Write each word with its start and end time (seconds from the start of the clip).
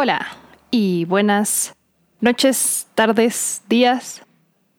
Hola 0.00 0.28
y 0.70 1.06
buenas 1.06 1.74
noches, 2.20 2.86
tardes, 2.94 3.62
días, 3.68 4.22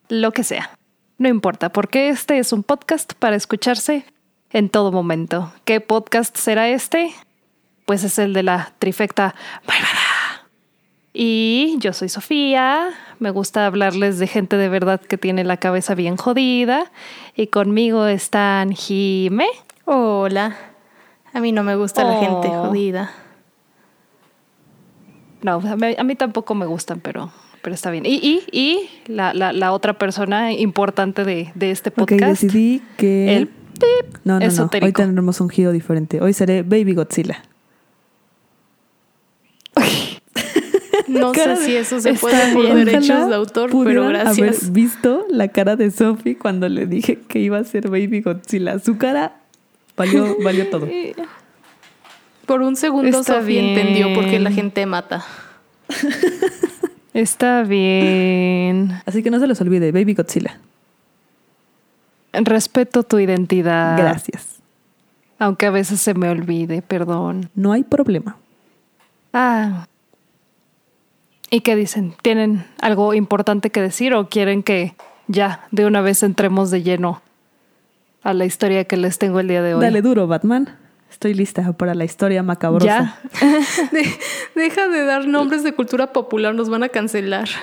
lo 0.07 0.31
que 0.31 0.45
sea. 0.45 0.71
No 1.17 1.27
importa, 1.27 1.73
porque 1.73 2.07
este 2.07 2.39
es 2.39 2.53
un 2.53 2.63
podcast 2.63 3.11
para 3.15 3.35
escucharse 3.35 4.05
en 4.51 4.69
todo 4.69 4.93
momento. 4.93 5.51
¿Qué 5.65 5.81
podcast 5.81 6.37
será 6.37 6.69
este? 6.69 7.11
Pues 7.85 8.05
es 8.05 8.17
el 8.17 8.31
de 8.31 8.43
la 8.43 8.71
trifecta. 8.79 9.35
Y 11.11 11.75
yo 11.79 11.91
soy 11.91 12.07
Sofía, 12.07 12.91
me 13.19 13.31
gusta 13.31 13.65
hablarles 13.65 14.19
de 14.19 14.27
gente 14.27 14.55
de 14.55 14.69
verdad 14.69 15.01
que 15.01 15.17
tiene 15.17 15.43
la 15.43 15.57
cabeza 15.57 15.95
bien 15.95 16.15
jodida. 16.15 16.93
Y 17.35 17.47
conmigo 17.47 18.05
están 18.07 18.71
Jime. 18.71 19.49
Hola. 19.83 20.55
A 21.33 21.41
mí 21.41 21.51
no 21.51 21.63
me 21.63 21.75
gusta 21.75 22.05
la 22.05 22.21
gente 22.21 22.47
Oh. 22.47 22.67
jodida. 22.67 23.11
No, 25.41 25.53
a 25.55 25.75
mí, 25.75 25.95
a 25.97 26.03
mí 26.03 26.15
tampoco 26.15 26.53
me 26.55 26.65
gustan, 26.65 26.99
pero, 26.99 27.31
pero 27.61 27.73
está 27.73 27.91
bien. 27.91 28.05
Y, 28.05 28.15
y, 28.15 28.43
y 28.51 28.89
la, 29.11 29.33
la, 29.33 29.53
la 29.53 29.71
otra 29.71 29.97
persona 29.97 30.51
importante 30.51 31.23
de, 31.23 31.51
de 31.55 31.71
este 31.71 31.89
Ok, 31.89 31.95
podcast. 31.95 32.41
decidí 32.43 32.81
que... 32.97 33.37
El 33.37 33.47
pip 33.47 34.17
no, 34.25 34.39
no, 34.39 34.47
no. 34.47 34.69
Hoy 34.81 34.91
tendremos 34.91 35.39
un 35.39 35.49
giro 35.49 35.71
diferente. 35.71 36.21
Hoy 36.21 36.33
seré 36.33 36.63
Baby 36.63 36.93
Godzilla. 36.95 37.43
No 41.07 41.33
sé 41.33 41.55
si 41.57 41.75
eso 41.75 41.99
se 41.99 42.13
puede 42.13 42.53
por 42.53 42.65
bien. 42.65 42.85
derechos 42.85 43.29
de 43.29 43.35
autor, 43.35 43.71
pero 43.83 44.07
gracias. 44.07 44.63
haber 44.63 44.71
visto 44.71 45.25
la 45.29 45.47
cara 45.47 45.75
de 45.75 45.89
Sophie 45.91 46.37
cuando 46.37 46.69
le 46.69 46.85
dije 46.85 47.17
que 47.27 47.39
iba 47.39 47.57
a 47.57 47.63
ser 47.63 47.89
Baby 47.89 48.21
Godzilla. 48.21 48.77
Su 48.79 48.97
cara 48.97 49.41
valió, 49.97 50.37
valió 50.43 50.69
todo. 50.69 50.87
Por 52.49 52.63
un 52.63 52.75
segundo 52.75 53.19
Está 53.19 53.41
Sofía 53.41 53.61
bien. 53.61 53.77
entendió 53.77 54.11
por 54.15 54.25
qué 54.25 54.39
la 54.39 54.49
gente 54.49 54.83
mata. 54.87 55.23
Está 57.13 57.61
bien. 57.61 58.99
Así 59.05 59.21
que 59.21 59.29
no 59.29 59.39
se 59.39 59.45
los 59.45 59.61
olvide, 59.61 59.91
Baby 59.91 60.15
Godzilla. 60.15 60.57
Respeto 62.33 63.03
tu 63.03 63.19
identidad. 63.19 63.95
Gracias. 63.99 64.61
Aunque 65.37 65.67
a 65.67 65.69
veces 65.69 66.01
se 66.01 66.15
me 66.15 66.27
olvide, 66.27 66.81
perdón. 66.81 67.51
No 67.53 67.71
hay 67.71 67.83
problema. 67.83 68.37
Ah. 69.31 69.85
¿Y 71.51 71.61
qué 71.61 71.75
dicen? 71.75 72.15
¿Tienen 72.23 72.65
algo 72.81 73.13
importante 73.13 73.69
que 73.69 73.79
decir 73.79 74.15
o 74.15 74.27
quieren 74.27 74.63
que 74.63 74.95
ya 75.27 75.67
de 75.69 75.85
una 75.85 76.01
vez 76.01 76.23
entremos 76.23 76.71
de 76.71 76.81
lleno 76.81 77.21
a 78.23 78.33
la 78.33 78.45
historia 78.45 78.85
que 78.85 78.97
les 78.97 79.19
tengo 79.19 79.39
el 79.39 79.49
día 79.49 79.61
de 79.61 79.75
hoy? 79.75 79.81
Dale 79.81 80.01
duro, 80.01 80.25
Batman. 80.25 80.88
Estoy 81.19 81.33
lista 81.33 81.73
para 81.73 81.95
la 81.95 82.05
historia 82.05 82.41
macabrosa. 82.43 82.85
Ya. 82.85 83.19
De- 83.91 84.09
deja 84.55 84.87
de 84.87 85.03
dar 85.03 85.27
nombres 85.27 85.63
de 85.63 85.73
cultura 85.73 86.13
popular, 86.13 86.55
nos 86.55 86.69
van 86.69 86.83
a 86.83 86.87
cancelar. 86.89 87.49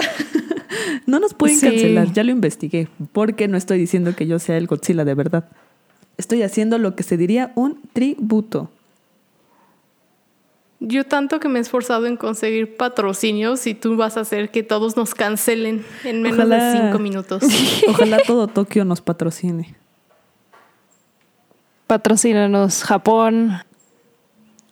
No 1.06 1.20
nos 1.20 1.32
pueden 1.34 1.56
Sí. 1.58 1.66
cancelar, 1.66 2.12
ya 2.12 2.22
lo 2.24 2.32
investigué, 2.32 2.88
porque 3.12 3.48
no 3.48 3.56
estoy 3.56 3.78
diciendo 3.78 4.14
que 4.14 4.26
yo 4.26 4.38
sea 4.40 4.56
el 4.58 4.66
Godzilla 4.66 5.04
de 5.04 5.14
verdad. 5.14 5.48
Estoy 6.18 6.42
haciendo 6.42 6.78
lo 6.78 6.94
que 6.96 7.02
se 7.02 7.16
diría 7.16 7.52
un 7.54 7.80
tributo. 7.92 8.70
Yo 10.80 11.04
tanto 11.04 11.40
que 11.40 11.48
me 11.48 11.58
he 11.60 11.62
esforzado 11.62 12.06
en 12.06 12.16
conseguir 12.16 12.76
patrocinios 12.76 13.66
y 13.66 13.74
tú 13.74 13.96
vas 13.96 14.16
a 14.16 14.20
hacer 14.20 14.50
que 14.50 14.62
todos 14.64 14.96
nos 14.96 15.14
cancelen 15.14 15.84
en 16.04 16.20
menos 16.22 16.40
Ojalá. 16.40 16.72
de 16.72 16.80
cinco 16.82 16.98
minutos. 16.98 17.42
Ojalá 17.88 18.18
todo 18.26 18.48
Tokio 18.48 18.84
nos 18.84 19.00
patrocine. 19.00 19.74
Patrocínanos 21.86 22.82
Japón. 22.82 23.58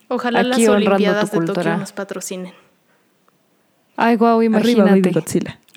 Ojalá 0.09 0.41
Aquí 0.41 0.67
las 0.67 0.69
Olimpiadas 0.69 1.31
de 1.31 1.41
Tokio 1.41 1.77
nos 1.77 1.93
patrocinen. 1.93 2.53
Ay, 3.97 4.17
guau, 4.17 4.39
Baby 4.39 4.47
imagínate. 4.47 5.13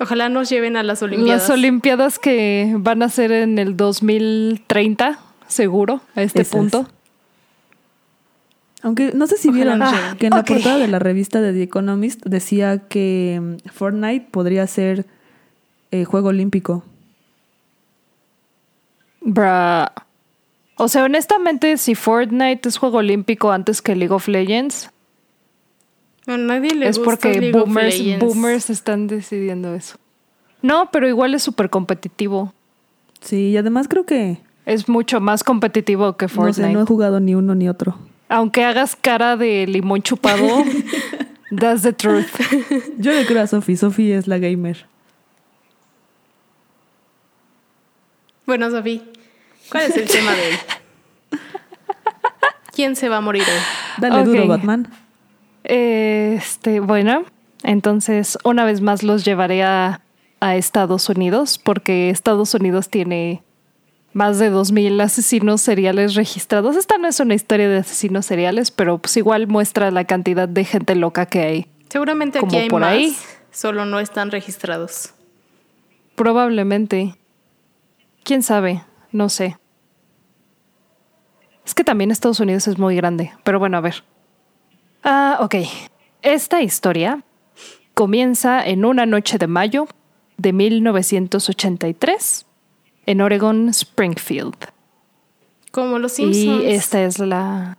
Ojalá 0.00 0.28
nos 0.28 0.48
lleven 0.48 0.76
a 0.76 0.82
las 0.82 1.02
Olimpiadas. 1.02 1.42
Las 1.42 1.50
Olimpiadas 1.50 2.18
que 2.18 2.74
van 2.78 3.02
a 3.02 3.08
ser 3.08 3.30
en 3.32 3.58
el 3.58 3.76
2030, 3.76 5.18
seguro, 5.46 6.00
a 6.14 6.22
este 6.22 6.42
Esas. 6.42 6.52
punto. 6.52 6.88
Aunque 8.82 9.12
no 9.12 9.26
sé 9.26 9.36
si 9.36 9.48
Ojalá 9.48 9.64
vieron 9.64 9.82
ah, 9.82 10.16
que 10.18 10.26
en 10.26 10.34
la 10.34 10.44
portada 10.44 10.78
de 10.78 10.86
la 10.86 10.98
revista 10.98 11.40
de 11.40 11.52
The 11.52 11.62
Economist 11.62 12.24
decía 12.24 12.78
que 12.78 13.40
mm, 13.40 13.68
Fortnite 13.70 14.28
podría 14.30 14.66
ser 14.66 15.06
eh, 15.90 16.04
juego 16.04 16.28
olímpico. 16.28 16.84
Bra. 19.20 19.92
O 20.78 20.88
sea, 20.88 21.04
honestamente, 21.04 21.76
si 21.76 21.94
Fortnite 21.94 22.68
es 22.68 22.78
juego 22.78 22.98
olímpico 22.98 23.50
antes 23.50 23.82
que 23.82 23.96
League 23.96 24.14
of 24.14 24.28
Legends, 24.28 24.90
A 26.26 26.36
nadie 26.36 26.74
le 26.74 26.88
es 26.88 26.98
gusta 26.98 27.10
porque 27.10 27.40
League 27.40 27.56
of 27.58 27.64
boomers, 27.66 27.98
Legends. 27.98 28.24
boomers 28.24 28.70
están 28.70 29.06
decidiendo 29.08 29.74
eso. 29.74 29.96
No, 30.62 30.90
pero 30.92 31.08
igual 31.08 31.34
es 31.34 31.42
súper 31.42 31.68
competitivo. 31.70 32.52
Sí, 33.20 33.50
y 33.50 33.56
además 33.56 33.88
creo 33.88 34.04
que 34.06 34.38
Es 34.66 34.88
mucho 34.88 35.20
más 35.20 35.42
competitivo 35.42 36.16
que 36.16 36.26
no 36.26 36.30
Fortnite. 36.30 36.68
sé, 36.68 36.72
no 36.72 36.82
he 36.82 36.84
jugado 36.86 37.18
ni 37.20 37.34
uno 37.34 37.54
ni 37.54 37.68
otro. 37.68 37.96
Aunque 38.28 38.64
hagas 38.64 38.94
cara 38.94 39.36
de 39.36 39.66
limón 39.66 40.02
chupado, 40.02 40.46
that's 41.58 41.82
the 41.82 41.92
truth. 41.92 42.28
Yo 42.98 43.12
le 43.12 43.24
creo 43.26 43.42
a 43.42 43.46
Sophie, 43.46 43.76
Sophie 43.76 44.14
es 44.14 44.26
la 44.28 44.38
gamer. 44.38 44.86
Bueno, 48.46 48.70
Sofía, 48.70 49.02
¿cuál 49.70 49.84
es 49.84 49.96
el 49.96 50.08
tema 50.08 50.32
de 50.32 50.40
hoy? 50.40 50.58
¿Quién 52.74 52.96
se 52.96 53.08
va 53.08 53.18
a 53.18 53.20
morir 53.20 53.42
hoy? 53.42 53.62
Dale 53.98 54.24
duro, 54.24 54.46
Batman. 54.46 54.88
Este, 55.64 56.80
bueno, 56.80 57.24
entonces 57.62 58.38
una 58.44 58.64
vez 58.64 58.80
más 58.80 59.02
los 59.02 59.24
llevaré 59.24 59.62
a, 59.62 60.00
a 60.40 60.56
Estados 60.56 61.08
Unidos 61.08 61.58
porque 61.58 62.10
Estados 62.10 62.54
Unidos 62.54 62.88
tiene 62.88 63.42
más 64.12 64.38
de 64.38 64.50
2.000 64.50 65.00
asesinos 65.02 65.60
seriales 65.60 66.14
registrados. 66.14 66.76
Esta 66.76 66.98
no 66.98 67.08
es 67.08 67.20
una 67.20 67.34
historia 67.34 67.68
de 67.68 67.78
asesinos 67.78 68.26
seriales, 68.26 68.70
pero 68.70 68.98
pues 68.98 69.16
igual 69.16 69.46
muestra 69.46 69.90
la 69.90 70.04
cantidad 70.04 70.48
de 70.48 70.64
gente 70.64 70.94
loca 70.94 71.26
que 71.26 71.40
hay. 71.40 71.66
Seguramente 71.88 72.38
aquí 72.38 72.56
hay 72.56 72.68
por 72.68 72.80
más, 72.80 72.92
ahí. 72.92 73.16
solo 73.50 73.84
no 73.84 74.00
están 74.00 74.30
registrados. 74.30 75.14
Probablemente. 76.14 77.14
¿Quién 78.24 78.42
sabe? 78.42 78.82
No 79.12 79.28
sé. 79.28 79.56
Es 81.64 81.74
que 81.74 81.84
también 81.84 82.10
Estados 82.10 82.40
Unidos 82.40 82.66
es 82.68 82.78
muy 82.78 82.96
grande, 82.96 83.32
pero 83.44 83.58
bueno, 83.58 83.76
a 83.76 83.80
ver. 83.80 84.02
Ah, 85.02 85.38
ok. 85.40 85.56
Esta 86.22 86.62
historia 86.62 87.22
comienza 87.94 88.64
en 88.66 88.84
una 88.84 89.06
noche 89.06 89.38
de 89.38 89.46
mayo 89.46 89.86
de 90.36 90.52
1983 90.52 92.46
en 93.06 93.20
Oregon 93.20 93.68
Springfield. 93.68 94.56
Como 95.70 95.98
los 95.98 96.12
Simpsons. 96.12 96.62
Y 96.62 96.66
esta 96.66 97.02
es 97.02 97.18
la... 97.18 97.76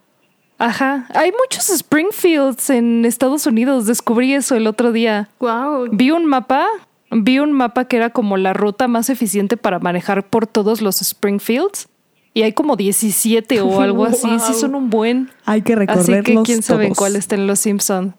Ajá. 0.58 1.08
Hay 1.14 1.32
muchos 1.32 1.70
Springfields 1.70 2.70
en 2.70 3.06
Estados 3.06 3.46
Unidos. 3.46 3.86
Descubrí 3.86 4.34
eso 4.34 4.56
el 4.56 4.68
otro 4.68 4.92
día. 4.92 5.30
Wow. 5.40 5.88
Vi 5.92 6.12
un 6.12 6.26
mapa, 6.26 6.68
vi 7.12 7.40
un 7.40 7.52
mapa 7.54 7.86
que 7.86 7.98
era 7.98 8.10
como 8.12 8.38
la 8.38 8.54
ruta 8.54 8.88
más 8.88 9.10
eficiente 9.10 9.58
para 9.58 9.80
manejar 9.80 10.28
por 10.28 10.48
todos 10.48 10.82
los 10.82 11.02
Springfields. 11.02 11.88
Y 12.34 12.44
hay 12.44 12.54
como 12.54 12.76
17 12.76 13.62
o 13.62 13.82
algo 13.82 14.06
así. 14.06 14.28
Wow. 14.28 14.40
Sí, 14.40 14.54
son 14.54 14.76
un 14.76 14.90
buen. 14.90 15.30
Hay 15.46 15.62
que 15.64 15.74
Así 15.74 15.80
recorrerlos 15.80 16.24
que 16.24 16.52
quién 16.52 16.62
sabe 16.62 16.86
todos. 16.86 16.98
cuál 16.98 17.16
está 17.16 17.36
en 17.36 17.48
los 17.48 17.60
Simpson. 17.60 18.16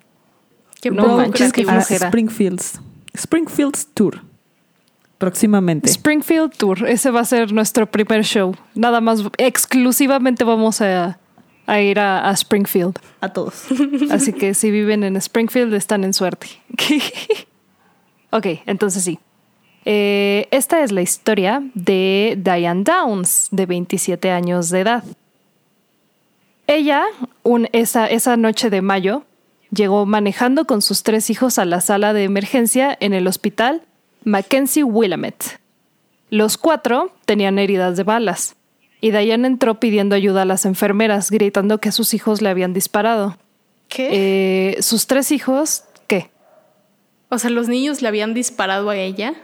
Qué 0.83 0.91
No 0.91 1.17
manches, 1.17 1.53
qué 1.53 1.65
flojera. 1.65 2.09
Springfields. 2.09 2.81
Springfields 3.15 3.87
Tour. 3.95 4.23
Próximamente. 5.19 5.89
Springfield 5.91 6.57
Tour. 6.57 6.89
Ese 6.89 7.11
va 7.11 7.21
a 7.21 7.25
ser 7.25 7.53
nuestro 7.53 7.91
primer 7.91 8.25
show. 8.25 8.55
Nada 8.75 9.01
más, 9.03 9.23
exclusivamente 9.37 10.45
vamos 10.45 10.81
a, 10.81 11.19
a 11.67 11.81
ir 11.81 11.99
a, 12.01 12.29
a 12.29 12.33
Springfield. 12.33 12.99
a 13.21 13.29
todos. 13.31 13.65
Así 14.11 14.33
que 14.33 14.55
si 14.55 14.71
viven 14.71 15.05
en 15.05 15.17
Springfield 15.17 15.75
están 15.75 16.05
en 16.05 16.15
suerte. 16.15 16.49
ok, 18.31 18.47
entonces 18.67 19.05
sí. 19.05 19.19
Eh, 19.85 20.47
esta 20.51 20.83
es 20.83 20.93
la 20.93 21.03
historia 21.03 21.63
de 21.75 22.37
Diane 22.43 22.85
Downs, 22.85 23.49
de 23.51 23.67
27 23.67 24.31
años 24.31 24.69
de 24.71 24.81
edad. 24.81 25.05
Ella, 26.67 27.05
un- 27.43 27.69
esa, 27.73 28.07
esa 28.07 28.37
noche 28.37 28.71
de 28.71 28.83
mayo, 28.83 29.25
llegó 29.73 30.07
manejando 30.07 30.67
con 30.67 30.83
sus 30.83 31.03
tres 31.03 31.31
hijos 31.31 31.59
a 31.59 31.65
la 31.65 31.81
sala 31.81 32.13
de 32.13 32.25
emergencia 32.25 32.97
en 33.01 33.13
el 33.15 33.27
hospital 33.27 33.83
Mackenzie 34.25 34.85
Willamette. 34.85 35.59
Los 36.29 36.59
cuatro 36.59 37.13
tenían 37.25 37.59
heridas 37.59 37.97
de 37.97 38.05
balas, 38.05 38.55
y 39.01 39.11
Diane 39.11 39.49
entró 39.49 39.81
pidiendo 39.81 40.15
ayuda 40.15 40.43
a 40.43 40.45
las 40.45 40.65
enfermeras, 40.67 41.31
gritando 41.31 41.79
que 41.79 41.91
sus 41.91 42.13
hijos 42.15 42.43
le 42.43 42.51
habían 42.51 42.73
disparado. 42.75 43.37
¿Qué? 43.89 44.75
Eh, 44.77 44.83
sus 44.83 45.07
tres 45.09 45.33
hijos. 45.33 45.85
O 47.31 47.39
sea, 47.39 47.51
los 47.51 47.69
niños 47.69 48.03
le 48.03 48.09
habían 48.09 48.35
disparado 48.35 48.91
a 48.91 48.97
ella. 48.97 49.35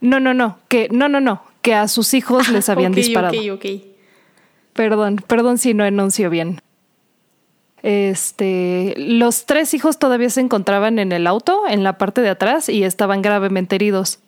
No, 0.00 0.20
no, 0.20 0.34
no, 0.34 0.58
que 0.68 0.88
no, 0.92 1.08
no, 1.08 1.20
no, 1.20 1.42
que 1.62 1.74
a 1.74 1.88
sus 1.88 2.14
hijos 2.14 2.48
les 2.50 2.68
habían 2.68 2.92
Ok, 2.92 2.96
disparado. 2.96 3.34
Ok, 3.34 3.64
ok. 3.64 3.66
Perdón, 4.74 5.16
perdón 5.26 5.58
si 5.58 5.74
no 5.74 5.84
enuncio 5.84 6.30
bien. 6.30 6.60
Este, 7.82 8.94
los 8.96 9.46
tres 9.46 9.72
hijos 9.72 9.98
todavía 9.98 10.28
se 10.28 10.40
encontraban 10.40 10.98
en 10.98 11.12
el 11.12 11.26
auto, 11.26 11.62
en 11.68 11.82
la 11.82 11.98
parte 11.98 12.20
de 12.20 12.28
atrás, 12.28 12.68
y 12.68 12.84
estaban 12.84 13.22
gravemente 13.22 13.76
heridos. 13.76 14.18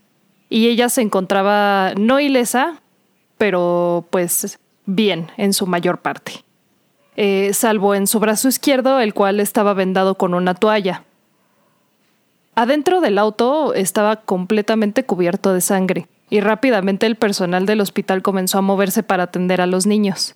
Y 0.48 0.68
ella 0.68 0.88
se 0.88 1.02
encontraba 1.02 1.92
no 1.96 2.20
ilesa, 2.20 2.80
pero 3.36 4.06
pues 4.10 4.58
bien 4.86 5.30
en 5.36 5.52
su 5.52 5.66
mayor 5.66 5.98
parte. 5.98 6.44
Eh, 7.16 7.50
salvo 7.52 7.94
en 7.94 8.06
su 8.06 8.20
brazo 8.20 8.48
izquierdo, 8.48 9.00
el 9.00 9.12
cual 9.12 9.40
estaba 9.40 9.74
vendado 9.74 10.14
con 10.14 10.34
una 10.34 10.54
toalla. 10.54 11.04
Adentro 12.58 13.00
del 13.00 13.18
auto 13.18 13.72
estaba 13.72 14.16
completamente 14.16 15.04
cubierto 15.04 15.54
de 15.54 15.60
sangre, 15.60 16.08
y 16.28 16.40
rápidamente 16.40 17.06
el 17.06 17.14
personal 17.14 17.66
del 17.66 17.80
hospital 17.80 18.20
comenzó 18.20 18.58
a 18.58 18.62
moverse 18.62 19.04
para 19.04 19.22
atender 19.22 19.60
a 19.60 19.68
los 19.68 19.86
niños. 19.86 20.34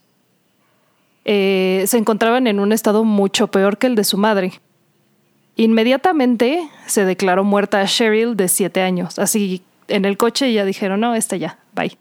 Eh, 1.24 1.82
se 1.88 1.98
encontraban 1.98 2.46
en 2.46 2.60
un 2.60 2.70
estado 2.70 3.02
mucho 3.02 3.48
peor 3.48 3.76
que 3.76 3.88
el 3.88 3.96
de 3.96 4.04
su 4.04 4.18
madre. 4.18 4.52
Inmediatamente 5.56 6.68
se 6.86 7.04
declaró 7.04 7.42
muerta 7.42 7.80
a 7.80 7.86
Cheryl 7.86 8.36
de 8.36 8.46
siete 8.46 8.82
años. 8.82 9.18
Así 9.18 9.64
en 9.88 10.04
el 10.04 10.16
coche 10.16 10.52
ya 10.52 10.64
dijeron, 10.64 11.00
no, 11.00 11.16
esta 11.16 11.34
ya, 11.34 11.58
bye. 11.74 11.98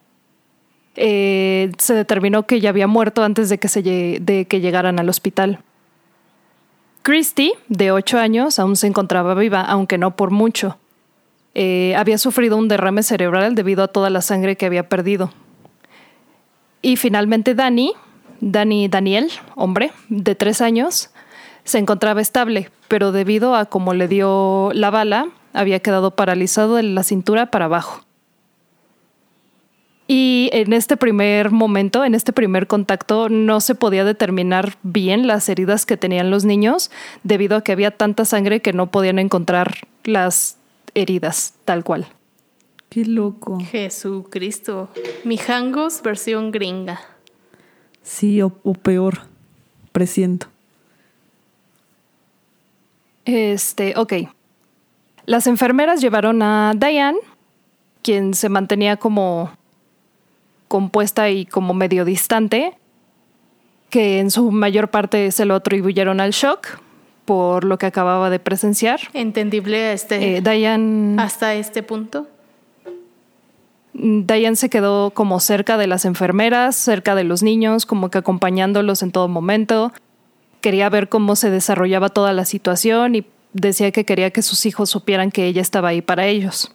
Eh, 0.98 1.72
se 1.80 1.96
determinó 1.96 2.44
que 2.44 2.60
ya 2.60 2.70
había 2.70 2.86
muerto 2.86 3.24
antes 3.24 3.50
de 3.50 3.58
que, 3.58 3.68
se 3.70 3.82
de 3.82 4.46
que 4.48 4.62
llegaran 4.62 5.00
al 5.00 5.10
hospital. 5.10 5.64
Christy, 7.04 7.54
de 7.68 7.92
ocho 7.92 8.20
años, 8.20 8.60
aún 8.60 8.76
se 8.76 8.88
encontraba 8.88 9.34
viva, 9.34 9.62
aunque 9.62 9.98
no 9.98 10.16
por 10.16 10.30
mucho. 10.30 10.78
Eh, 11.56 11.96
había 11.98 12.18
sufrido 12.18 12.58
un 12.58 12.68
derrame 12.68 13.04
cerebral 13.04 13.56
debido 13.56 13.84
a 13.84 13.88
toda 13.88 14.10
la 14.10 14.22
sangre 14.22 14.56
que 14.56 14.66
había 14.66 14.88
perdido. 14.88 15.32
Y 16.82 16.98
finalmente 16.98 17.56
Danny, 17.56 17.94
Danny 18.40 18.88
Daniel, 18.88 19.30
hombre, 19.56 19.92
de 20.10 20.36
tres 20.36 20.62
años, 20.62 21.10
se 21.64 21.78
encontraba 21.78 22.22
estable, 22.22 22.70
pero 22.88 23.12
debido 23.12 23.56
a 23.56 23.66
cómo 23.66 23.94
le 23.94 24.08
dio 24.08 24.72
la 24.74 24.90
bala, 24.90 25.28
había 25.54 25.80
quedado 25.80 26.16
paralizado 26.16 26.76
de 26.76 26.84
la 26.84 27.04
cintura 27.04 27.52
para 27.52 27.66
abajo. 27.66 28.02
Y 30.14 30.50
en 30.52 30.74
este 30.74 30.98
primer 30.98 31.52
momento, 31.52 32.04
en 32.04 32.16
este 32.16 32.34
primer 32.34 32.68
contacto, 32.68 33.30
no 33.30 33.62
se 33.62 33.76
podía 33.76 34.04
determinar 34.04 34.76
bien 34.84 35.26
las 35.26 35.48
heridas 35.48 35.86
que 35.86 35.96
tenían 35.96 36.30
los 36.30 36.44
niños 36.44 36.92
debido 37.24 37.56
a 37.56 37.64
que 37.64 37.72
había 37.72 37.92
tanta 37.92 38.26
sangre 38.26 38.62
que 38.62 38.74
no 38.74 38.92
podían 38.92 39.20
encontrar 39.20 39.88
las 40.04 40.58
heridas 40.96 41.54
tal 41.64 41.86
cual. 41.86 42.08
Qué 42.90 43.06
loco. 43.06 43.60
Jesucristo. 43.62 44.90
Mijangos 45.24 46.02
versión 46.02 46.52
gringa. 46.52 47.00
Sí, 48.04 48.42
o, 48.42 48.52
o 48.64 48.74
peor. 48.74 49.20
Presiento. 49.94 50.48
Este, 53.24 53.94
ok. 53.96 54.14
Las 55.26 55.48
enfermeras 55.48 56.02
llevaron 56.02 56.42
a 56.42 56.74
Diane, 56.76 57.20
quien 58.02 58.34
se 58.34 58.50
mantenía 58.50 58.98
como 58.98 59.61
compuesta 60.72 61.30
y 61.30 61.46
como 61.46 61.74
medio 61.74 62.06
distante, 62.06 62.78
que 63.90 64.20
en 64.20 64.32
su 64.32 64.52
mayor 64.52 64.88
parte 64.88 65.30
se 65.34 65.44
lo 65.44 65.56
atribuyeron 65.56 66.22
al 66.22 66.32
shock 66.32 66.80
por 67.26 67.66
lo 67.66 67.78
que 67.78 67.88
acababa 67.88 68.30
de 68.30 68.40
presenciar. 68.40 69.02
Entendible 69.14 69.92
este, 69.92 70.38
Eh, 70.38 70.42
Diane, 70.42 71.22
hasta 71.22 71.56
este 71.56 71.84
punto. 71.84 72.28
Diane 73.92 74.56
se 74.56 74.70
quedó 74.70 75.12
como 75.12 75.42
cerca 75.42 75.76
de 75.76 75.88
las 75.88 76.06
enfermeras, 76.06 76.78
cerca 76.78 77.16
de 77.16 77.26
los 77.26 77.44
niños, 77.44 77.86
como 77.86 78.10
que 78.10 78.20
acompañándolos 78.20 79.04
en 79.04 79.12
todo 79.12 79.28
momento. 79.28 79.92
Quería 80.62 80.90
ver 80.90 81.10
cómo 81.10 81.36
se 81.36 81.50
desarrollaba 81.50 82.08
toda 82.08 82.32
la 82.32 82.46
situación 82.46 83.16
y 83.16 83.26
decía 83.52 83.92
que 83.92 84.06
quería 84.06 84.32
que 84.32 84.42
sus 84.42 84.66
hijos 84.66 84.90
supieran 84.90 85.32
que 85.32 85.48
ella 85.48 85.62
estaba 85.62 85.90
ahí 85.90 86.02
para 86.02 86.28
ellos. 86.28 86.74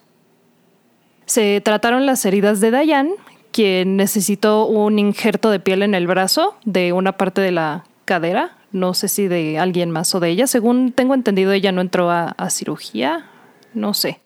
Se 1.24 1.62
trataron 1.62 2.04
las 2.04 2.26
heridas 2.26 2.60
de 2.60 2.70
Diane, 2.70 3.14
quien 3.56 3.96
necesitó 3.96 4.66
un 4.66 4.98
injerto 4.98 5.48
de 5.48 5.60
piel 5.60 5.82
en 5.82 5.94
el 5.94 6.06
brazo 6.06 6.56
de 6.66 6.92
una 6.92 7.16
parte 7.16 7.40
de 7.40 7.52
la 7.52 7.84
cadera. 8.04 8.58
No 8.70 8.92
sé 8.92 9.08
si 9.08 9.28
de 9.28 9.58
alguien 9.58 9.90
más 9.90 10.14
o 10.14 10.20
de 10.20 10.28
ella. 10.28 10.46
Según 10.46 10.92
tengo 10.92 11.14
entendido, 11.14 11.52
ella 11.52 11.72
no 11.72 11.80
entró 11.80 12.10
a, 12.10 12.34
a 12.36 12.50
cirugía. 12.50 13.30
No 13.72 13.94
sé. 13.94 14.20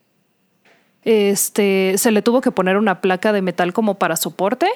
Este, 1.05 1.95
se 1.97 2.11
le 2.11 2.23
tuvo 2.23 2.41
que 2.41 2.51
poner 2.51 2.77
una 2.77 3.01
placa 3.01 3.33
de 3.33 3.41
metal 3.41 3.73
como 3.73 4.01
para 4.01 4.17
soporte 4.17 4.67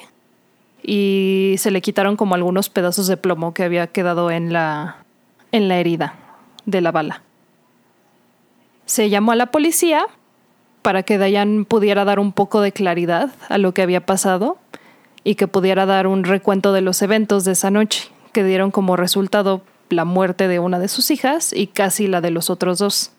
y 0.85 1.56
se 1.59 1.73
le 1.73 1.83
quitaron 1.83 2.17
como 2.17 2.37
algunos 2.37 2.71
pedazos 2.71 3.09
de 3.09 3.17
plomo 3.17 3.55
que 3.55 3.65
había 3.65 3.89
quedado 3.89 4.31
en 4.31 4.53
la, 4.53 4.99
en 5.51 5.67
la 5.67 5.81
herida 5.81 6.15
de 6.65 6.81
la 6.81 6.93
bala. 6.93 7.23
Se 8.87 9.11
llamó 9.11 9.33
a 9.33 9.37
la 9.37 9.47
policía 9.47 10.06
para 10.85 11.03
que 11.03 11.17
Dayan 11.17 11.65
pudiera 11.65 12.05
dar 12.05 12.21
un 12.21 12.33
poco 12.33 12.61
de 12.61 12.71
claridad 12.71 13.31
a 13.49 13.57
lo 13.57 13.73
que 13.73 13.81
había 13.81 14.05
pasado 14.05 14.59
y 15.25 15.35
que 15.37 15.49
pudiera 15.49 15.87
dar 15.87 16.07
un 16.07 16.25
recuento 16.25 16.75
de 16.75 16.83
los 16.83 17.01
eventos 17.01 17.47
de 17.47 17.53
esa 17.53 17.71
noche, 17.71 18.11
que 18.33 18.45
dieron 18.45 18.71
como 18.71 18.95
resultado 18.95 19.63
la 19.89 20.05
muerte 20.05 20.47
de 20.47 20.59
una 20.59 20.79
de 20.79 20.89
sus 20.89 21.11
hijas 21.11 21.55
y 21.55 21.69
casi 21.69 22.07
la 22.07 22.21
de 22.21 22.31
los 22.31 22.51
otros 22.51 22.81
dos. 22.81 23.13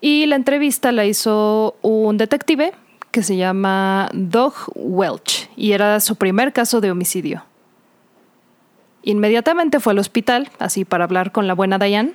Y 0.00 0.26
la 0.26 0.34
entrevista 0.34 0.90
la 0.90 1.06
hizo 1.06 1.76
un 1.80 2.18
detective 2.18 2.72
que 3.12 3.22
se 3.22 3.36
llama 3.36 4.08
Doug 4.12 4.54
Welch 4.74 5.48
y 5.54 5.70
era 5.72 6.00
su 6.00 6.16
primer 6.16 6.52
caso 6.52 6.80
de 6.80 6.90
homicidio. 6.90 7.44
Inmediatamente 9.04 9.78
fue 9.78 9.92
al 9.92 10.00
hospital, 10.00 10.50
así 10.58 10.84
para 10.84 11.04
hablar 11.04 11.30
con 11.30 11.46
la 11.46 11.54
buena 11.54 11.78
Diane, 11.78 12.14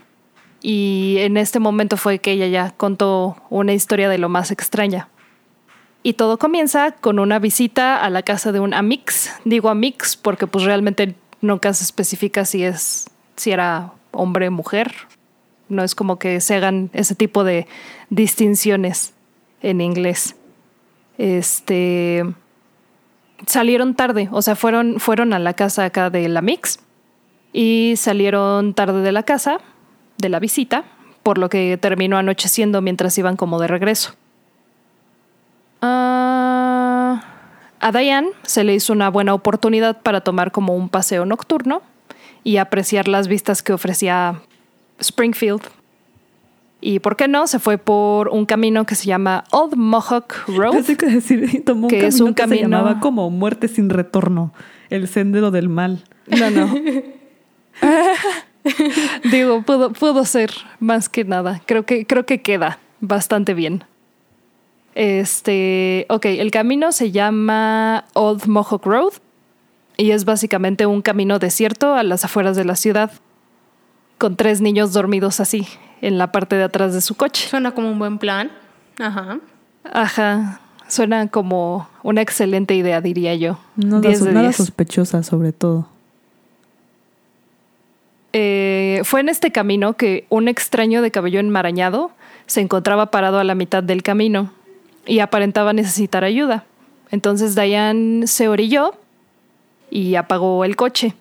y 0.62 1.18
en 1.20 1.38
este 1.38 1.60
momento 1.60 1.98
fue 1.98 2.20
que 2.20 2.32
ella 2.32 2.48
ya 2.48 2.72
contó 2.72 3.38
una 3.50 3.74
historia 3.74 4.10
de 4.10 4.18
lo 4.18 4.30
más 4.30 4.52
extraña. 4.52 5.10
Y 6.04 6.14
todo 6.14 6.40
comienza 6.40 6.92
con 6.92 7.20
una 7.20 7.40
visita 7.40 8.02
a 8.02 8.10
la 8.10 8.24
casa 8.24 8.52
de 8.52 8.60
un 8.60 8.74
amix. 8.74 9.32
Digo 9.46 9.70
amix 9.70 10.16
porque 10.16 10.48
pues 10.48 10.64
realmente 10.64 11.16
nunca 11.42 11.74
se 11.74 11.84
especifica 11.84 12.46
si 12.46 12.64
es 12.64 13.10
si 13.36 13.52
era 13.52 13.94
hombre 14.12 14.48
o 14.48 14.52
mujer. 14.52 14.94
No 15.70 15.84
es 15.84 15.96
como 15.96 16.18
que 16.18 16.40
se 16.40 16.56
hagan 16.56 16.90
ese 16.94 17.14
tipo 17.14 17.44
de 17.44 17.68
distinciones 18.10 19.14
en 19.62 19.82
inglés. 19.82 20.36
Este 21.18 22.24
salieron 23.46 23.94
tarde, 23.94 24.30
o 24.32 24.42
sea, 24.42 24.56
fueron 24.56 25.00
fueron 25.00 25.34
a 25.34 25.40
la 25.40 25.54
casa 25.54 25.86
acá 25.86 26.10
de 26.10 26.28
la 26.30 26.42
mix 26.42 26.80
y 27.54 27.96
salieron 27.98 28.74
tarde 28.74 29.02
de 29.02 29.12
la 29.12 29.24
casa 29.24 29.60
de 30.18 30.30
la 30.30 30.40
visita, 30.40 30.84
por 31.24 31.38
lo 31.38 31.50
que 31.50 31.78
terminó 31.78 32.18
anocheciendo 32.18 32.82
mientras 32.82 33.18
iban 33.18 33.36
como 33.36 33.60
de 33.60 33.68
regreso. 33.68 34.14
Ah, 35.82 37.24
a 37.80 37.92
Diane 37.92 38.30
se 38.44 38.64
le 38.64 38.74
hizo 38.74 38.94
una 38.94 39.10
buena 39.10 39.34
oportunidad 39.34 40.02
para 40.02 40.22
tomar 40.22 40.52
como 40.52 40.76
un 40.76 40.90
paseo 40.90 41.26
nocturno 41.26 41.82
y 42.44 42.58
apreciar 42.58 43.08
las 43.08 43.28
vistas 43.28 43.62
que 43.62 43.74
ofrecía 43.74 44.42
Springfield. 45.00 45.62
Y 46.80 47.00
por 47.00 47.16
qué 47.16 47.28
no, 47.28 47.48
se 47.48 47.60
fue 47.60 47.78
por 47.78 48.30
un 48.30 48.46
camino 48.46 48.86
que 48.86 48.96
se 48.96 49.06
llama 49.06 49.44
Old 49.52 49.76
Mohawk 49.76 50.48
Road. 50.48 50.74
Pensé 50.74 50.96
que 50.96 51.08
decir, 51.08 51.64
tomó 51.66 51.88
un 51.88 51.90
Que 51.90 51.98
camino 51.98 52.08
es 52.08 52.20
un 52.22 52.34
que 52.34 52.48
se 52.48 52.62
llamaba 52.62 53.00
como 53.00 53.30
muerte 53.30 53.68
sin 53.68 53.90
retorno, 53.90 54.54
el 54.90 55.08
sendero 55.08 55.52
del 55.52 55.70
mal. 55.70 56.04
No, 56.28 56.52
no. 56.52 56.74
Digo, 59.32 59.62
pudo, 59.64 59.94
pudo 59.94 60.26
ser 60.26 60.52
más 60.80 61.10
que 61.10 61.24
nada. 61.24 61.62
Creo 61.66 61.86
que, 61.86 62.06
creo 62.06 62.26
que 62.26 62.42
queda 62.42 62.80
bastante 63.00 63.54
bien. 63.54 63.84
Este, 64.96 66.06
ok, 66.10 66.26
el 66.26 66.50
camino 66.50 66.92
se 66.92 67.12
llama 67.12 68.06
Old 68.14 68.48
Mohawk 68.48 68.86
Road 68.86 69.14
y 69.96 70.12
es 70.12 70.26
básicamente 70.26 70.86
un 70.86 71.02
camino 71.02 71.40
desierto 71.40 71.94
a 71.94 72.04
las 72.04 72.26
afueras 72.26 72.56
de 72.56 72.66
la 72.66 72.76
ciudad, 72.76 73.12
con 74.18 74.36
tres 74.36 74.62
niños 74.62 74.94
dormidos 74.94 75.40
así, 75.40 75.68
en 76.02 76.18
la 76.18 76.32
parte 76.32 76.56
de 76.56 76.64
atrás 76.64 76.94
de 76.94 77.02
su 77.02 77.16
coche. 77.16 77.48
Suena 77.48 77.72
como 77.72 77.92
un 77.92 78.00
buen 78.00 78.18
plan. 78.18 78.52
Ajá. 79.00 79.40
Ajá, 79.84 80.62
suena 80.88 81.28
como 81.28 81.88
una 82.04 82.22
excelente 82.22 82.74
idea, 82.74 83.02
diría 83.02 83.36
yo. 83.36 83.60
Nada, 83.76 84.02
10 84.02 84.24
de 84.24 84.32
nada 84.32 84.48
10. 84.48 84.56
sospechosa, 84.56 85.24
sobre 85.24 85.52
todo. 85.52 85.88
Eh, 88.40 89.02
fue 89.04 89.22
en 89.22 89.30
este 89.30 89.52
camino 89.52 89.94
que 89.94 90.28
un 90.30 90.48
extraño 90.48 91.02
de 91.02 91.10
cabello 91.10 91.40
enmarañado 91.40 92.12
se 92.46 92.62
encontraba 92.62 93.10
parado 93.10 93.40
a 93.40 93.44
la 93.44 93.56
mitad 93.56 93.82
del 93.82 94.04
camino 94.04 94.52
y 95.08 95.22
aparentaba 95.22 95.74
necesitar 95.74 96.24
ayuda. 96.24 96.64
Entonces 97.10 97.56
Diane 97.56 98.28
se 98.28 98.48
orilló 98.48 98.94
y 99.90 100.14
apagó 100.14 100.66
el 100.66 100.76
coche. 100.76 101.16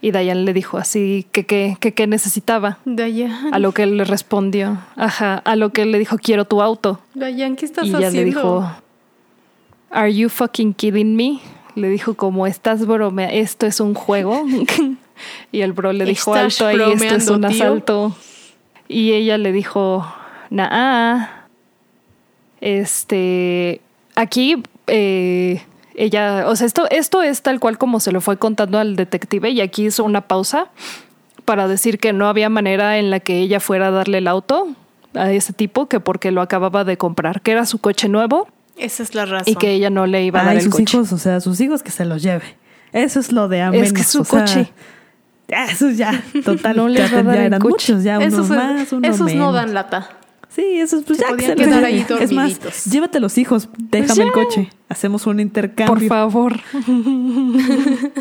Y 0.00 0.12
Diane 0.12 0.42
le 0.42 0.52
dijo 0.52 0.78
así 0.78 1.26
que 1.32 1.44
qué 1.44 1.76
que, 1.80 1.94
qué 1.94 2.06
necesitaba. 2.06 2.78
Dayan. 2.84 3.52
A 3.52 3.58
lo 3.58 3.72
que 3.72 3.82
él 3.82 3.96
le 3.96 4.04
respondió, 4.04 4.78
ajá, 4.94 5.38
a 5.38 5.56
lo 5.56 5.70
que 5.70 5.82
él 5.82 5.90
le 5.90 5.98
dijo, 5.98 6.16
quiero 6.16 6.44
tu 6.44 6.62
auto. 6.62 7.00
Dayan, 7.14 7.56
¿qué 7.56 7.64
estás 7.64 7.86
y 7.86 7.88
ella 7.88 8.06
haciendo? 8.06 8.18
le 8.18 8.24
dijo, 8.24 8.70
¿Are 9.90 10.14
you 10.14 10.28
fucking 10.28 10.74
kidding 10.74 11.16
me? 11.16 11.40
Le 11.74 11.88
dijo 11.88 12.14
como, 12.14 12.46
¿estás 12.46 12.86
bromea? 12.86 13.30
¿Esto 13.30 13.66
es 13.66 13.80
un 13.80 13.94
juego? 13.94 14.44
Y 15.52 15.60
el 15.62 15.72
bro 15.72 15.92
le 15.92 16.04
dijo, 16.04 16.34
alto 16.34 16.66
ahí, 16.66 16.76
esto 16.76 16.92
es 16.92 17.28
un 17.28 17.40
bromeando, 17.40 17.48
tío". 17.48 17.64
asalto. 17.64 18.16
Y 18.88 19.12
ella 19.12 19.38
le 19.38 19.52
dijo, 19.52 20.06
nah. 20.50 21.26
Este, 22.60 23.80
aquí, 24.16 24.62
eh, 24.86 25.62
ella, 25.94 26.44
o 26.48 26.56
sea, 26.56 26.66
esto, 26.66 26.88
esto 26.90 27.22
es 27.22 27.42
tal 27.42 27.60
cual 27.60 27.78
como 27.78 28.00
se 28.00 28.12
lo 28.12 28.20
fue 28.20 28.36
contando 28.36 28.78
al 28.78 28.96
detective 28.96 29.50
y 29.50 29.60
aquí 29.60 29.86
hizo 29.86 30.04
una 30.04 30.22
pausa 30.22 30.68
para 31.44 31.68
decir 31.68 31.98
que 31.98 32.12
no 32.12 32.28
había 32.28 32.48
manera 32.48 32.98
en 32.98 33.10
la 33.10 33.20
que 33.20 33.38
ella 33.38 33.60
fuera 33.60 33.88
a 33.88 33.90
darle 33.90 34.18
el 34.18 34.28
auto 34.28 34.68
a 35.14 35.32
ese 35.32 35.52
tipo, 35.52 35.88
que 35.88 36.00
porque 36.00 36.30
lo 36.30 36.42
acababa 36.42 36.84
de 36.84 36.96
comprar, 36.98 37.40
que 37.40 37.52
era 37.52 37.64
su 37.64 37.78
coche 37.78 38.08
nuevo 38.08 38.48
Esa 38.76 39.02
es 39.02 39.14
la 39.14 39.24
razón. 39.24 39.52
y 39.52 39.56
que 39.56 39.72
ella 39.72 39.90
no 39.90 40.06
le 40.06 40.24
iba 40.24 40.40
a 40.40 40.44
dar 40.44 40.56
el 40.56 40.62
sus 40.62 40.72
coche. 40.72 40.96
hijos, 40.96 41.12
o 41.12 41.18
sea, 41.18 41.40
sus 41.40 41.60
hijos 41.60 41.82
que 41.82 41.90
se 41.90 42.04
los 42.04 42.22
lleve. 42.22 42.56
Eso 42.92 43.20
es 43.20 43.32
lo 43.32 43.48
de 43.48 43.62
a 43.62 43.70
menos. 43.70 43.86
Es 43.88 43.92
que 43.92 44.02
su 44.02 44.20
o 44.22 44.24
sea, 44.24 44.40
coche. 44.40 44.72
Eso 45.48 45.90
ya, 45.90 46.22
total. 46.44 46.76
No 46.76 46.88
les 46.88 47.10
ya, 47.10 47.16
va 47.16 47.20
a 47.20 47.22
dar 47.22 47.34
ya 47.34 47.40
el 47.40 47.46
eran 47.46 47.62
muchos, 47.62 48.02
ya 48.04 48.18
uno 48.18 48.26
esos 48.26 48.48
más, 48.50 48.92
uno 48.92 49.08
esos 49.08 49.34
no 49.34 49.52
dan 49.52 49.74
lata. 49.74 50.10
Sí, 50.50 50.80
esos 50.80 51.04
pues 51.04 51.18
Se 51.18 51.24
ya 51.24 51.30
que 51.30 51.34
podían 51.34 51.58
se 51.58 51.64
quedar 51.64 51.84
ahí. 51.84 52.06
Es 52.20 52.32
más, 52.32 52.84
llévate 52.86 53.20
los 53.20 53.38
hijos, 53.38 53.68
déjame 53.76 54.22
el 54.22 54.28
ya. 54.28 54.32
coche. 54.32 54.70
Hacemos 54.88 55.26
un 55.26 55.40
intercambio. 55.40 55.94
Por 55.94 56.06
favor. 56.08 56.60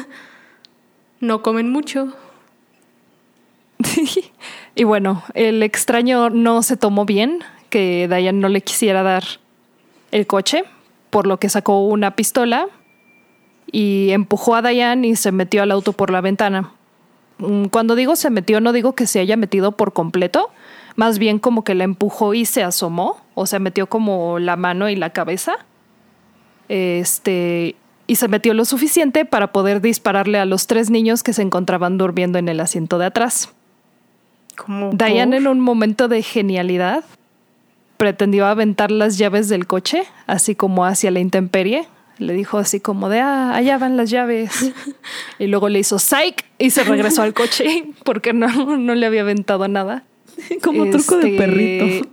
No 1.20 1.42
comen 1.42 1.72
mucho. 1.72 2.14
y 4.76 4.84
bueno, 4.84 5.24
el 5.34 5.64
extraño 5.64 6.30
no 6.30 6.62
se 6.62 6.78
tomó 6.78 7.06
bien 7.06 7.40
que 7.70 8.08
Diane 8.08 8.34
no 8.40 8.50
le 8.50 8.62
quisiera 8.62 9.04
dar 9.04 9.24
el 10.12 10.28
coche, 10.28 10.64
por 11.10 11.26
lo 11.28 11.40
que 11.40 11.50
sacó 11.50 11.86
una 11.88 12.16
pistola 12.16 12.68
y 13.72 14.10
empujó 14.12 14.56
a 14.56 14.62
Diane 14.62 15.08
y 15.08 15.16
se 15.16 15.32
metió 15.32 15.64
al 15.64 15.72
auto 15.72 15.94
por 15.94 16.12
la 16.12 16.22
ventana. 16.22 16.72
Mm, 17.40 17.66
Cuando 17.66 17.96
digo 17.96 18.16
se 18.16 18.30
metió, 18.30 18.62
no 18.62 18.74
digo 18.74 18.94
que 18.94 19.08
se 19.08 19.20
haya 19.20 19.38
metido 19.38 19.74
por 19.74 19.94
completo, 19.94 20.50
más 20.96 21.20
bien 21.20 21.40
como 21.40 21.64
que 21.64 21.76
la 21.76 21.84
empujó 21.84 22.34
y 22.34 22.46
se 22.46 22.64
asomó, 22.64 23.18
o 23.36 23.46
sea, 23.46 23.60
metió 23.60 23.88
como 23.88 24.40
la 24.40 24.56
mano 24.56 24.90
y 24.90 24.96
la 24.96 25.12
cabeza. 25.12 25.58
Este, 26.70 27.76
y 28.08 28.16
se 28.16 28.28
metió 28.28 28.54
lo 28.54 28.66
suficiente 28.66 29.26
para 29.26 29.52
poder 29.52 29.82
dispararle 29.82 30.40
a 30.40 30.46
los 30.46 30.68
tres 30.68 30.90
niños 30.90 31.24
que 31.24 31.34
se 31.34 31.42
encontraban 31.42 31.98
durmiendo 31.98 32.40
en 32.40 32.50
el 32.50 32.60
asiento 32.60 32.98
de 32.98 33.06
atrás. 33.06 33.54
Como 34.56 34.90
Diane, 34.92 35.38
en 35.38 35.48
un 35.48 35.60
momento 35.60 36.08
de 36.08 36.24
genialidad, 36.24 37.04
pretendió 37.98 38.48
aventar 38.48 38.92
las 38.92 39.18
llaves 39.18 39.50
del 39.50 39.68
coche, 39.68 40.04
así 40.26 40.56
como 40.56 40.86
hacia 40.86 41.12
la 41.12 41.20
intemperie. 41.20 41.88
Le 42.20 42.34
dijo 42.34 42.58
así 42.58 42.80
como 42.80 43.10
de, 43.10 43.20
ah, 43.20 43.54
allá 43.56 43.78
van 43.78 43.96
las 43.98 44.10
llaves. 44.10 44.74
y 45.40 45.48
luego 45.48 45.70
le 45.70 45.80
hizo 45.80 46.00
psych 46.00 46.44
y 46.58 46.72
se 46.72 46.84
regresó 46.84 47.22
al 47.22 47.34
coche 47.34 47.86
porque 48.04 48.34
no, 48.34 48.78
no 48.78 48.96
le 48.96 49.06
había 49.06 49.22
aventado 49.22 49.68
nada. 49.68 50.04
Como 50.64 50.90
truco 50.90 51.18
de 51.18 51.30
Este, 51.30 51.38
perrito. 51.38 52.10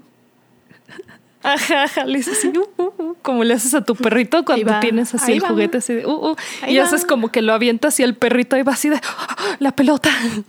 Ajá, 1.43 1.83
ajá, 1.85 2.05
le 2.07 2.17
dices 2.19 2.39
así, 2.39 2.49
uh, 2.57 2.83
uh, 2.83 3.03
uh, 3.03 3.17
como 3.21 3.45
le 3.45 3.53
haces 3.53 3.75
a 3.75 3.85
tu 3.85 3.95
perrito 3.95 4.47
cuando 4.47 4.81
tienes 4.81 5.15
así 5.15 5.33
ahí 5.33 5.37
el 5.39 5.45
va. 5.45 5.49
juguete 5.49 5.77
así 5.77 5.93
de, 5.93 6.07
uh, 6.07 6.31
uh, 6.31 6.37
y 6.67 6.79
va. 6.79 6.85
haces 6.85 7.05
como 7.05 7.29
que 7.29 7.43
lo 7.43 7.53
avientas 7.53 8.01
y 8.01 8.03
el 8.03 8.15
perrito 8.15 8.57
ahí 8.57 8.63
va 8.63 8.73
así 8.73 8.89
de, 8.89 8.97
"Ah, 8.97 9.57
la 9.59 9.73
pelota. 9.73 10.11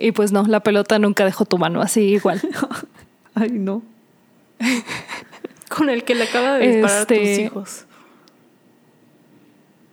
Y 0.00 0.12
pues 0.12 0.30
no, 0.30 0.44
la 0.46 0.60
pelota 0.60 0.96
nunca 1.00 1.24
dejó 1.24 1.44
tu 1.44 1.58
mano, 1.58 1.82
así 1.82 2.02
igual. 2.02 2.40
Ay, 3.34 3.50
no. 3.50 3.82
Con 5.68 5.90
el 5.90 6.04
que 6.04 6.14
le 6.14 6.22
acaba 6.24 6.52
de 6.58 6.68
disparar 6.68 7.02
a 7.02 7.06
tus 7.06 7.16
Este- 7.16 7.42
hijos. 7.42 7.84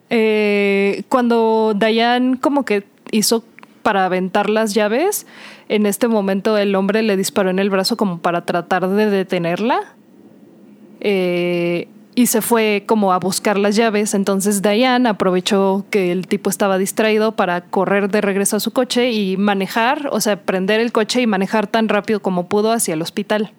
Eh, 0.09 1.03
cuando 1.09 1.73
Diane 1.75 2.37
como 2.39 2.63
que 2.65 2.83
hizo 3.11 3.43
para 3.83 4.05
aventar 4.05 4.49
las 4.49 4.73
llaves, 4.73 5.25
en 5.69 5.85
este 5.85 6.07
momento 6.07 6.57
el 6.57 6.75
hombre 6.75 7.01
le 7.03 7.17
disparó 7.17 7.49
en 7.49 7.59
el 7.59 7.69
brazo 7.69 7.97
como 7.97 8.19
para 8.19 8.45
tratar 8.45 8.87
de 8.87 9.09
detenerla. 9.09 9.79
Eh, 11.01 11.87
y 12.17 12.27
se 12.27 12.41
fue 12.41 12.83
como 12.87 13.11
a 13.11 13.19
buscar 13.19 13.57
las 13.59 13.75
llaves. 13.75 14.13
Entonces 14.13 14.61
Diane 14.61 15.09
aprovechó 15.09 15.85
que 15.89 16.11
el 16.13 16.27
tipo 16.27 16.49
estaba 16.49 16.77
distraído 16.77 17.33
para 17.33 17.61
correr 17.61 18.09
de 18.09 18.21
regreso 18.21 18.55
a 18.55 18.59
su 18.61 18.71
coche 18.71 19.11
y 19.11 19.35
manejar, 19.37 20.07
o 20.11 20.21
sea, 20.21 20.41
prender 20.41 20.79
el 20.79 20.91
coche 20.93 21.21
y 21.21 21.27
manejar 21.27 21.67
tan 21.67 21.89
rápido 21.89 22.21
como 22.21 22.47
pudo 22.47 22.71
hacia 22.71 22.93
el 22.93 23.01
hospital. 23.01 23.51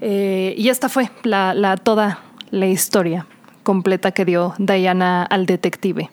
Eh, 0.00 0.54
y 0.58 0.68
esta 0.68 0.88
fue 0.88 1.10
la- 1.22 1.76
toda 1.82 2.20
la 2.50 2.66
historia 2.66 3.26
completa 3.64 4.12
que 4.12 4.24
dio 4.24 4.54
Diana 4.58 5.24
al 5.24 5.46
detective. 5.46 6.10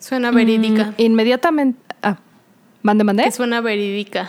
Suena 0.00 0.32
verídica. 0.32 0.86
Mm, 0.86 0.94
inmediatamente. 1.02 1.78
Ah, 2.02 2.16
mande, 2.82 3.04
mande. 3.04 3.22
Que 3.24 3.30
suena 3.30 3.60
verídica. 3.60 4.28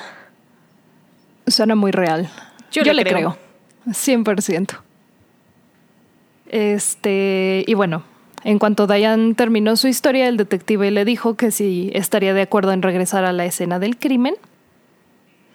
Suena 1.47 1.73
muy 1.75 1.91
real. 1.91 2.29
Yo 2.71 2.83
Yo, 2.83 2.93
le 2.93 3.03
le 3.03 3.09
creo. 3.09 3.37
creo. 3.85 3.93
100%. 3.93 4.77
Este, 6.47 7.63
y 7.67 7.73
bueno, 7.73 8.03
en 8.43 8.59
cuanto 8.59 8.87
Diane 8.87 9.33
terminó 9.33 9.75
su 9.75 9.87
historia, 9.87 10.27
el 10.27 10.37
detective 10.37 10.91
le 10.91 11.05
dijo 11.05 11.35
que 11.35 11.51
si 11.51 11.91
estaría 11.93 12.33
de 12.33 12.41
acuerdo 12.41 12.71
en 12.71 12.81
regresar 12.81 13.25
a 13.25 13.33
la 13.33 13.45
escena 13.45 13.79
del 13.79 13.97
crimen 13.97 14.35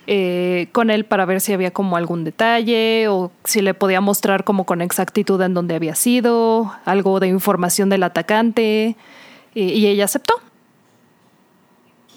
eh, 0.07 0.69
con 0.73 0.91
él 0.91 1.05
para 1.05 1.25
ver 1.25 1.41
si 1.41 1.53
había 1.53 1.73
como 1.73 1.97
algún 1.97 2.25
detalle 2.25 3.09
o 3.09 3.31
si 3.45 3.63
le 3.63 3.75
podía 3.75 4.01
mostrar 4.01 4.45
como 4.45 4.65
con 4.65 4.81
exactitud 4.81 5.41
en 5.43 5.55
dónde 5.55 5.75
había 5.75 5.95
sido, 5.95 6.73
algo 6.85 7.21
de 7.21 7.29
información 7.29 7.89
del 7.89 8.03
atacante, 8.03 8.97
y, 9.55 9.63
y 9.63 9.87
ella 9.87 10.05
aceptó. 10.05 10.35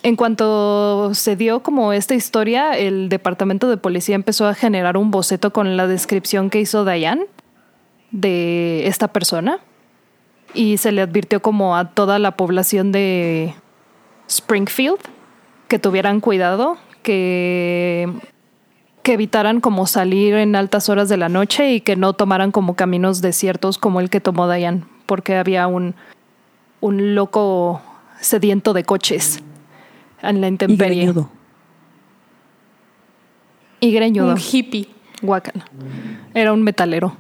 En 0.03 0.15
cuanto 0.15 1.13
se 1.13 1.36
dio 1.36 1.63
como 1.63 1.91
esta 1.91 2.15
historia, 2.15 2.77
el 2.77 3.10
departamento 3.10 3.70
de 3.70 3.77
policía 3.77 4.15
empezó 4.15 4.48
a 4.48 4.53
generar 4.53 4.96
un 4.96 5.12
boceto 5.12 5.51
con 5.51 5.75
la 5.75 5.88
descripción 5.88 6.50
que 6.50 6.60
hizo 6.60 6.86
Diane 6.86 7.25
de 8.12 8.88
esta 8.88 9.10
persona 9.10 9.60
y 10.53 10.77
se 10.77 10.91
le 10.91 11.01
advirtió 11.01 11.41
como 11.41 11.75
a 11.75 11.91
toda 11.91 12.20
la 12.20 12.32
población 12.32 12.91
de 12.91 13.53
Springfield 14.27 15.00
que 15.67 15.79
tuvieran 15.79 16.22
cuidado, 16.22 16.77
que, 17.07 18.11
que 19.01 19.13
evitaran 19.13 19.61
como 19.61 19.87
salir 19.87 20.33
en 20.33 20.57
altas 20.57 20.89
horas 20.89 21.07
de 21.07 21.15
la 21.15 21.29
noche 21.29 21.71
y 21.71 21.79
que 21.79 21.95
no 21.95 22.11
tomaran 22.11 22.51
como 22.51 22.75
caminos 22.75 23.21
desiertos 23.21 23.77
como 23.77 24.01
el 24.01 24.09
que 24.09 24.19
tomó 24.19 24.51
Diane, 24.51 24.83
porque 25.05 25.37
había 25.37 25.67
un, 25.67 25.95
un 26.81 27.15
loco 27.15 27.81
sediento 28.19 28.73
de 28.73 28.83
coches 28.83 29.39
en 30.21 30.41
la 30.41 30.47
Y 30.47 30.49
intemperie. 30.49 31.03
greñudo. 31.05 31.29
Y 33.79 33.93
greñudo. 33.93 34.33
Un 34.33 34.37
hippie. 34.37 34.89
Guácala. 35.21 35.63
Era 36.33 36.51
un 36.51 36.61
metalero. 36.61 37.15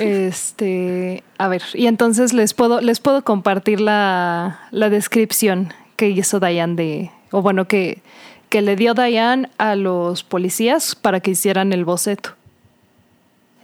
Este, 0.00 1.22
a 1.38 1.46
ver, 1.46 1.62
y 1.74 1.86
entonces 1.86 2.32
les 2.32 2.54
puedo, 2.54 2.80
les 2.80 2.98
puedo 2.98 3.22
compartir 3.22 3.80
la, 3.80 4.62
la 4.72 4.90
descripción 4.90 5.72
que 5.94 6.08
hizo 6.08 6.40
Diane 6.40 6.74
de, 6.74 7.10
o 7.34 7.42
bueno, 7.42 7.66
que, 7.66 8.00
que 8.48 8.62
le 8.62 8.76
dio 8.76 8.94
Diane 8.94 9.50
a 9.58 9.74
los 9.74 10.22
policías 10.22 10.94
para 10.94 11.18
que 11.18 11.32
hicieran 11.32 11.72
el 11.72 11.84
boceto. 11.84 12.30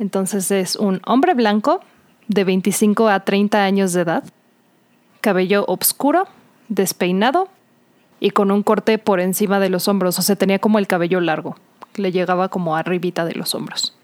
Entonces 0.00 0.50
es 0.50 0.74
un 0.74 1.00
hombre 1.06 1.34
blanco 1.34 1.80
de 2.26 2.42
25 2.42 3.08
a 3.08 3.20
30 3.20 3.62
años 3.62 3.92
de 3.92 4.00
edad, 4.00 4.24
cabello 5.20 5.64
oscuro, 5.68 6.26
despeinado 6.68 7.48
y 8.18 8.30
con 8.30 8.50
un 8.50 8.64
corte 8.64 8.98
por 8.98 9.20
encima 9.20 9.60
de 9.60 9.70
los 9.70 9.86
hombros, 9.86 10.18
o 10.18 10.22
sea, 10.22 10.34
tenía 10.34 10.58
como 10.58 10.80
el 10.80 10.88
cabello 10.88 11.20
largo, 11.20 11.56
le 11.94 12.10
llegaba 12.10 12.48
como 12.48 12.74
arribita 12.74 13.24
de 13.24 13.34
los 13.34 13.54
hombros. 13.54 13.96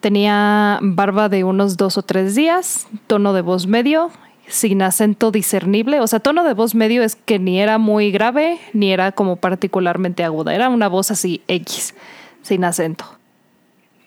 Tenía 0.00 0.80
barba 0.82 1.28
de 1.28 1.44
unos 1.44 1.76
dos 1.76 1.98
o 1.98 2.02
tres 2.02 2.34
días, 2.34 2.88
tono 3.06 3.32
de 3.32 3.42
voz 3.42 3.68
medio, 3.68 4.10
sin 4.52 4.82
acento 4.82 5.30
discernible. 5.30 6.00
O 6.00 6.06
sea, 6.06 6.20
tono 6.20 6.44
de 6.44 6.52
voz 6.52 6.74
medio 6.74 7.02
es 7.02 7.16
que 7.16 7.38
ni 7.38 7.60
era 7.60 7.78
muy 7.78 8.10
grave 8.10 8.58
ni 8.74 8.92
era 8.92 9.12
como 9.12 9.36
particularmente 9.36 10.24
aguda. 10.24 10.54
Era 10.54 10.68
una 10.68 10.88
voz 10.88 11.10
así 11.10 11.40
X, 11.48 11.94
sin 12.42 12.64
acento. 12.64 13.06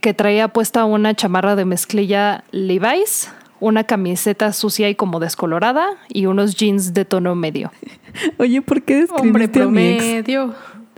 Que 0.02 0.14
traía 0.14 0.48
puesta 0.48 0.86
una 0.86 1.16
chamarra 1.16 1.56
de 1.56 1.66
mezclilla 1.66 2.44
Levi's, 2.52 3.32
una 3.60 3.86
camiseta 3.86 4.54
sucia 4.54 4.88
y 4.88 4.96
como 4.96 5.20
descolorada 5.20 5.88
y 6.10 6.28
unos 6.28 6.56
jeans 6.56 6.94
de 6.94 7.06
tono 7.06 7.34
medio. 7.34 7.72
Oye, 8.38 8.62
¿por 8.62 8.84
qué 8.84 9.08
Hombre 9.18 9.48
describiste 9.48 9.64
a 9.64 9.66
mi 9.66 9.88
ex? 9.88 10.04
promedio. 10.04 10.54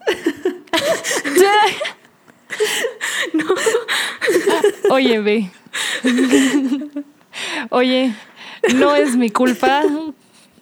Oye, 4.90 5.20
ve. 5.20 5.52
Oye, 7.70 8.16
no 8.76 8.96
es 8.96 9.16
mi 9.16 9.30
culpa 9.30 9.84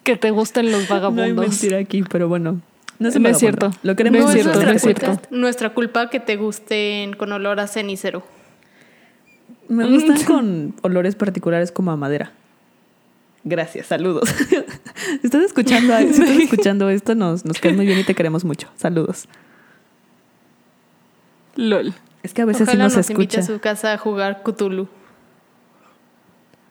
que 0.04 0.18
te 0.18 0.32
gusten 0.32 0.66
los 0.72 0.88
No 0.90 0.96
hay 0.96 1.02
vagabundos. 1.02 1.48
mentira 1.50 1.78
aquí, 1.80 2.04
pero 2.04 2.28
bueno. 2.28 2.62
No, 3.00 3.10
es, 3.10 3.20
No 3.20 3.34
cierto. 3.34 3.72
Lo 3.84 3.96
queremos 3.96 4.22
No 4.22 4.30
es 4.30 4.36
No 4.36 4.40
es 4.40 4.44
cierto, 4.44 4.60
nuestra, 4.62 4.72
no 4.72 4.76
es 4.78 4.82
culpa, 4.84 5.00
cierto. 5.06 5.28
nuestra 5.36 5.70
culpa 5.74 6.10
que 6.10 6.20
te 6.20 6.38
gusten 6.38 7.14
con 7.14 7.32
olor 7.32 7.60
a 7.60 7.68
cenicero. 7.68 8.24
Me 9.68 9.86
gustan 9.90 10.24
con 10.24 10.76
olores 10.84 11.16
particulares 11.16 11.72
como 11.72 11.92
a 11.92 11.98
madera. 11.98 12.32
Gracias, 13.44 13.88
saludos. 13.88 14.30
si 15.20 15.20
estás 15.24 15.44
escuchando, 15.44 15.98
si 16.00 16.06
estás 16.06 16.30
escuchando 16.40 16.90
esto, 16.90 17.16
nos, 17.16 17.46
nos 17.46 17.60
cae 17.60 17.74
muy 17.74 17.86
bien 17.86 18.00
y 18.00 18.04
te 18.04 18.16
queremos 18.16 18.46
mucho. 18.46 18.70
Saludos. 18.78 19.28
LOL. 21.56 21.94
Es 22.24 22.34
que 22.34 22.42
a 22.42 22.46
veces 22.46 22.68
sí 22.68 22.72
Ojalá 22.72 22.86
nos 22.86 22.98
nos 22.98 23.10
invite 23.10 23.38
escucha. 23.38 23.52
a 23.54 23.56
su 23.56 23.62
casa 23.62 23.94
a 23.94 23.98
jugar 23.98 24.42
Cthulhu. 24.44 24.88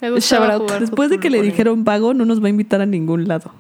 Me 0.01 0.09
Shout 0.09 0.17
gustaba 0.17 0.55
out. 0.55 0.63
jugar 0.63 0.81
Después 0.81 1.11
de 1.11 1.19
que 1.19 1.31
le 1.31 1.43
dijeron 1.43 1.85
vago, 1.85 2.15
no 2.15 2.25
nos 2.25 2.43
va 2.43 2.47
a 2.47 2.51
invitar 2.51 2.81
a 2.81 2.87
ningún 2.87 3.27
lado. 3.27 3.53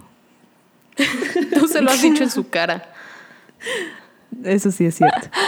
Tú 1.55 1.69
se 1.69 1.81
lo 1.81 1.91
has 1.91 2.03
dicho 2.03 2.23
en 2.23 2.31
su 2.31 2.49
cara. 2.49 2.93
Eso 4.43 4.71
sí 4.71 4.87
es 4.87 4.97
cierto. 4.97 5.29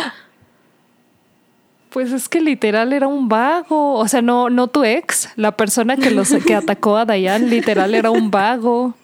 Pues 1.90 2.12
es 2.12 2.28
que 2.28 2.42
literal 2.42 2.92
era 2.92 3.06
un 3.06 3.26
vago. 3.26 3.94
O 3.94 4.06
sea, 4.06 4.20
no, 4.20 4.50
no 4.50 4.68
tu 4.68 4.84
ex, 4.84 5.30
la 5.36 5.56
persona 5.56 5.96
que 5.96 6.10
los 6.10 6.28
que 6.44 6.54
atacó 6.54 6.98
a 6.98 7.06
Dayan, 7.06 7.48
literal 7.48 7.94
era 7.94 8.10
un 8.10 8.30
vago. 8.30 8.94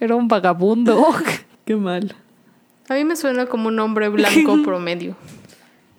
Era 0.00 0.16
un 0.16 0.26
vagabundo. 0.26 1.06
Qué 1.64 1.76
mal. 1.76 2.16
A 2.88 2.94
mí 2.94 3.04
me 3.04 3.14
suena 3.14 3.46
como 3.46 3.68
un 3.68 3.78
hombre 3.78 4.08
blanco 4.08 4.60
promedio. 4.64 5.14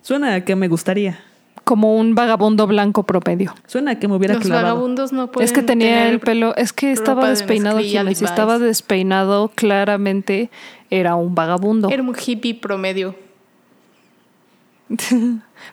Suena 0.02 0.34
a 0.34 0.44
que 0.44 0.54
me 0.54 0.68
gustaría. 0.68 1.18
Como 1.64 1.96
un 1.96 2.14
vagabundo 2.14 2.66
blanco 2.66 3.04
promedio. 3.04 3.54
Suena 3.66 3.98
que 3.98 4.08
me 4.08 4.16
hubiera 4.16 4.34
Los 4.34 4.42
clavado. 4.42 4.66
vagabundos 4.66 5.12
no 5.12 5.30
pueden 5.30 5.44
es 5.44 5.52
que 5.52 5.62
tenía 5.62 5.88
tener 5.96 6.12
el 6.12 6.20
pelo, 6.20 6.56
es 6.56 6.72
que 6.72 6.90
estaba 6.92 7.24
de 7.24 7.30
despeinado, 7.30 7.78
Jimmy. 7.78 8.14
Si 8.14 8.24
estaba 8.24 8.58
despeinado, 8.58 9.48
claramente 9.54 10.50
era 10.90 11.14
un 11.14 11.34
vagabundo. 11.34 11.88
Era 11.88 12.02
un 12.02 12.14
hippie 12.14 12.54
promedio. 12.54 13.14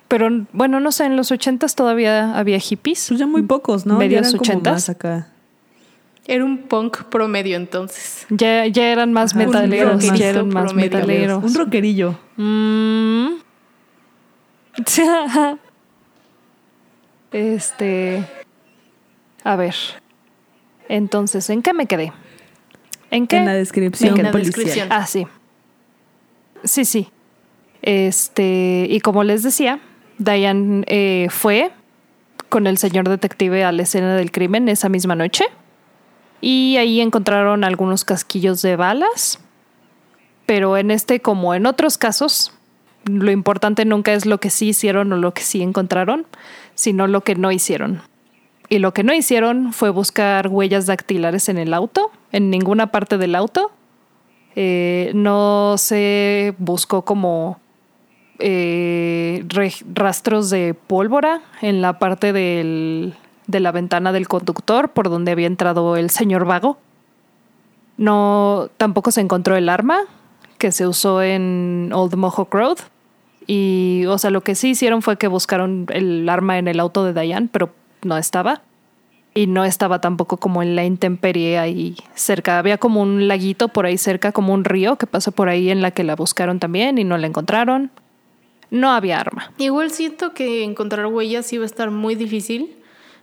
Pero 0.08 0.46
bueno, 0.54 0.80
no 0.80 0.92
sé, 0.92 1.06
en 1.06 1.18
los 1.18 1.32
ochentas 1.32 1.76
todavía 1.76 2.38
había 2.38 2.60
hippies. 2.60 3.08
Pues 3.10 3.20
ya 3.20 3.28
muy 3.28 3.42
pocos, 3.42 3.86
¿no? 3.86 3.98
Medios 3.98 4.34
ochentas. 4.34 4.92
Era 6.28 6.46
un 6.46 6.60
punk 6.60 7.06
promedio 7.06 7.58
entonces. 7.58 8.28
Ya, 8.30 8.68
ya 8.68 8.92
eran 8.92 9.12
más 9.14 9.32
Ajá, 9.32 9.46
metaleros, 9.46 10.04
un 10.04 10.16
ya 10.16 10.28
eran 10.28 10.50
más 10.50 10.66
promedio. 10.66 10.92
metaleros. 10.92 11.44
Un 11.44 11.56
rockerillo. 11.56 12.20
Mm. 12.38 13.28
Este. 17.32 18.26
A 19.44 19.56
ver. 19.56 19.76
Entonces, 20.88 21.50
¿en 21.50 21.62
qué 21.62 21.74
me 21.74 21.86
quedé? 21.86 22.12
¿En 23.12 23.28
qué? 23.28 23.38
En 23.38 23.46
la 23.46 23.54
descripción 23.54 24.18
En 24.18 24.24
la 24.24 24.32
descripción. 24.32 24.88
Ah, 24.92 25.06
sí. 25.06 25.28
Sí, 26.64 26.86
sí. 26.86 27.10
Este, 27.82 28.88
y 28.90 29.00
como 29.00 29.24
les 29.24 29.44
decía, 29.44 29.80
Diane 30.18 30.84
eh, 30.88 31.28
fue 31.30 31.72
con 32.50 32.68
el 32.68 32.78
señor 32.78 33.08
detective 33.08 33.64
a 33.64 33.72
la 33.72 33.84
escena 33.84 34.16
del 34.16 34.32
crimen 34.32 34.68
esa 34.68 34.90
misma 34.90 35.16
noche. 35.16 35.46
Y 36.42 36.78
ahí 36.78 37.02
encontraron 37.02 37.64
algunos 37.64 38.06
casquillos 38.06 38.62
de 38.62 38.76
balas. 38.76 39.40
Pero 40.46 40.78
en 40.78 40.92
este, 40.92 41.22
como 41.22 41.54
en 41.54 41.66
otros 41.66 41.98
casos, 41.98 42.54
lo 43.18 43.32
importante 43.32 43.86
nunca 43.86 44.14
es 44.14 44.26
lo 44.26 44.40
que 44.40 44.50
sí 44.50 44.70
hicieron 44.70 45.12
o 45.14 45.18
lo 45.18 45.34
que 45.34 45.42
sí 45.42 45.62
encontraron, 45.62 46.26
sino 46.76 47.08
lo 47.08 47.22
que 47.22 47.36
no 47.36 47.52
hicieron. 47.52 48.02
Y 48.70 48.80
lo 48.80 48.94
que 48.94 49.04
no 49.04 49.14
hicieron 49.14 49.74
fue 49.74 49.90
buscar 49.90 50.48
huellas 50.48 50.86
dactilares 50.86 51.50
en 51.50 51.58
el 51.58 51.74
auto, 51.74 52.12
en 52.32 52.50
ninguna 52.50 52.88
parte 52.88 53.18
del 53.18 53.36
auto. 53.36 53.72
Eh, 54.56 55.12
no 55.16 55.76
se 55.78 56.54
buscó 56.60 57.04
como 57.04 57.60
eh, 58.38 59.44
rastros 59.94 60.50
de 60.50 60.76
pólvora 60.76 61.42
en 61.62 61.82
la 61.82 62.00
parte 62.00 62.32
de 62.32 63.14
la 63.48 63.72
ventana 63.72 64.12
del 64.12 64.28
conductor 64.28 64.90
por 64.90 65.10
donde 65.10 65.32
había 65.32 65.48
entrado 65.48 65.98
el 65.98 66.10
señor 66.10 66.46
vago. 66.46 66.78
No, 67.98 68.70
tampoco 68.78 69.12
se 69.12 69.22
encontró 69.22 69.56
el 69.56 69.68
arma 69.68 70.02
que 70.60 70.72
se 70.72 70.86
usó 70.86 71.24
en 71.24 71.90
Old 71.94 72.16
Mohawk 72.16 72.54
Road. 72.54 72.78
Y, 73.52 74.06
o 74.06 74.20
sea, 74.20 74.30
lo 74.30 74.42
que 74.42 74.54
sí 74.54 74.70
hicieron 74.70 75.02
fue 75.02 75.18
que 75.18 75.28
buscaron 75.28 75.88
el 75.90 76.30
arma 76.30 76.60
en 76.60 76.68
el 76.68 76.80
auto 76.80 77.04
de 77.04 77.20
Diane, 77.20 77.50
pero 77.52 77.74
no 78.04 78.16
estaba. 78.16 78.62
Y 79.34 79.48
no 79.48 79.66
estaba 79.66 80.02
tampoco 80.02 80.38
como 80.38 80.62
en 80.62 80.76
la 80.76 80.86
intemperie 80.86 81.58
ahí 81.58 81.96
cerca. 82.14 82.60
Había 82.60 82.78
como 82.78 83.02
un 83.02 83.28
laguito 83.28 83.70
por 83.70 83.88
ahí 83.88 83.98
cerca, 83.98 84.32
como 84.32 84.54
un 84.54 84.66
río 84.66 84.98
que 84.98 85.08
pasó 85.08 85.32
por 85.32 85.50
ahí 85.50 85.72
en 85.72 85.82
la 85.82 85.90
que 85.90 86.04
la 86.04 86.16
buscaron 86.16 86.60
también 86.60 87.00
y 87.00 87.04
no 87.04 87.18
la 87.18 87.26
encontraron. 87.26 87.90
No 88.70 88.92
había 88.92 89.20
arma. 89.20 89.52
Igual 89.58 89.90
siento 89.90 90.36
que 90.36 90.64
encontrar 90.64 91.08
huellas 91.08 91.52
iba 91.52 91.64
a 91.64 91.66
estar 91.66 91.90
muy 91.90 92.14
difícil 92.14 92.78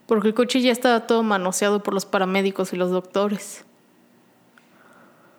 porque 0.06 0.26
el 0.26 0.34
coche 0.34 0.60
ya 0.60 0.72
estaba 0.72 1.06
todo 1.06 1.22
manoseado 1.22 1.84
por 1.84 1.94
los 1.94 2.04
paramédicos 2.04 2.72
y 2.72 2.76
los 2.76 2.90
doctores. 2.90 3.64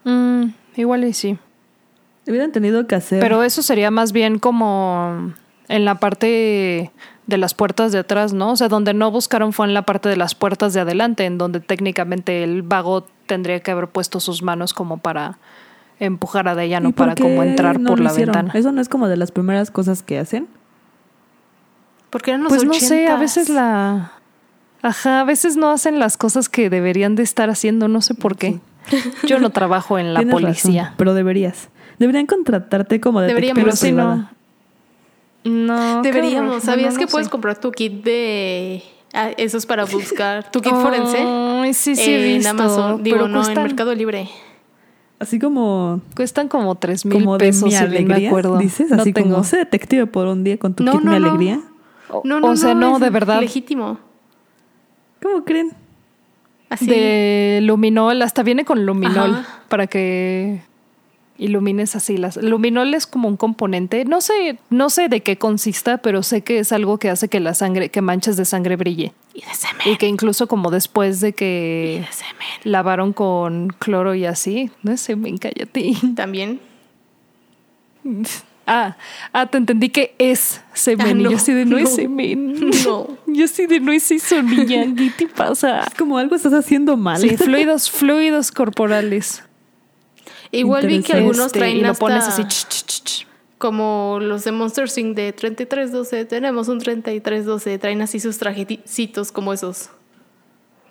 Mm, 0.06 0.46
igual 0.78 1.04
y 1.04 1.12
sí. 1.12 1.38
Hubieran 2.28 2.52
tenido 2.52 2.86
que 2.88 2.96
hacer. 2.96 3.20
Pero 3.20 3.44
eso 3.44 3.62
sería 3.62 3.92
más 3.92 4.12
bien 4.12 4.40
como 4.40 5.34
en 5.70 5.86
la 5.86 5.96
parte 5.96 6.92
de 7.28 7.38
las 7.38 7.54
puertas 7.54 7.92
de 7.92 8.00
atrás, 8.00 8.34
¿no? 8.34 8.52
O 8.52 8.56
sea, 8.56 8.68
donde 8.70 8.94
no 8.94 9.12
buscaron 9.12 9.52
fue 9.54 9.66
en 9.68 9.74
la 9.74 9.82
parte 9.84 10.08
de 10.10 10.16
las 10.18 10.34
puertas 10.36 10.74
de 10.74 10.80
adelante, 10.82 11.26
en 11.26 11.38
donde 11.38 11.60
técnicamente 11.60 12.44
el 12.44 12.62
vago 12.62 13.06
tendría 13.26 13.60
que 13.60 13.72
haber 13.72 13.88
puesto 13.88 14.20
sus 14.20 14.42
manos 14.44 14.74
como 14.74 14.98
para 14.98 15.38
empujar 16.00 16.48
a 16.48 16.54
¿Y 16.54 16.56
Dayano 16.56 16.92
para 16.92 17.16
como 17.16 17.44
entrar 17.44 17.80
no 17.80 17.90
por 17.90 18.00
la 18.00 18.12
hicieron? 18.12 18.34
ventana. 18.34 18.58
Eso 18.60 18.72
no 18.72 18.80
es 18.82 18.88
como 18.88 19.08
de 19.08 19.18
las 19.18 19.32
primeras 19.32 19.72
cosas 19.72 20.04
que 20.04 20.20
hacen. 20.20 20.48
Porque 22.10 22.32
eran 22.32 22.44
los 22.44 22.50
Pues 22.52 22.64
no 22.64 22.74
sé, 22.76 23.08
a 23.08 23.18
80s. 23.18 23.20
veces 23.20 23.50
la... 23.50 24.12
Ajá, 24.82 25.22
a 25.22 25.24
veces 25.26 25.58
no 25.58 25.70
hacen 25.72 26.00
las 26.00 26.16
cosas 26.18 26.48
que 26.50 26.70
deberían 26.70 27.16
de 27.16 27.24
estar 27.24 27.50
haciendo, 27.50 27.88
no 27.88 28.02
sé 28.02 28.14
por 28.14 28.38
qué. 28.38 28.60
Yo 29.26 29.40
no 29.40 29.50
trabajo 29.50 29.98
en 30.00 30.14
la 30.14 30.20
Tienes 30.22 30.34
policía. 30.34 30.82
razón, 30.84 30.96
pero 30.98 31.14
deberías. 31.14 31.68
Deberían 32.00 32.26
contratarte 32.26 33.00
como 33.00 33.22
detective 33.22 33.48
Deberíamos, 33.54 33.80
Pero 33.80 33.96
privada. 33.96 34.16
no. 34.16 34.38
No. 35.44 36.02
qué 36.02 36.12
Deberíamos. 36.12 36.50
horror. 36.50 36.62
¿Sabías 36.62 36.98
que 36.98 37.06
no 37.06 37.10
puedes 37.12 37.28
sé. 37.28 37.32
comprar 37.32 37.60
tu 37.60 37.72
kit 37.72 38.04
de 38.04 38.84
ah, 39.14 39.30
esos 39.38 39.66
para 39.66 39.86
buscar? 39.86 40.52
Tu 40.52 40.62
kit 40.62 40.74
forense 40.74 41.18
sí, 41.74 41.96
sí, 41.96 42.12
he 42.12 42.36
en 42.36 42.46
Amazon. 42.48 43.02
Digo, 43.04 43.18
pero 43.18 43.28
no, 43.28 43.40
en 43.40 43.46
cuestan- 43.46 43.64
Mercado 43.64 43.96
Libre. 43.96 44.30
Así 45.20 45.40
como, 45.40 46.02
Cuestan 46.16 46.48
como 46.48 46.76
tres 46.76 47.04
mil 47.06 47.14
como 47.24 47.38
de 47.40 47.46
pesos, 47.48 47.64
mi 47.64 47.72
si 47.72 48.06
me 48.06 48.28
acuerdo. 48.28 48.58
dices, 48.60 48.92
no 48.92 49.02
así 49.02 49.14
tengo. 49.14 49.32
como 49.32 49.44
sé 49.44 49.58
detective 49.58 50.06
por 50.06 50.28
un 50.28 50.44
día 50.44 50.60
con 50.60 50.76
tu 50.76 50.84
No, 50.84 50.92
kit 50.92 51.02
no, 51.02 51.12
mi 51.14 51.20
no. 51.20 51.28
alegría. 51.28 51.60
O- 52.10 52.22
No, 52.24 52.40
no, 52.40 52.50
o 52.50 52.56
sea, 52.56 52.76
no, 52.76 52.96
es 52.96 53.02
de 53.02 53.10
verdad. 53.10 53.40
Legítimo. 53.42 53.98
¿Cómo 55.22 55.44
creen? 55.44 55.72
Así. 56.70 56.86
De 56.86 57.62
luminol, 57.64 58.22
hasta 58.22 58.44
viene 58.44 58.64
con 58.66 58.86
luminol 58.86 59.36
Ajá. 59.36 59.60
para 59.70 59.88
que 59.88 60.62
ilumines 61.38 61.96
así 61.96 62.18
las. 62.18 62.38
Luminol 62.38 62.94
es 62.94 63.08
como 63.08 63.28
un 63.28 63.38
componente, 63.38 64.06
no 64.06 64.22
sé, 64.22 64.60
no 64.70 64.90
sé 64.90 65.10
de 65.10 65.22
qué 65.22 65.38
consista, 65.38 65.98
pero 66.00 66.24
sé 66.24 66.42
que 66.42 66.60
es 66.60 66.72
algo 66.72 66.98
que 66.98 67.10
hace 67.10 67.28
que 67.28 67.40
la 67.40 67.54
sangre, 67.54 67.90
que 67.90 68.02
manchas 68.02 68.38
de 68.38 68.46
sangre 68.46 68.76
brille 68.76 69.14
Y 69.34 69.42
de 69.42 69.54
semen. 69.54 69.88
y 69.94 69.98
que 69.98 70.08
incluso 70.08 70.48
como 70.48 70.72
después 70.72 71.20
de 71.20 71.34
que 71.34 72.04
de 72.06 72.14
semen. 72.14 72.48
lavaron 72.64 73.14
con 73.14 73.70
cloro 73.80 74.16
y 74.16 74.26
así, 74.26 74.72
no 74.84 74.98
sé, 74.98 75.16
me 75.16 75.38
cállate. 75.38 75.94
También. 76.16 76.60
Ah, 78.70 78.98
ah, 79.32 79.46
te 79.46 79.58
entendí 79.58 79.88
que 79.88 80.14
es 80.20 80.60
semen. 80.74 81.08
Ah, 81.08 81.12
y 81.12 81.14
no, 81.14 81.32
yo 81.32 81.38
así 81.38 81.54
de 81.54 81.64
no, 81.64 81.78
es 81.78 81.96
semen. 81.96 82.70
no. 82.86 83.08
Yo 83.26 83.46
así 83.46 83.66
de 83.66 83.80
no 83.80 83.94
es 83.94 84.12
eso, 84.12 84.44
niña. 84.44 84.94
¿Qué 84.94 85.10
te 85.18 85.28
pasa? 85.28 85.84
Es 85.84 85.94
como 85.94 86.18
algo 86.18 86.36
estás 86.36 86.52
haciendo 86.52 86.98
mal. 86.98 87.18
Sí, 87.22 87.38
fluidos, 87.38 87.90
fluidos 87.90 88.52
corporales. 88.52 89.42
Igual 90.52 90.88
vi 90.88 91.02
que 91.02 91.14
algunos 91.14 91.48
Este, 91.48 91.60
traen 91.60 91.78
y 91.78 91.82
lo 91.82 91.92
hasta 91.92 92.00
pones 92.00 92.24
así. 92.28 92.44
ch, 92.44 92.68
ch, 92.68 92.86
ch, 92.86 93.04
ch. 93.04 93.28
como 93.58 94.20
los 94.22 94.44
de 94.44 94.52
Monster 94.52 94.88
Inc. 94.98 95.16
de 95.16 95.34
3312. 95.34 96.26
Tenemos 96.26 96.68
un 96.68 96.80
3312. 96.80 97.78
Traen 97.80 98.02
así 98.02 98.20
sus 98.20 98.38
trajecitos 98.38 99.32
como 99.32 99.52
esos. 99.54 99.90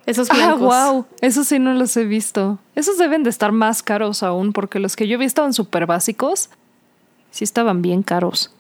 Esos 0.05 0.31
Ah, 0.31 0.35
blancos. 0.55 0.61
wow. 0.61 1.07
Eso 1.21 1.42
sí 1.45 1.59
no 1.59 1.73
los 1.75 1.97
he 1.97 2.05
visto. 2.05 2.59
Esos 2.75 2.97
deben 2.99 3.23
de 3.25 3.31
estar 3.31 3.51
más 3.53 3.83
caros 3.83 4.23
aún, 4.23 4.53
porque 4.53 4.79
los 4.79 4.95
que 4.97 5.09
yo 5.09 5.19
vi 5.19 5.25
estaban 5.25 5.53
súper 5.53 5.87
básicos. 5.87 6.51
Sí 7.31 7.42
estaban 7.45 7.83
bien 7.83 8.03
caros. 8.03 8.53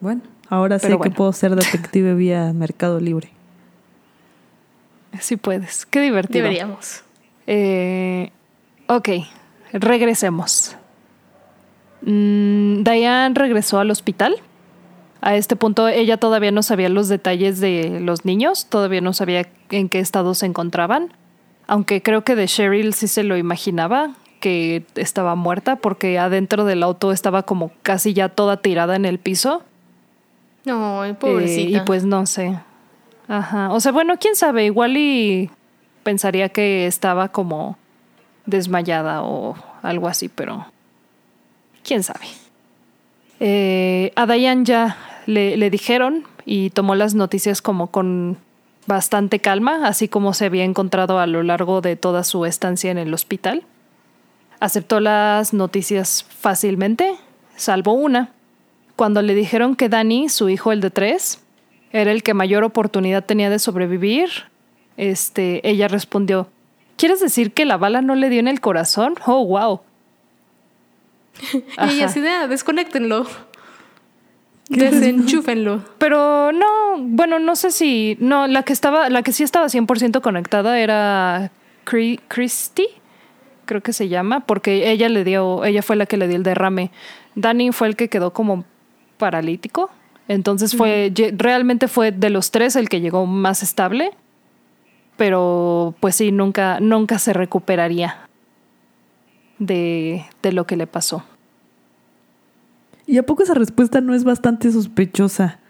Bueno, 0.00 0.20
ahora 0.48 0.78
sé 0.78 0.96
que 1.02 1.10
puedo 1.10 1.32
ser 1.32 1.54
detective 1.56 2.14
vía 2.14 2.52
Mercado 2.52 3.00
Libre. 3.00 3.30
Sí 5.20 5.36
puedes. 5.36 5.86
Qué 5.86 6.00
divertido. 6.00 6.42
Deberíamos. 6.44 7.02
Eh, 7.46 8.30
ok, 8.86 9.08
regresemos. 9.72 10.76
Mm, 12.02 12.82
Diane 12.82 13.34
regresó 13.34 13.78
al 13.78 13.90
hospital. 13.90 14.36
A 15.20 15.36
este 15.36 15.54
punto 15.54 15.86
ella 15.88 16.16
todavía 16.16 16.50
no 16.50 16.62
sabía 16.64 16.88
los 16.88 17.08
detalles 17.08 17.60
de 17.60 18.00
los 18.00 18.24
niños, 18.24 18.66
todavía 18.66 19.00
no 19.00 19.12
sabía 19.12 19.46
en 19.70 19.88
qué 19.88 20.00
estado 20.00 20.34
se 20.34 20.46
encontraban, 20.46 21.12
aunque 21.68 22.02
creo 22.02 22.24
que 22.24 22.34
de 22.34 22.46
Cheryl 22.48 22.92
sí 22.92 23.06
se 23.06 23.22
lo 23.22 23.36
imaginaba 23.36 24.10
que 24.40 24.84
estaba 24.96 25.36
muerta 25.36 25.76
porque 25.76 26.18
adentro 26.18 26.64
del 26.64 26.82
auto 26.82 27.12
estaba 27.12 27.44
como 27.44 27.70
casi 27.84 28.14
ya 28.14 28.28
toda 28.30 28.56
tirada 28.56 28.96
en 28.96 29.04
el 29.04 29.20
piso. 29.20 29.62
No, 30.64 31.04
Eh, 31.04 31.14
pobrecita. 31.14 31.78
y 31.78 31.80
pues 31.82 32.04
no 32.04 32.26
sé. 32.26 32.58
Ajá. 33.28 33.72
O 33.72 33.78
sea, 33.78 33.92
bueno, 33.92 34.14
quién 34.18 34.34
sabe, 34.34 34.64
igual 34.64 34.96
y 34.96 35.50
pensaría 36.02 36.48
que 36.48 36.88
estaba 36.88 37.28
como 37.28 37.78
desmayada 38.46 39.22
o 39.22 39.56
algo 39.82 40.08
así, 40.08 40.28
pero 40.28 40.66
quién 41.84 42.02
sabe. 42.02 42.26
Eh, 43.40 44.12
a 44.14 44.26
Diane 44.26 44.64
ya 44.64 44.96
le, 45.26 45.56
le 45.56 45.70
dijeron 45.70 46.24
y 46.44 46.70
tomó 46.70 46.94
las 46.94 47.14
noticias 47.14 47.62
como 47.62 47.88
con 47.88 48.38
bastante 48.86 49.38
calma, 49.38 49.86
así 49.86 50.08
como 50.08 50.34
se 50.34 50.46
había 50.46 50.64
encontrado 50.64 51.18
a 51.18 51.26
lo 51.26 51.42
largo 51.42 51.80
de 51.80 51.96
toda 51.96 52.24
su 52.24 52.44
estancia 52.46 52.90
en 52.90 52.98
el 52.98 53.14
hospital. 53.14 53.62
Aceptó 54.60 55.00
las 55.00 55.52
noticias 55.52 56.24
fácilmente, 56.28 57.16
salvo 57.56 57.92
una. 57.92 58.30
Cuando 58.96 59.22
le 59.22 59.34
dijeron 59.34 59.76
que 59.76 59.88
Danny, 59.88 60.28
su 60.28 60.48
hijo 60.48 60.72
el 60.72 60.80
de 60.80 60.90
tres, 60.90 61.40
era 61.92 62.12
el 62.12 62.22
que 62.22 62.34
mayor 62.34 62.64
oportunidad 62.64 63.24
tenía 63.24 63.50
de 63.50 63.58
sobrevivir, 63.58 64.30
este, 64.96 65.68
ella 65.68 65.88
respondió, 65.88 66.48
¿quieres 66.96 67.20
decir 67.20 67.52
que 67.52 67.64
la 67.64 67.76
bala 67.76 68.00
no 68.02 68.14
le 68.14 68.28
dio 68.28 68.40
en 68.40 68.48
el 68.48 68.60
corazón? 68.60 69.14
Oh, 69.26 69.44
wow. 69.44 69.80
Y 71.92 72.00
así 72.02 72.20
de, 72.20 72.28
ah, 72.28 72.46
desconéctenlo. 72.46 73.26
Desenchúfenlo. 74.68 75.82
Pero 75.98 76.52
no, 76.52 76.66
bueno, 76.98 77.38
no 77.38 77.56
sé 77.56 77.70
si. 77.70 78.16
No, 78.20 78.46
la 78.46 78.62
que 78.62 78.72
estaba, 78.72 79.08
la 79.10 79.22
que 79.22 79.32
sí 79.32 79.42
estaba 79.42 79.66
100% 79.66 80.20
conectada 80.22 80.78
era 80.78 81.50
Cri- 81.84 82.20
Christy, 82.28 82.86
creo 83.66 83.82
que 83.82 83.92
se 83.92 84.08
llama, 84.08 84.40
porque 84.40 84.90
ella 84.90 85.08
le 85.08 85.24
dio, 85.24 85.64
ella 85.64 85.82
fue 85.82 85.96
la 85.96 86.06
que 86.06 86.16
le 86.16 86.26
dio 86.28 86.36
el 86.36 86.42
derrame. 86.42 86.90
Danny 87.34 87.72
fue 87.72 87.88
el 87.88 87.96
que 87.96 88.08
quedó 88.08 88.32
como 88.32 88.64
paralítico. 89.18 89.90
Entonces 90.28 90.74
fue, 90.76 91.12
realmente 91.36 91.88
fue 91.88 92.12
de 92.12 92.30
los 92.30 92.50
tres 92.52 92.76
el 92.76 92.88
que 92.88 93.00
llegó 93.00 93.26
más 93.26 93.62
estable. 93.62 94.12
Pero 95.22 95.94
pues 96.00 96.16
sí, 96.16 96.32
nunca, 96.32 96.80
nunca 96.80 97.20
se 97.20 97.32
recuperaría 97.32 98.16
de, 99.60 100.24
de 100.42 100.50
lo 100.50 100.66
que 100.66 100.76
le 100.76 100.88
pasó. 100.88 101.22
¿Y 103.06 103.18
a 103.18 103.22
poco 103.22 103.44
esa 103.44 103.54
respuesta 103.54 104.00
no 104.00 104.14
es 104.14 104.24
bastante 104.24 104.72
sospechosa? 104.72 105.60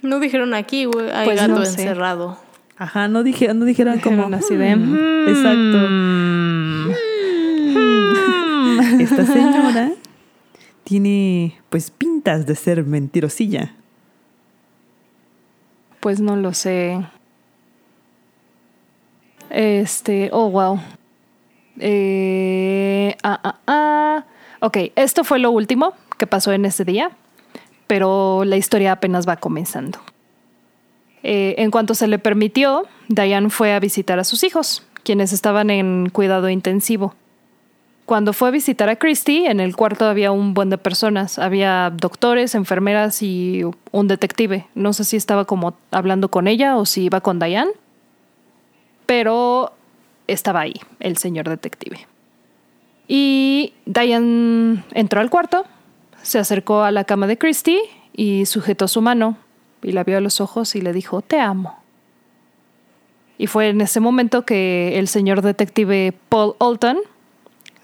No 0.00 0.20
dijeron 0.20 0.54
aquí, 0.54 0.86
güey, 0.86 1.10
hay 1.10 1.26
Pues 1.26 1.38
gato 1.38 1.56
no 1.56 1.64
sé. 1.66 1.82
encerrado. 1.82 2.38
Ajá, 2.78 3.08
no, 3.08 3.22
dije, 3.24 3.52
no 3.52 3.66
dijeron 3.66 3.98
como... 4.00 4.34
Así 4.34 4.56
de, 4.56 4.74
"Mm". 4.74 5.28
Exacto. 5.28 5.78
Mm. 7.76 9.00
Esta 9.02 9.26
señora 9.26 9.90
tiene 10.84 11.58
pues 11.68 11.90
pintas 11.90 12.46
de 12.46 12.54
ser 12.54 12.84
mentirosilla. 12.86 13.74
Pues 16.00 16.20
no 16.20 16.36
lo 16.36 16.54
sé. 16.54 16.98
Este, 19.50 20.30
oh, 20.32 20.50
wow. 20.50 20.80
Eh, 21.78 23.16
ah, 23.22 23.40
ah, 23.42 23.58
ah. 23.66 24.24
Ok, 24.60 24.78
esto 24.96 25.24
fue 25.24 25.38
lo 25.38 25.50
último 25.50 25.94
que 26.18 26.26
pasó 26.26 26.52
en 26.52 26.64
ese 26.64 26.84
día, 26.84 27.10
pero 27.86 28.44
la 28.44 28.56
historia 28.56 28.92
apenas 28.92 29.28
va 29.28 29.36
comenzando. 29.36 29.98
Eh, 31.22 31.54
en 31.58 31.70
cuanto 31.70 31.94
se 31.94 32.06
le 32.06 32.18
permitió, 32.18 32.86
Diane 33.08 33.50
fue 33.50 33.72
a 33.72 33.80
visitar 33.80 34.18
a 34.18 34.24
sus 34.24 34.42
hijos, 34.44 34.86
quienes 35.02 35.32
estaban 35.32 35.70
en 35.70 36.08
cuidado 36.10 36.48
intensivo. 36.48 37.14
Cuando 38.10 38.32
fue 38.32 38.48
a 38.48 38.50
visitar 38.50 38.88
a 38.88 38.96
Christy, 38.96 39.46
en 39.46 39.60
el 39.60 39.76
cuarto 39.76 40.04
había 40.04 40.32
un 40.32 40.52
buen 40.52 40.68
de 40.68 40.78
personas. 40.78 41.38
Había 41.38 41.92
doctores, 41.94 42.56
enfermeras 42.56 43.22
y 43.22 43.62
un 43.92 44.08
detective. 44.08 44.66
No 44.74 44.92
sé 44.92 45.04
si 45.04 45.16
estaba 45.16 45.44
como 45.44 45.76
hablando 45.92 46.28
con 46.28 46.48
ella 46.48 46.76
o 46.76 46.86
si 46.86 47.04
iba 47.04 47.20
con 47.20 47.38
Diane. 47.38 47.70
Pero 49.06 49.70
estaba 50.26 50.62
ahí, 50.62 50.74
el 50.98 51.18
señor 51.18 51.48
detective. 51.48 52.08
Y 53.06 53.74
Diane 53.86 54.82
entró 54.92 55.20
al 55.20 55.30
cuarto, 55.30 55.64
se 56.20 56.40
acercó 56.40 56.82
a 56.82 56.90
la 56.90 57.04
cama 57.04 57.28
de 57.28 57.38
Christy 57.38 57.78
y 58.12 58.44
sujetó 58.46 58.88
su 58.88 59.02
mano 59.02 59.36
y 59.84 59.92
la 59.92 60.02
vio 60.02 60.16
a 60.16 60.20
los 60.20 60.40
ojos 60.40 60.74
y 60.74 60.80
le 60.80 60.92
dijo, 60.92 61.22
te 61.22 61.38
amo. 61.38 61.78
Y 63.38 63.46
fue 63.46 63.68
en 63.68 63.80
ese 63.80 64.00
momento 64.00 64.44
que 64.44 64.98
el 64.98 65.06
señor 65.06 65.42
detective 65.42 66.12
Paul 66.28 66.56
Alton 66.58 66.98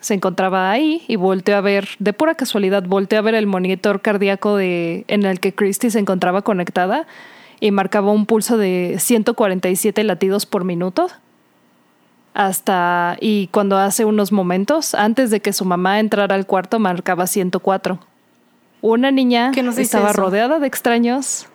se 0.00 0.14
encontraba 0.14 0.70
ahí 0.70 1.02
y 1.08 1.16
volteó 1.16 1.56
a 1.56 1.60
ver, 1.60 1.88
de 1.98 2.12
pura 2.12 2.34
casualidad, 2.34 2.84
volteó 2.84 3.18
a 3.18 3.22
ver 3.22 3.34
el 3.34 3.46
monitor 3.46 4.00
cardíaco 4.00 4.56
de, 4.56 5.04
en 5.08 5.24
el 5.24 5.40
que 5.40 5.54
Christy 5.54 5.90
se 5.90 5.98
encontraba 5.98 6.42
conectada 6.42 7.06
y 7.60 7.70
marcaba 7.70 8.12
un 8.12 8.26
pulso 8.26 8.58
de 8.58 8.96
147 8.98 10.04
latidos 10.04 10.46
por 10.46 10.64
minuto. 10.64 11.08
Hasta, 12.34 13.16
y 13.20 13.48
cuando 13.48 13.78
hace 13.78 14.04
unos 14.04 14.30
momentos, 14.30 14.94
antes 14.94 15.30
de 15.30 15.40
que 15.40 15.54
su 15.54 15.64
mamá 15.64 16.00
entrara 16.00 16.34
al 16.34 16.46
cuarto, 16.46 16.78
marcaba 16.78 17.26
104. 17.26 17.98
Una 18.82 19.10
niña 19.10 19.52
¿Qué 19.52 19.62
nos 19.62 19.76
dice 19.76 19.96
estaba 19.96 20.10
eso? 20.10 20.20
rodeada 20.20 20.58
de 20.58 20.66
extraños. 20.66 21.46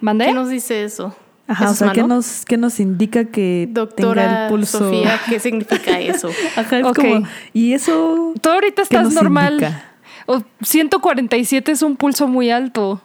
¿Mandé? 0.00 0.26
¿Qué 0.26 0.34
nos 0.34 0.50
dice 0.50 0.84
eso? 0.84 1.16
Ajá, 1.46 1.64
¿Eso 1.64 1.72
o 1.72 1.76
sea, 1.76 1.92
¿qué 1.92 2.02
nos, 2.02 2.44
qué 2.46 2.56
nos 2.56 2.80
indica 2.80 3.26
que 3.26 3.64
tenga 3.68 3.80
Doctora 3.80 4.44
el 4.44 4.48
pulso? 4.50 4.78
Sofía, 4.78 5.20
¿qué 5.28 5.38
significa 5.38 6.00
eso? 6.00 6.30
Ajá, 6.56 6.78
es 6.78 6.86
Ok. 6.86 6.96
como... 6.96 7.26
Y 7.52 7.74
eso... 7.74 8.32
Tú 8.40 8.48
ahorita 8.48 8.82
¿Qué 8.88 8.96
estás 8.96 9.12
normal. 9.12 9.52
indica? 9.54 9.84
O 10.26 10.42
147 10.62 11.70
es 11.72 11.82
un 11.82 11.96
pulso 11.96 12.26
muy 12.28 12.50
alto. 12.50 13.02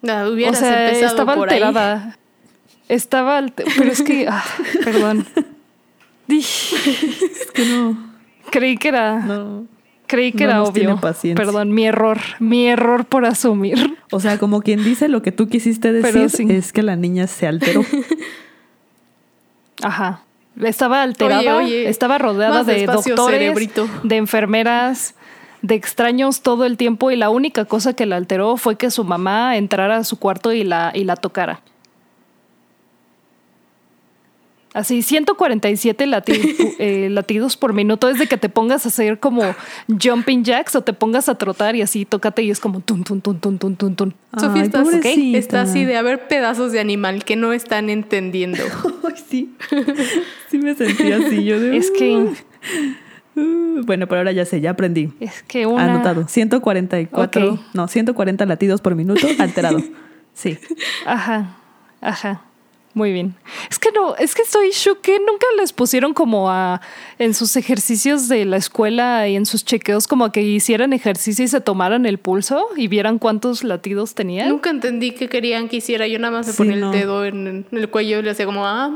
No, 0.00 0.22
O 0.24 0.32
hubieras 0.32 0.58
sea, 0.58 0.86
empezado 0.88 1.10
estaba 1.10 1.34
por 1.34 1.50
ahí. 1.50 1.62
alterada. 1.62 2.16
Estaba 2.88 3.36
alter- 3.38 3.66
Pero 3.76 3.92
es 3.92 4.02
que. 4.02 4.26
ah, 4.30 4.42
perdón. 4.82 5.26
Es 6.28 7.50
que 7.52 7.64
no... 7.66 7.96
Creí 8.50 8.76
que 8.78 8.88
era. 8.88 9.18
no. 9.20 9.66
Creí 10.12 10.30
que 10.30 10.44
no 10.44 10.50
era 10.50 10.62
obvio. 10.62 11.00
paciencia. 11.00 11.42
Perdón, 11.42 11.72
mi 11.72 11.86
error. 11.86 12.18
Mi 12.38 12.66
error 12.66 13.06
por 13.06 13.24
asumir. 13.24 13.96
O 14.10 14.20
sea, 14.20 14.38
como 14.38 14.60
quien 14.60 14.84
dice 14.84 15.08
lo 15.08 15.22
que 15.22 15.32
tú 15.32 15.48
quisiste 15.48 15.90
Pero 15.90 16.02
decir 16.20 16.28
sí. 16.28 16.46
es 16.54 16.70
que 16.70 16.82
la 16.82 16.96
niña 16.96 17.26
se 17.26 17.46
alteró. 17.46 17.82
Ajá. 19.82 20.20
Estaba 20.62 21.02
alterada. 21.02 21.40
Oye, 21.40 21.64
oye, 21.64 21.88
estaba 21.88 22.18
rodeada 22.18 22.58
más 22.58 22.66
de 22.66 22.84
doctores, 22.84 23.38
cerebrito. 23.38 23.88
de 24.02 24.16
enfermeras, 24.18 25.14
de 25.62 25.76
extraños 25.76 26.42
todo 26.42 26.66
el 26.66 26.76
tiempo. 26.76 27.10
Y 27.10 27.16
la 27.16 27.30
única 27.30 27.64
cosa 27.64 27.94
que 27.94 28.04
la 28.04 28.16
alteró 28.16 28.58
fue 28.58 28.76
que 28.76 28.90
su 28.90 29.04
mamá 29.04 29.56
entrara 29.56 29.96
a 29.96 30.04
su 30.04 30.18
cuarto 30.18 30.52
y 30.52 30.62
la, 30.62 30.92
y 30.94 31.04
la 31.04 31.16
tocara. 31.16 31.62
Así, 34.74 35.02
147 35.02 36.06
lati- 36.06 36.74
eh, 36.78 37.08
latidos 37.10 37.56
por 37.58 37.74
minuto 37.74 38.08
es 38.08 38.18
de 38.18 38.26
que 38.26 38.38
te 38.38 38.48
pongas 38.48 38.86
a 38.86 38.88
hacer 38.88 39.18
como 39.20 39.42
jumping 39.88 40.44
jacks 40.44 40.74
o 40.76 40.80
te 40.82 40.92
pongas 40.94 41.28
a 41.28 41.34
trotar 41.36 41.76
y 41.76 41.82
así 41.82 42.04
tócate 42.06 42.42
y 42.42 42.50
es 42.50 42.58
como 42.58 42.80
tun, 42.80 43.04
tun, 43.04 43.20
tun, 43.20 43.38
tun, 43.38 43.58
tun, 43.58 43.76
tun, 43.76 43.94
tun. 43.96 44.14
Sofía, 44.38 44.62
estás, 44.62 44.84
pobrecita. 44.84 45.38
está 45.38 45.60
así 45.62 45.84
de 45.84 45.96
haber 45.96 46.26
pedazos 46.26 46.72
de 46.72 46.80
animal 46.80 47.24
que 47.24 47.36
no 47.36 47.52
están 47.52 47.90
entendiendo. 47.90 48.62
Ay, 49.06 49.22
sí. 49.28 49.54
Sí 50.50 50.58
me 50.58 50.74
sentí 50.74 51.12
así. 51.12 51.44
Yo 51.44 51.60
de... 51.60 51.76
Es 51.76 51.90
que, 51.90 52.28
Uh, 53.34 53.82
bueno, 53.86 54.06
pero 54.08 54.18
ahora 54.20 54.32
ya 54.32 54.44
sé, 54.44 54.60
ya 54.60 54.70
aprendí. 54.72 55.10
es 55.18 55.42
que 55.44 55.64
una... 55.64 55.84
Anotado. 55.84 56.28
144. 56.28 57.52
Ok. 57.54 57.60
No, 57.72 57.88
140 57.88 58.44
latidos 58.44 58.82
por 58.82 58.94
minuto 58.94 59.26
alterado. 59.38 59.78
Sí. 60.34 60.58
Ajá, 61.04 61.56
ajá. 62.00 62.40
Muy 62.94 63.10
bien. 63.12 63.34
Es 63.70 63.78
que 63.78 63.90
no, 63.92 64.14
es 64.16 64.34
que 64.34 64.42
estoy 64.42 64.70
shook 64.70 65.00
que 65.00 65.18
nunca 65.18 65.46
les 65.56 65.72
pusieron 65.72 66.12
como 66.12 66.50
a 66.50 66.82
en 67.18 67.32
sus 67.32 67.56
ejercicios 67.56 68.28
de 68.28 68.44
la 68.44 68.58
escuela 68.58 69.26
y 69.28 69.36
en 69.36 69.46
sus 69.46 69.64
chequeos 69.64 70.06
como 70.06 70.26
a 70.26 70.32
que 70.32 70.42
hicieran 70.42 70.92
ejercicio 70.92 71.42
y 71.44 71.48
se 71.48 71.60
tomaran 71.62 72.04
el 72.04 72.18
pulso 72.18 72.68
y 72.76 72.88
vieran 72.88 73.18
cuántos 73.18 73.64
latidos 73.64 74.14
tenían. 74.14 74.50
Nunca 74.50 74.68
entendí 74.68 75.12
qué 75.12 75.28
querían 75.30 75.68
que 75.70 75.76
hiciera. 75.76 76.06
Yo 76.06 76.18
nada 76.18 76.32
más 76.36 76.46
me 76.48 76.52
Sí, 76.52 76.58
ponía 76.58 76.76
no. 76.76 76.92
el 76.92 76.98
dedo 77.00 77.24
en, 77.24 77.66
en 77.70 77.78
el 77.78 77.88
cuello 77.88 78.18
y 78.18 78.22
le 78.22 78.30
hacía 78.32 78.44
como, 78.46 78.66
ah, 78.66 78.90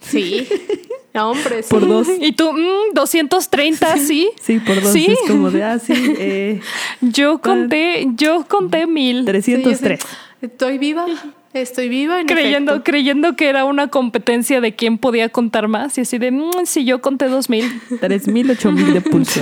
sí. 0.00 0.46
No, 1.14 1.30
hombre, 1.30 1.62
sí. 1.62 1.68
Por 1.70 1.86
dos. 1.86 2.08
Y 2.20 2.32
tú, 2.32 2.52
mm, 2.52 2.92
230, 2.92 3.98
sí. 3.98 4.30
Sí, 4.42 4.58
por 4.58 4.82
dos. 4.82 4.92
Sí. 4.92 5.06
Es 5.08 5.30
como 5.30 5.48
de, 5.52 5.62
ah, 5.62 5.78
sí, 5.78 5.92
eh, 6.18 6.60
Yo 7.00 7.38
conté, 7.38 8.08
yo 8.16 8.44
conté 8.48 8.88
mil. 8.88 9.20
Sí, 9.20 9.24
303. 9.26 10.00
yo 10.00 10.06
sé, 10.08 10.16
Estoy 10.46 10.76
viva, 10.78 11.06
estoy 11.62 11.88
viva. 11.88 12.20
En 12.20 12.26
Creyendo, 12.26 12.72
efecto. 12.72 12.90
creyendo 12.90 13.36
que 13.36 13.48
era 13.48 13.64
una 13.64 13.88
competencia 13.88 14.60
de 14.60 14.74
quién 14.74 14.98
podía 14.98 15.28
contar 15.28 15.68
más 15.68 15.96
y 15.98 16.02
así 16.02 16.18
de, 16.18 16.30
mm, 16.30 16.64
si 16.66 16.84
yo 16.84 17.00
conté 17.00 17.28
dos 17.28 17.48
mil. 17.48 17.64
3000, 18.00 18.50
8000 18.52 18.92
de 18.94 19.00
pulso. 19.00 19.40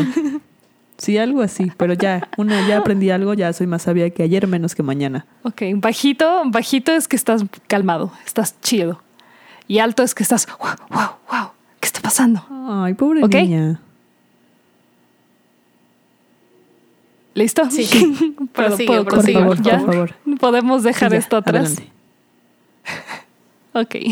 Sí, 0.98 1.18
algo 1.18 1.42
así, 1.42 1.72
pero 1.77 1.94
ya, 1.94 2.29
una, 2.37 2.66
ya 2.68 2.79
aprendí 2.79 3.11
algo, 3.11 3.35
ya 3.35 3.53
soy 3.53 3.66
más 3.66 3.83
sabia 3.83 4.11
que 4.11 4.22
ayer, 4.22 4.46
menos 4.46 4.75
que 4.77 4.83
mañana. 4.85 5.27
Ok, 5.42 5.62
bajito, 5.77 6.42
bajito 6.46 6.92
es 6.92 7.09
que 7.09 7.16
estás 7.16 7.44
calmado, 7.66 8.12
estás 8.25 8.61
chido. 8.61 9.03
Y 9.66 9.79
alto 9.81 10.03
es 10.05 10.14
que 10.14 10.22
estás, 10.22 10.46
wow, 10.61 10.70
wow, 10.90 11.09
wow, 11.31 11.51
¿qué 11.81 11.87
está 11.87 12.01
pasando? 12.01 12.44
Ay, 12.68 12.94
pobre 12.94 13.22
niña. 13.27 13.81
¿Listo? 17.35 17.68
Sí. 17.70 17.85
¿Puedo, 18.53 18.68
Prosigue, 18.68 18.87
puedo 18.87 19.05
prosigue, 19.07 19.33
continuar? 19.40 19.57
por 19.57 19.62
¿Ya? 19.64 19.81
favor. 19.81 20.14
Podemos 20.38 20.83
dejar 20.83 21.11
Sí, 21.11 21.14
ya, 21.14 21.18
esto 21.18 21.37
atrás. 21.38 21.64
adelante. 21.79 21.92
Ok. 23.74 23.96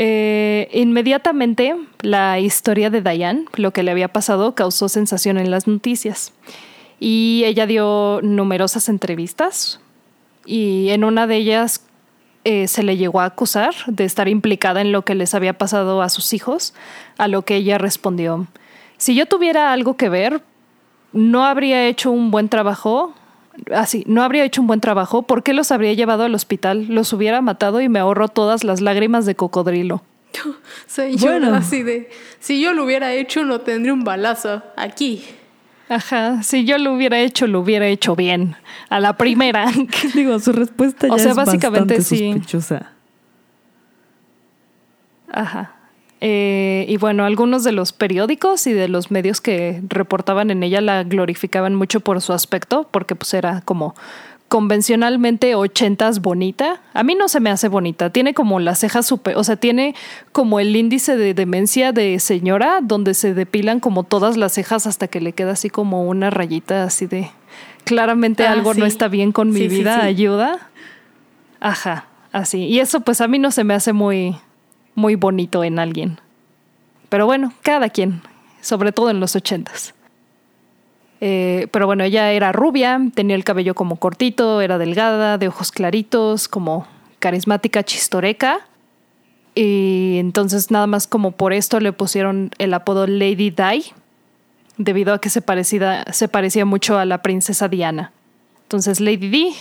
Eh, 0.00 0.68
inmediatamente 0.74 1.74
la 2.02 2.38
historia 2.38 2.88
de 2.88 3.00
Diane, 3.00 3.46
lo 3.56 3.72
que 3.72 3.82
le 3.82 3.90
había 3.90 4.06
pasado, 4.06 4.54
causó 4.54 4.88
sensación 4.88 5.38
en 5.38 5.50
las 5.50 5.66
noticias. 5.66 6.32
Y 7.00 7.42
ella 7.46 7.66
dio 7.66 8.20
numerosas 8.22 8.88
entrevistas 8.88 9.80
y 10.44 10.90
en 10.90 11.02
una 11.02 11.26
de 11.26 11.36
ellas 11.36 11.84
eh, 12.44 12.68
se 12.68 12.84
le 12.84 12.96
llegó 12.96 13.22
a 13.22 13.24
acusar 13.24 13.74
de 13.88 14.04
estar 14.04 14.28
implicada 14.28 14.82
en 14.82 14.92
lo 14.92 15.04
que 15.04 15.16
les 15.16 15.34
había 15.34 15.58
pasado 15.58 16.00
a 16.00 16.10
sus 16.10 16.32
hijos, 16.32 16.74
a 17.16 17.26
lo 17.26 17.42
que 17.42 17.56
ella 17.56 17.76
respondió, 17.78 18.46
si 18.98 19.14
yo 19.14 19.26
tuviera 19.26 19.72
algo 19.72 19.96
que 19.96 20.08
ver, 20.08 20.42
no 21.12 21.44
habría 21.44 21.86
hecho 21.86 22.10
un 22.10 22.32
buen 22.32 22.48
trabajo 22.48 23.14
así, 23.74 24.04
no 24.06 24.22
habría 24.22 24.44
hecho 24.44 24.60
un 24.60 24.66
buen 24.66 24.80
trabajo, 24.80 25.22
¿por 25.22 25.42
qué 25.42 25.52
los 25.52 25.72
habría 25.72 25.92
llevado 25.92 26.24
al 26.24 26.34
hospital? 26.34 26.86
Los 26.88 27.12
hubiera 27.12 27.40
matado 27.40 27.80
y 27.80 27.88
me 27.88 27.98
ahorro 27.98 28.28
todas 28.28 28.64
las 28.64 28.80
lágrimas 28.80 29.26
de 29.26 29.34
cocodrilo. 29.34 30.02
Soy 30.86 31.16
yo 31.16 31.30
así 31.54 31.82
de, 31.82 32.10
si 32.40 32.60
yo 32.60 32.72
lo 32.72 32.84
hubiera 32.84 33.12
hecho 33.12 33.44
no 33.44 33.60
tendría 33.60 33.92
un 33.92 34.04
balazo 34.04 34.62
aquí. 34.76 35.24
Ajá, 35.88 36.42
si 36.42 36.64
yo 36.64 36.76
lo 36.76 36.92
hubiera 36.92 37.18
hecho, 37.20 37.46
lo 37.46 37.60
hubiera 37.60 37.86
hecho 37.86 38.14
bien. 38.14 38.56
A 38.90 39.00
la 39.00 39.16
primera. 39.16 39.66
Digo, 40.14 40.38
su 40.38 40.52
respuesta 40.52 41.08
ya 41.08 41.14
o 41.14 41.18
sea, 41.18 41.32
básicamente 41.32 41.96
bastante 41.96 42.34
sospechosa. 42.34 42.92
Ajá. 45.32 45.77
Eh, 46.20 46.84
y 46.88 46.96
bueno, 46.96 47.24
algunos 47.24 47.62
de 47.62 47.72
los 47.72 47.92
periódicos 47.92 48.66
y 48.66 48.72
de 48.72 48.88
los 48.88 49.10
medios 49.10 49.40
que 49.40 49.80
reportaban 49.88 50.50
en 50.50 50.62
ella 50.62 50.80
la 50.80 51.04
glorificaban 51.04 51.74
mucho 51.74 52.00
por 52.00 52.20
su 52.20 52.32
aspecto, 52.32 52.88
porque 52.90 53.14
pues 53.14 53.34
era 53.34 53.60
como 53.62 53.94
convencionalmente 54.48 55.54
ochentas 55.54 56.20
bonita. 56.20 56.80
A 56.94 57.02
mí 57.02 57.14
no 57.14 57.28
se 57.28 57.38
me 57.38 57.50
hace 57.50 57.68
bonita. 57.68 58.10
Tiene 58.10 58.34
como 58.34 58.60
las 58.60 58.80
cejas 58.80 59.06
super, 59.06 59.36
o 59.36 59.44
sea, 59.44 59.56
tiene 59.56 59.94
como 60.32 60.58
el 60.58 60.74
índice 60.74 61.16
de 61.16 61.34
demencia 61.34 61.92
de 61.92 62.18
señora, 62.18 62.80
donde 62.82 63.14
se 63.14 63.34
depilan 63.34 63.78
como 63.78 64.02
todas 64.04 64.36
las 64.36 64.52
cejas 64.52 64.86
hasta 64.86 65.06
que 65.06 65.20
le 65.20 65.32
queda 65.34 65.52
así 65.52 65.70
como 65.70 66.04
una 66.04 66.30
rayita 66.30 66.84
así 66.84 67.06
de 67.06 67.30
claramente 67.84 68.46
ah, 68.46 68.52
algo 68.52 68.74
no 68.74 68.86
está 68.86 69.08
bien 69.08 69.32
con 69.32 69.50
mi 69.50 69.68
vida, 69.68 70.02
ayuda. 70.02 70.70
Ajá, 71.60 72.06
así. 72.32 72.64
Y 72.64 72.80
eso 72.80 73.00
pues 73.00 73.20
a 73.20 73.28
mí 73.28 73.38
no 73.38 73.50
se 73.50 73.64
me 73.64 73.74
hace 73.74 73.92
muy 73.92 74.36
muy 74.98 75.14
bonito 75.14 75.64
en 75.64 75.78
alguien. 75.78 76.18
Pero 77.08 77.24
bueno, 77.24 77.54
cada 77.62 77.88
quien, 77.88 78.20
sobre 78.60 78.92
todo 78.92 79.10
en 79.10 79.20
los 79.20 79.36
ochentas. 79.36 79.94
Eh, 81.20 81.68
pero 81.70 81.86
bueno, 81.86 82.04
ella 82.04 82.32
era 82.32 82.52
rubia, 82.52 83.00
tenía 83.14 83.36
el 83.36 83.44
cabello 83.44 83.74
como 83.74 83.96
cortito, 83.96 84.60
era 84.60 84.76
delgada, 84.76 85.38
de 85.38 85.48
ojos 85.48 85.72
claritos, 85.72 86.48
como 86.48 86.86
carismática, 87.20 87.82
chistoreca. 87.82 88.60
Y 89.54 90.16
entonces 90.18 90.70
nada 90.70 90.86
más 90.86 91.06
como 91.06 91.30
por 91.32 91.52
esto 91.52 91.80
le 91.80 91.92
pusieron 91.92 92.50
el 92.58 92.74
apodo 92.74 93.06
Lady 93.06 93.50
Di, 93.50 93.84
debido 94.76 95.14
a 95.14 95.20
que 95.20 95.30
se, 95.30 95.42
parecía, 95.42 96.04
se 96.12 96.28
parecía 96.28 96.64
mucho 96.64 96.98
a 96.98 97.04
la 97.04 97.22
princesa 97.22 97.68
Diana. 97.68 98.12
Entonces 98.62 99.00
Lady 99.00 99.28
Di 99.28 99.54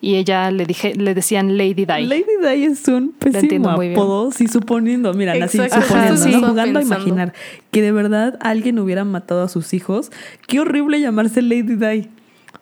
y 0.00 0.14
ella 0.16 0.50
le 0.50 0.64
dije 0.64 0.94
le 0.94 1.14
decían 1.14 1.56
Lady 1.58 1.84
Di. 1.84 2.06
Lady 2.06 2.24
Di 2.40 2.64
es 2.64 2.86
un 2.88 3.12
pésimo 3.12 3.70
apodo, 3.70 4.30
si 4.30 4.46
suponiendo, 4.46 5.12
mira, 5.14 5.32
así 5.44 5.58
suponiendo, 5.58 6.48
jugando 6.48 6.78
a 6.78 6.82
imaginar 6.82 7.32
que 7.70 7.82
de 7.82 7.92
verdad 7.92 8.38
alguien 8.40 8.78
hubiera 8.78 9.04
matado 9.04 9.42
a 9.42 9.48
sus 9.48 9.74
hijos, 9.74 10.10
qué 10.46 10.60
horrible 10.60 11.00
llamarse 11.00 11.42
Lady 11.42 11.74
Di. 11.74 12.08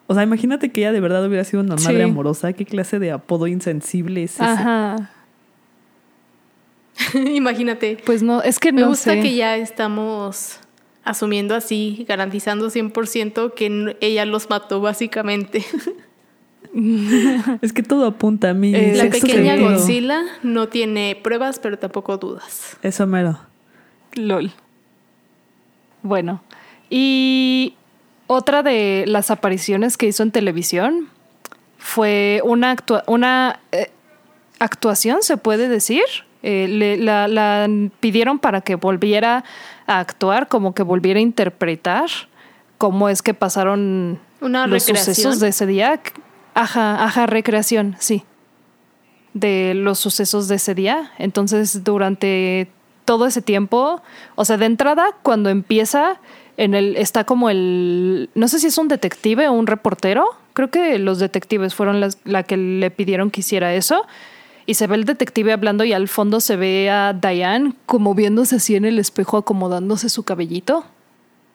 O 0.09 0.15
sea, 0.15 0.23
imagínate 0.23 0.71
que 0.71 0.83
ella 0.83 0.93
de 0.93 1.01
verdad 1.01 1.27
hubiera 1.27 1.45
sido 1.45 1.63
una 1.63 1.77
madre 1.77 2.05
amorosa, 2.05 2.53
qué 2.53 2.65
clase 2.65 2.99
de 2.99 3.11
apodo 3.11 3.47
insensible 3.47 4.23
es 4.23 4.35
ese. 4.35 4.45
Ajá. 4.45 5.11
imagínate. 7.15 7.99
Pues 8.05 8.23
no, 8.23 8.43
es 8.43 8.59
que 8.59 8.73
me 8.73 8.83
no 8.83 8.89
gusta 8.89 9.13
sé. 9.13 9.21
que 9.21 9.35
ya 9.35 9.57
estamos 9.57 10.61
asumiendo 11.05 11.55
así, 11.55 12.05
garantizando 12.09 12.69
100% 12.69 13.55
que 13.55 13.97
ella 14.01 14.25
los 14.25 14.49
mató 14.51 14.81
básicamente. 14.81 15.65
es 17.63 17.73
que 17.73 17.83
todo 17.83 18.07
apunta 18.07 18.51
a 18.51 18.55
mí. 18.55 18.75
Eh, 18.75 18.95
la 18.97 19.11
pequeña 19.11 19.57
Godzilla 19.57 20.23
no 20.43 20.69
tiene 20.69 21.19
pruebas, 21.23 21.59
pero 21.59 21.79
tampoco 21.79 22.17
dudas. 22.19 22.77
Eso 22.83 23.07
mero. 23.07 23.39
LOL. 24.15 24.53
Bueno, 26.03 26.43
y 26.89 27.75
otra 28.27 28.63
de 28.63 29.05
las 29.07 29.31
apariciones 29.31 29.97
que 29.97 30.07
hizo 30.07 30.23
en 30.23 30.31
televisión 30.31 31.09
fue 31.79 32.41
una, 32.45 32.77
una 33.07 33.61
eh, 33.73 33.91
actuación, 34.59 35.23
se 35.23 35.37
puede 35.37 35.69
decir. 35.69 36.05
Eh, 36.43 36.97
la, 37.01 37.69
pidieron 37.99 38.39
para 38.39 38.61
que 38.61 38.77
volviera 38.77 39.43
a 39.87 39.99
actuar, 39.99 40.47
como 40.47 40.75
que 40.75 40.85
volviera 40.85 41.19
a 41.19 41.23
interpretar 41.23 42.09
cómo 42.79 43.09
es 43.09 43.23
que 43.23 43.35
pasaron 43.35 44.21
los 44.41 44.85
sucesos 44.85 45.41
de 45.41 45.49
ese 45.49 45.67
día. 45.67 46.01
Ajá, 46.57 47.05
ajá, 47.05 47.27
recreación, 47.27 47.97
sí. 47.99 48.25
De 49.35 49.75
los 49.75 49.99
sucesos 49.99 50.49
de 50.49 50.55
ese 50.55 50.75
día. 50.75 51.13
Entonces, 51.19 51.85
durante 51.85 52.69
todo 53.05 53.27
ese 53.27 53.43
tiempo, 53.43 54.01
o 54.37 54.45
sea, 54.47 54.57
de 54.57 54.65
entrada, 54.65 55.11
cuando 55.23 55.51
empieza, 55.51 56.19
en 56.57 56.75
el, 56.75 56.97
está 56.97 57.25
como 57.25 57.51
el, 57.51 58.31
no 58.35 58.49
sé 58.49 58.59
si 58.59 58.69
es 58.69 58.79
un 58.79 58.89
detective 58.89 59.49
o 59.49 59.53
un 59.53 59.67
reportero, 59.67 60.25
creo 60.55 60.71
que 60.71 60.99
los 60.99 61.19
detectives 61.19 61.75
fueron 61.75 62.01
las 62.01 62.17
la 62.25 62.43
que 62.43 62.57
le 62.57 62.91
pidieron 62.91 63.31
que 63.31 63.41
hiciera 63.41 63.75
eso. 63.75 64.07
Y 64.65 64.75
se 64.75 64.87
ve 64.87 64.97
el 64.97 65.05
detective 65.05 65.53
hablando 65.53 65.85
y 65.85 65.93
al 65.93 66.09
fondo 66.09 66.41
se 66.41 66.57
ve 66.57 66.89
a 66.89 67.13
Diane 67.13 67.75
como 67.85 68.15
viéndose 68.15 68.57
así 68.57 68.77
en 68.77 68.87
el 68.87 68.99
espejo, 68.99 69.37
acomodándose 69.37 70.09
su 70.09 70.23
cabellito. 70.23 70.87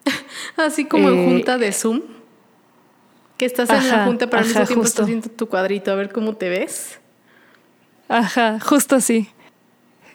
así 0.57 0.85
como 0.85 1.09
en 1.09 1.17
eh, 1.17 1.25
junta 1.25 1.57
de 1.57 1.71
Zoom. 1.71 2.01
Que 3.41 3.47
estás 3.47 3.71
en 3.71 3.89
la 3.89 4.05
junta, 4.05 4.27
pero 4.27 4.43
al 4.43 4.47
mismo 4.47 4.65
tiempo 4.67 4.85
estás 4.85 5.07
viendo 5.07 5.27
tu 5.27 5.49
cuadrito, 5.49 5.91
a 5.91 5.95
ver 5.95 6.11
cómo 6.11 6.35
te 6.35 6.47
ves. 6.47 6.99
Ajá, 8.07 8.59
justo 8.59 8.97
así. 8.97 9.29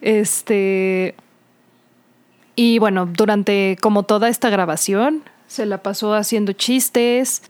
Este. 0.00 1.16
Y 2.54 2.78
bueno, 2.78 3.04
durante 3.04 3.78
como 3.82 4.04
toda 4.04 4.28
esta 4.28 4.48
grabación, 4.48 5.24
se 5.48 5.66
la 5.66 5.82
pasó 5.82 6.14
haciendo 6.14 6.52
chistes. 6.52 7.42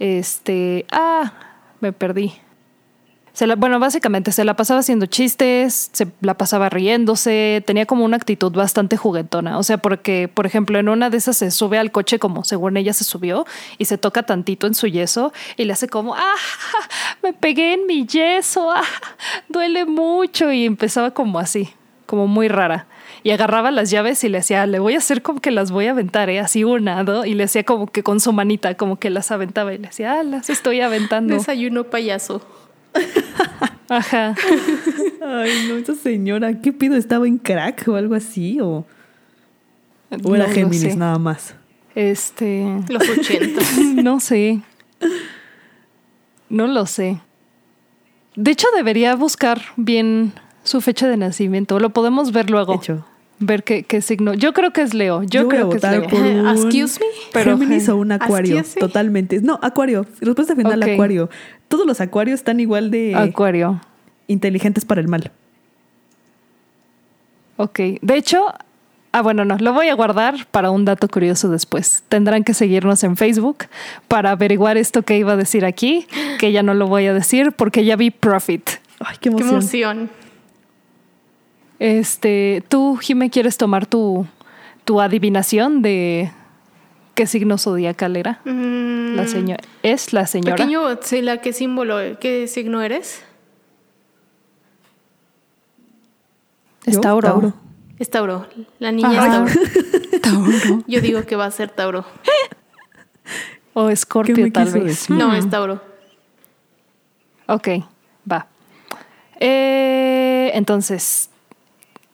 Este. 0.00 0.84
Ah, 0.90 1.32
me 1.78 1.92
perdí 1.92 2.32
bueno, 3.56 3.78
básicamente 3.78 4.32
se 4.32 4.44
la 4.44 4.54
pasaba 4.54 4.80
haciendo 4.80 5.06
chistes, 5.06 5.90
se 5.92 6.08
la 6.20 6.34
pasaba 6.34 6.68
riéndose, 6.68 7.62
tenía 7.66 7.86
como 7.86 8.04
una 8.04 8.16
actitud 8.16 8.52
bastante 8.52 8.96
juguetona. 8.96 9.58
O 9.58 9.62
sea, 9.62 9.78
porque, 9.78 10.28
por 10.32 10.46
ejemplo, 10.46 10.78
en 10.78 10.88
una 10.88 11.10
de 11.10 11.18
esas 11.18 11.36
se 11.36 11.50
sube 11.50 11.78
al 11.78 11.92
coche 11.92 12.18
como 12.18 12.44
según 12.44 12.76
ella 12.76 12.92
se 12.92 13.04
subió 13.04 13.46
y 13.78 13.84
se 13.84 13.98
toca 13.98 14.24
tantito 14.24 14.66
en 14.66 14.74
su 14.74 14.86
yeso 14.86 15.32
y 15.56 15.64
le 15.64 15.72
hace 15.72 15.88
como, 15.88 16.14
ah, 16.14 16.34
me 17.22 17.32
pegué 17.32 17.74
en 17.74 17.86
mi 17.86 18.06
yeso, 18.06 18.70
ah, 18.70 18.82
duele 19.48 19.84
mucho. 19.84 20.50
Y 20.50 20.64
empezaba 20.64 21.12
como 21.12 21.38
así, 21.38 21.70
como 22.06 22.26
muy 22.26 22.48
rara. 22.48 22.86
Y 23.22 23.30
agarraba 23.30 23.70
las 23.70 23.90
llaves 23.90 24.22
y 24.24 24.28
le 24.28 24.38
hacía, 24.38 24.66
le 24.66 24.78
voy 24.78 24.94
a 24.94 24.98
hacer 24.98 25.22
como 25.22 25.40
que 25.40 25.50
las 25.50 25.70
voy 25.70 25.86
a 25.86 25.90
aventar, 25.90 26.30
¿eh? 26.30 26.40
así 26.40 26.64
una, 26.64 27.02
¿no? 27.02 27.24
Y 27.24 27.34
le 27.34 27.44
hacía 27.44 27.64
como 27.64 27.86
que 27.86 28.02
con 28.02 28.20
su 28.20 28.32
manita, 28.32 28.74
como 28.76 28.98
que 28.98 29.10
las 29.10 29.30
aventaba 29.30 29.74
y 29.74 29.78
le 29.78 29.88
hacía, 29.88 30.20
ah, 30.20 30.22
las 30.22 30.50
estoy 30.50 30.80
aventando. 30.80 31.34
Desayuno 31.34 31.84
payaso. 31.84 32.40
Ajá. 33.88 34.34
Ay, 35.24 35.66
no, 35.68 35.76
esa 35.76 35.94
señora, 35.94 36.60
¿qué 36.60 36.72
pido? 36.72 36.96
¿Estaba 36.96 37.26
en 37.26 37.38
crack 37.38 37.88
o 37.88 37.94
algo 37.94 38.14
así? 38.14 38.60
¿O, 38.60 38.84
o 40.24 40.36
era 40.36 40.48
Géminis 40.48 40.96
nada 40.96 41.18
más? 41.18 41.54
Este. 41.94 42.64
Los 42.88 43.08
80. 43.08 43.60
no 44.02 44.20
sé. 44.20 44.60
No 46.48 46.66
lo 46.66 46.86
sé. 46.86 47.20
De 48.36 48.50
hecho, 48.50 48.68
debería 48.76 49.16
buscar 49.16 49.60
bien 49.76 50.32
su 50.62 50.80
fecha 50.80 51.08
de 51.08 51.16
nacimiento. 51.16 51.80
Lo 51.80 51.90
podemos 51.90 52.30
ver 52.32 52.50
luego. 52.50 52.74
Hecho 52.74 53.04
ver 53.40 53.64
qué, 53.64 53.82
qué, 53.82 54.00
signo. 54.02 54.34
Yo 54.34 54.52
creo 54.52 54.72
que 54.72 54.82
es 54.82 54.94
Leo. 54.94 55.22
Yo, 55.22 55.48
creo 55.48 55.70
que 55.70 55.76
es 55.76 55.82
Leo. 55.82 56.06
Por 56.06 56.20
un 56.20 56.48
Excuse 56.48 57.00
me. 57.00 57.06
Pero, 57.32 57.58
Géminis 57.58 57.88
o 57.88 57.96
un 57.96 58.12
Acuario. 58.12 58.62
Totalmente. 58.78 59.40
No, 59.40 59.58
Acuario. 59.62 60.06
Respuesta 60.20 60.54
final, 60.54 60.82
Acuario. 60.82 61.30
Todos 61.68 61.86
los 61.86 62.00
Acuarios 62.00 62.40
están 62.40 62.60
igual 62.60 62.90
de. 62.90 63.14
Acuario. 63.14 63.80
Inteligentes 64.26 64.84
para 64.84 65.00
el 65.00 65.08
mal. 65.08 65.30
Ok. 67.56 67.80
De 68.00 68.16
hecho. 68.16 68.46
Ah, 69.10 69.22
bueno, 69.22 69.46
no, 69.46 69.56
lo 69.56 69.72
voy 69.72 69.88
a 69.88 69.94
guardar 69.94 70.46
para 70.50 70.70
un 70.70 70.84
dato 70.84 71.08
curioso 71.08 71.48
después. 71.48 72.04
Tendrán 72.10 72.44
que 72.44 72.52
seguirnos 72.52 73.02
en 73.04 73.16
Facebook 73.16 73.64
para 74.06 74.32
averiguar 74.32 74.76
esto 74.76 75.02
que 75.02 75.16
iba 75.16 75.32
a 75.32 75.36
decir 75.36 75.64
aquí, 75.64 76.06
que 76.38 76.52
ya 76.52 76.62
no 76.62 76.74
lo 76.74 76.88
voy 76.88 77.06
a 77.06 77.14
decir 77.14 77.52
porque 77.52 77.86
ya 77.86 77.96
vi 77.96 78.10
Profit. 78.10 78.68
Ay, 79.00 79.16
qué 79.18 79.30
emoción. 79.30 79.48
Qué 79.48 79.54
emoción. 79.54 80.10
Este, 81.78 82.64
tú, 82.68 82.96
Jime, 82.96 83.30
¿quieres 83.30 83.56
tomar 83.56 83.86
tu, 83.86 84.26
tu 84.84 85.00
adivinación 85.00 85.82
de 85.82 86.32
qué 87.14 87.26
signo 87.26 87.58
zodiacal 87.58 88.16
era? 88.16 88.40
Mm. 88.44 89.14
La 89.14 89.26
señora. 89.26 89.62
¿Es 89.82 90.12
la 90.12 90.26
señora? 90.26 90.56
Pequeño 90.56 90.82
la 91.22 91.40
¿qué 91.40 91.52
símbolo, 91.52 92.18
qué 92.18 92.48
signo 92.48 92.82
eres? 92.82 93.24
Es 96.84 97.00
Tauro. 97.00 97.52
Es 97.98 98.10
Tauro. 98.10 98.46
La 98.78 98.92
niña 98.92 99.10
es 99.10 99.32
Tauro. 99.32 99.52
Tauro. 100.22 100.84
Yo 100.86 101.00
digo 101.00 101.22
que 101.24 101.36
va 101.36 101.46
a 101.46 101.50
ser 101.50 101.70
Tauro. 101.70 102.04
O 103.74 103.90
Escorpio, 103.90 104.50
tal 104.52 104.70
vez. 104.72 105.10
No, 105.10 105.34
es 105.34 105.48
Tauro. 105.48 105.80
Ok, 107.46 107.68
va. 108.30 108.46
Eh, 109.40 110.50
entonces, 110.54 111.30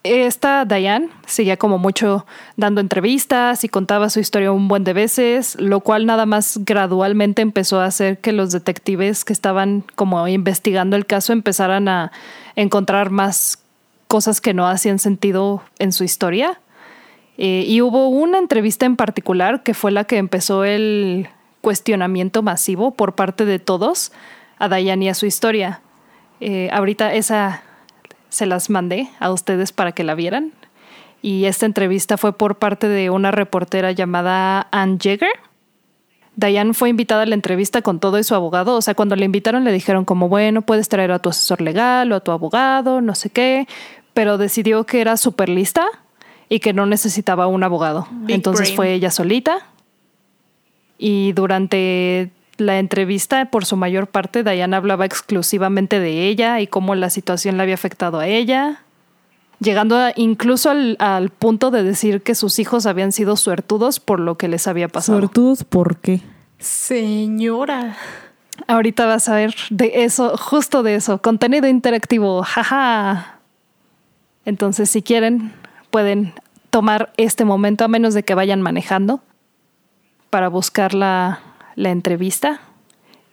esta 0.05 0.65
Diane 0.65 1.09
seguía 1.25 1.57
como 1.57 1.77
mucho 1.77 2.25
dando 2.57 2.79
entrevistas 2.79 3.63
y 3.63 3.69
contaba 3.69 4.09
su 4.09 4.19
historia 4.19 4.51
un 4.51 4.67
buen 4.67 4.83
de 4.83 4.93
veces, 4.93 5.59
lo 5.59 5.79
cual 5.79 6.05
nada 6.05 6.25
más 6.25 6.59
gradualmente 6.63 7.41
empezó 7.41 7.79
a 7.79 7.85
hacer 7.85 8.19
que 8.19 8.31
los 8.31 8.51
detectives 8.51 9.25
que 9.25 9.33
estaban 9.33 9.83
como 9.95 10.27
investigando 10.27 10.95
el 10.95 11.05
caso 11.05 11.33
empezaran 11.33 11.87
a 11.87 12.11
encontrar 12.55 13.09
más 13.09 13.59
cosas 14.07 14.41
que 14.41 14.53
no 14.53 14.67
hacían 14.67 14.99
sentido 14.99 15.63
en 15.79 15.91
su 15.91 16.03
historia. 16.03 16.59
Eh, 17.37 17.65
y 17.67 17.81
hubo 17.81 18.07
una 18.07 18.37
entrevista 18.37 18.85
en 18.85 18.95
particular 18.95 19.63
que 19.63 19.73
fue 19.73 19.91
la 19.91 20.05
que 20.05 20.17
empezó 20.17 20.63
el 20.63 21.27
cuestionamiento 21.61 22.43
masivo 22.43 22.91
por 22.91 23.15
parte 23.15 23.43
de 23.43 23.59
todos 23.59 24.11
a 24.57 24.69
Diane 24.69 25.05
y 25.05 25.09
a 25.09 25.15
su 25.15 25.25
historia. 25.25 25.81
Eh, 26.39 26.69
ahorita 26.71 27.13
esa 27.13 27.63
se 28.35 28.45
las 28.45 28.69
mandé 28.69 29.09
a 29.19 29.31
ustedes 29.31 29.71
para 29.71 29.93
que 29.93 30.03
la 30.03 30.13
vieran. 30.13 30.51
Y 31.21 31.45
esta 31.45 31.65
entrevista 31.65 32.17
fue 32.17 32.33
por 32.37 32.57
parte 32.57 32.87
de 32.87 33.09
una 33.09 33.31
reportera 33.31 33.91
llamada 33.93 34.67
Ann 34.71 34.99
Jagger. 34.99 35.31
Diane 36.35 36.73
fue 36.73 36.89
invitada 36.89 37.23
a 37.23 37.25
la 37.25 37.33
entrevista 37.33 37.81
con 37.81 37.99
todo 37.99 38.19
y 38.19 38.23
su 38.25 38.35
abogado. 38.35 38.75
O 38.75 38.81
sea, 38.81 38.93
cuando 38.93 39.15
le 39.15 39.25
invitaron 39.25 39.63
le 39.63 39.71
dijeron 39.71 40.03
como, 40.03 40.27
bueno, 40.27 40.61
puedes 40.63 40.89
traer 40.89 41.11
a 41.13 41.19
tu 41.19 41.29
asesor 41.29 41.61
legal 41.61 42.11
o 42.11 42.15
a 42.15 42.19
tu 42.19 42.31
abogado, 42.31 42.99
no 42.99 43.15
sé 43.15 43.29
qué. 43.29 43.67
Pero 44.13 44.37
decidió 44.37 44.85
que 44.85 44.99
era 44.99 45.15
súper 45.15 45.47
lista 45.47 45.85
y 46.49 46.59
que 46.59 46.73
no 46.73 46.85
necesitaba 46.85 47.47
un 47.47 47.63
abogado. 47.63 48.07
Entonces 48.27 48.75
fue 48.75 48.93
ella 48.93 49.11
solita. 49.11 49.69
Y 50.97 51.31
durante 51.31 52.31
la 52.57 52.79
entrevista, 52.79 53.45
por 53.45 53.65
su 53.65 53.75
mayor 53.75 54.07
parte, 54.07 54.43
Diana 54.43 54.77
hablaba 54.77 55.05
exclusivamente 55.05 55.99
de 55.99 56.27
ella 56.27 56.59
y 56.61 56.67
cómo 56.67 56.95
la 56.95 57.09
situación 57.09 57.57
le 57.57 57.63
había 57.63 57.75
afectado 57.75 58.19
a 58.19 58.27
ella, 58.27 58.81
llegando 59.59 59.97
incluso 60.15 60.69
al, 60.69 60.95
al, 60.99 61.29
punto 61.29 61.71
de 61.71 61.83
decir 61.83 62.21
que 62.21 62.35
sus 62.35 62.59
hijos 62.59 62.85
habían 62.85 63.11
sido 63.11 63.35
suertudos 63.35 63.99
por 63.99 64.19
lo 64.19 64.37
que 64.37 64.47
les 64.47 64.67
había 64.67 64.87
pasado. 64.87 65.19
¿Suertudos 65.19 65.63
por 65.63 65.97
qué? 65.97 66.21
Señora. 66.59 67.97
Ahorita 68.67 69.05
vas 69.05 69.27
a 69.27 69.35
ver 69.35 69.53
de 69.69 70.05
eso, 70.05 70.37
justo 70.37 70.81
de 70.81 70.95
eso, 70.95 71.21
contenido 71.21 71.67
interactivo, 71.67 72.41
jaja. 72.43 73.39
Entonces, 74.45 74.89
si 74.89 75.01
quieren, 75.01 75.51
pueden 75.89 76.33
tomar 76.69 77.11
este 77.17 77.43
momento, 77.43 77.83
a 77.83 77.87
menos 77.89 78.13
de 78.13 78.23
que 78.23 78.33
vayan 78.33 78.61
manejando, 78.61 79.21
para 80.29 80.47
buscar 80.47 80.93
la, 80.93 81.41
la 81.75 81.91
entrevista 81.91 82.61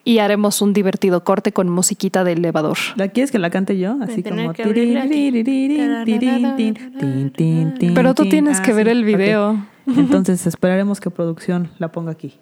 y 0.04 0.18
haremos 0.18 0.62
un 0.62 0.72
divertido 0.72 1.22
corte 1.24 1.52
con 1.52 1.68
musiquita 1.68 2.24
de 2.24 2.32
elevador. 2.32 2.76
¿La 2.96 3.08
quieres 3.08 3.30
que 3.30 3.38
la 3.38 3.50
cante 3.50 3.78
yo? 3.78 3.98
Así 4.00 4.22
como... 4.22 4.52
Pero 7.94 8.14
tú 8.14 8.28
tienes 8.28 8.60
que 8.60 8.72
ver 8.72 8.88
el 8.88 9.04
video. 9.04 9.64
Entonces 9.86 10.46
esperaremos 10.46 11.00
que 11.00 11.10
producción 11.10 11.70
la 11.78 11.92
ponga 11.92 12.12
aquí. 12.12 12.34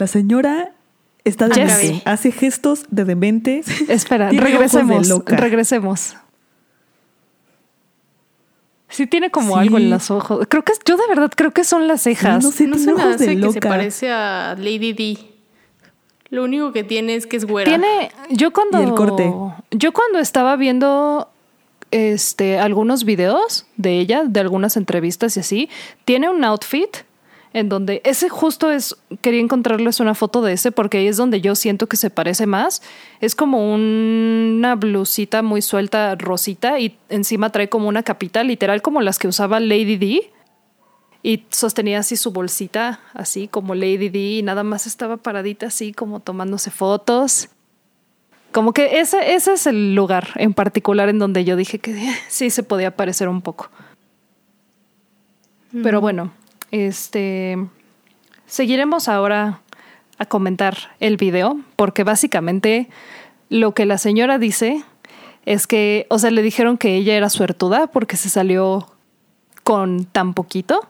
La 0.00 0.06
señora 0.08 0.71
Está 1.24 1.48
de 1.48 2.02
Hace 2.04 2.32
gestos 2.32 2.84
de 2.90 3.04
demente. 3.04 3.62
Espera, 3.88 4.30
regresemos. 4.30 5.08
regresemos. 5.26 6.16
Sí 8.88 9.06
tiene 9.06 9.30
como 9.30 9.56
algo 9.56 9.78
en 9.78 9.88
los 9.88 10.10
ojos. 10.10 10.46
Creo 10.48 10.64
que 10.64 10.74
yo 10.84 10.96
de 10.96 11.06
verdad 11.08 11.30
creo 11.34 11.52
que 11.52 11.64
son 11.64 11.88
las 11.88 12.02
cejas. 12.02 12.44
No, 12.44 12.50
sé, 12.50 12.66
no 12.66 12.76
se 12.76 12.92
me 12.92 13.02
hace 13.02 13.40
que 13.40 13.52
se 13.52 13.60
parece 13.60 14.10
a 14.10 14.54
Lady 14.58 14.92
D. 14.92 15.18
Lo 16.28 16.44
único 16.44 16.72
que 16.72 16.84
tiene 16.84 17.14
es 17.14 17.26
que 17.26 17.36
es 17.36 17.46
güera. 17.46 17.70
Tiene 17.70 18.10
yo 18.30 18.52
cuando 18.52 18.78
el 18.78 18.92
corte. 18.94 19.32
Yo 19.70 19.92
cuando 19.92 20.18
estaba 20.18 20.56
viendo 20.56 21.30
este 21.90 22.58
algunos 22.58 23.04
videos 23.04 23.66
de 23.76 23.98
ella, 23.98 24.24
de 24.24 24.40
algunas 24.40 24.76
entrevistas 24.76 25.36
y 25.36 25.40
así, 25.40 25.70
tiene 26.04 26.28
un 26.28 26.44
outfit 26.44 26.96
en 27.52 27.68
donde 27.68 28.00
ese 28.04 28.28
justo 28.28 28.70
es, 28.70 28.96
quería 29.20 29.40
encontrarles 29.40 30.00
una 30.00 30.14
foto 30.14 30.42
de 30.42 30.54
ese 30.54 30.72
porque 30.72 30.98
ahí 30.98 31.06
es 31.06 31.16
donde 31.16 31.40
yo 31.40 31.54
siento 31.54 31.86
que 31.86 31.96
se 31.96 32.10
parece 32.10 32.46
más. 32.46 32.82
Es 33.20 33.34
como 33.34 33.74
una 33.74 34.74
blusita 34.74 35.42
muy 35.42 35.60
suelta, 35.62 36.14
rosita, 36.14 36.78
y 36.78 36.96
encima 37.08 37.50
trae 37.50 37.68
como 37.68 37.88
una 37.88 38.02
capita, 38.02 38.42
literal 38.42 38.80
como 38.82 39.02
las 39.02 39.18
que 39.18 39.28
usaba 39.28 39.60
Lady 39.60 39.96
D. 39.96 40.30
Y 41.24 41.44
sostenía 41.50 42.00
así 42.00 42.16
su 42.16 42.32
bolsita, 42.32 43.00
así 43.14 43.46
como 43.46 43.74
Lady 43.74 44.08
D, 44.08 44.18
y 44.18 44.42
nada 44.42 44.64
más 44.64 44.86
estaba 44.86 45.18
paradita 45.18 45.66
así 45.66 45.92
como 45.92 46.20
tomándose 46.20 46.70
fotos. 46.70 47.48
Como 48.50 48.72
que 48.72 49.00
ese, 49.00 49.34
ese 49.34 49.54
es 49.54 49.66
el 49.66 49.94
lugar 49.94 50.28
en 50.36 50.52
particular 50.52 51.08
en 51.08 51.18
donde 51.18 51.44
yo 51.44 51.56
dije 51.56 51.78
que 51.78 51.94
sí 52.28 52.50
se 52.50 52.62
podía 52.62 52.96
parecer 52.96 53.28
un 53.28 53.42
poco. 53.42 53.70
Pero 55.82 56.02
bueno, 56.02 56.32
este, 56.72 57.58
seguiremos 58.46 59.08
ahora 59.08 59.60
a 60.18 60.26
comentar 60.26 60.76
el 60.98 61.16
video, 61.16 61.60
porque 61.76 62.02
básicamente 62.02 62.88
lo 63.48 63.72
que 63.72 63.86
la 63.86 63.98
señora 63.98 64.38
dice 64.38 64.82
es 65.44 65.66
que, 65.66 66.06
o 66.08 66.18
sea, 66.18 66.30
le 66.30 66.42
dijeron 66.42 66.78
que 66.78 66.96
ella 66.96 67.14
era 67.14 67.28
suertuda 67.28 67.86
porque 67.86 68.16
se 68.16 68.28
salió 68.28 68.88
con 69.62 70.04
tan 70.06 70.34
poquito 70.34 70.88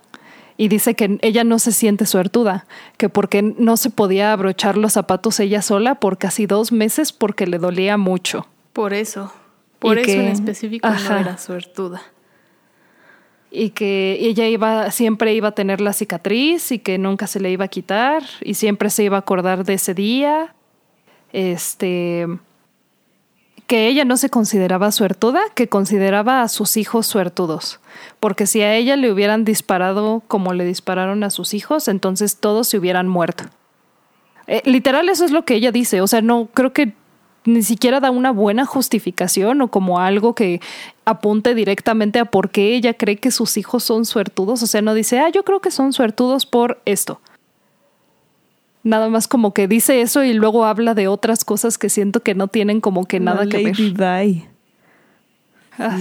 y 0.57 0.69
dice 0.69 0.95
que 0.95 1.19
ella 1.23 1.45
no 1.45 1.59
se 1.59 1.73
siente 1.73 2.07
suertuda, 2.07 2.67
que 2.97 3.09
porque 3.09 3.43
no 3.43 3.77
se 3.77 3.91
podía 3.91 4.33
abrochar 4.33 4.77
los 4.77 4.93
zapatos 4.93 5.41
ella 5.41 5.63
sola 5.63 5.97
por 5.97 6.19
casi 6.19 6.47
dos 6.47 6.73
meses 6.73 7.13
porque 7.13 7.47
le 7.47 7.59
dolía 7.59 7.97
mucho. 7.97 8.47
Por 8.73 8.93
eso, 8.93 9.33
por 9.79 9.99
eso 9.99 10.13
en 10.13 10.29
específico 10.29 10.89
no 10.89 11.17
era 11.17 11.39
suertuda 11.39 12.03
y 13.53 13.71
que 13.71 14.17
ella 14.21 14.49
iba 14.49 14.91
siempre 14.91 15.35
iba 15.35 15.49
a 15.49 15.53
tener 15.53 15.81
la 15.81 15.93
cicatriz 15.93 16.73
y 16.73 16.79
que 16.79 16.97
nunca 16.97 17.27
se 17.27 17.39
le 17.39 17.51
iba 17.51 17.67
a 17.67 17.69
quitar 17.69 18.23
y 18.41 18.55
siempre 18.55 18.89
se 18.89 19.05
iba 19.05 19.17
a 19.19 19.21
acordar 19.21 19.65
de 19.65 19.75
ese 19.75 19.93
día. 19.93 20.55
Este 21.33 22.27
que 23.67 23.89
ella 23.89 24.05
no 24.05 24.17
se 24.17 24.29
consideraba 24.29 24.91
suertuda, 24.93 25.41
que 25.55 25.69
consideraba 25.69 26.43
a 26.43 26.49
sus 26.49 26.77
hijos 26.77 27.07
suertudos, 27.07 27.81
porque 28.21 28.47
si 28.47 28.61
a 28.61 28.75
ella 28.75 28.97
le 28.97 29.11
hubieran 29.11 29.45
disparado 29.45 30.23
como 30.29 30.53
le 30.53 30.65
dispararon 30.65 31.25
a 31.25 31.31
sus 31.31 31.55
hijos, 31.55 31.89
entonces 31.89 32.37
todos 32.37 32.69
se 32.69 32.77
hubieran 32.79 33.09
muerto. 33.09 33.45
Eh, 34.47 34.61
literal 34.67 35.09
eso 35.09 35.25
es 35.25 35.31
lo 35.31 35.45
que 35.45 35.55
ella 35.55 35.73
dice, 35.73 36.03
o 36.03 36.07
sea, 36.07 36.21
no 36.21 36.49
creo 36.53 36.73
que 36.73 36.93
ni 37.45 37.63
siquiera 37.63 38.01
da 38.01 38.11
una 38.11 38.31
buena 38.31 38.65
justificación 38.65 39.61
o 39.63 39.69
como 39.69 39.99
algo 39.99 40.35
que 40.35 40.61
apunte 41.05 41.55
directamente 41.55 42.19
a 42.19 42.25
por 42.25 42.51
qué 42.51 42.75
ella 42.75 42.95
cree 42.95 43.17
que 43.17 43.31
sus 43.31 43.57
hijos 43.57 43.83
son 43.83 44.05
suertudos. 44.05 44.63
O 44.63 44.67
sea, 44.67 44.83
no 44.83 44.95
dice, 44.95 45.19
ah, 45.19 45.29
yo 45.29 45.45
creo 45.45 45.61
que 45.61 45.71
son 45.71 45.93
suertudos 45.93 46.47
por 46.47 46.81
esto. 46.85 47.21
Nada 48.85 49.09
más 49.09 49.29
como 49.29 49.55
que 49.55 49.69
dice 49.69 50.01
eso 50.01 50.25
y 50.25 50.33
luego 50.33 50.65
habla 50.65 50.95
de 50.95 51.09
otras 51.09 51.45
cosas 51.45 51.79
que 51.79 51.89
siento 51.89 52.21
que 52.21 52.35
no 52.35 52.49
tienen 52.49 52.81
como 52.81 53.07
que 53.07 53.21
nada 53.21 53.47
que 53.47 53.65
ver. 53.65 53.77
Die. 53.77 54.49
Ah, 55.79 55.99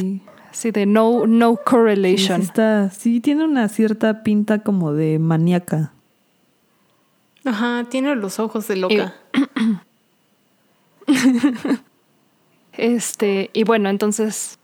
sí. 0.52 0.72
de 0.72 0.86
no, 0.86 1.28
no 1.28 1.58
correlation. 1.58 2.42
Sí, 2.42 2.48
está, 2.48 2.90
sí, 2.90 3.20
tiene 3.20 3.46
una 3.46 3.68
cierta 3.70 4.24
pinta 4.24 4.60
como 4.60 4.94
de 4.94 5.20
maníaca. 5.20 5.94
Ajá, 7.46 7.86
tiene 7.90 8.16
los 8.16 8.40
ojos 8.40 8.68
de 8.68 8.76
loca. 8.76 9.16
este, 12.78 13.50
y 13.54 13.64
bueno, 13.64 13.90
entonces 13.90 14.60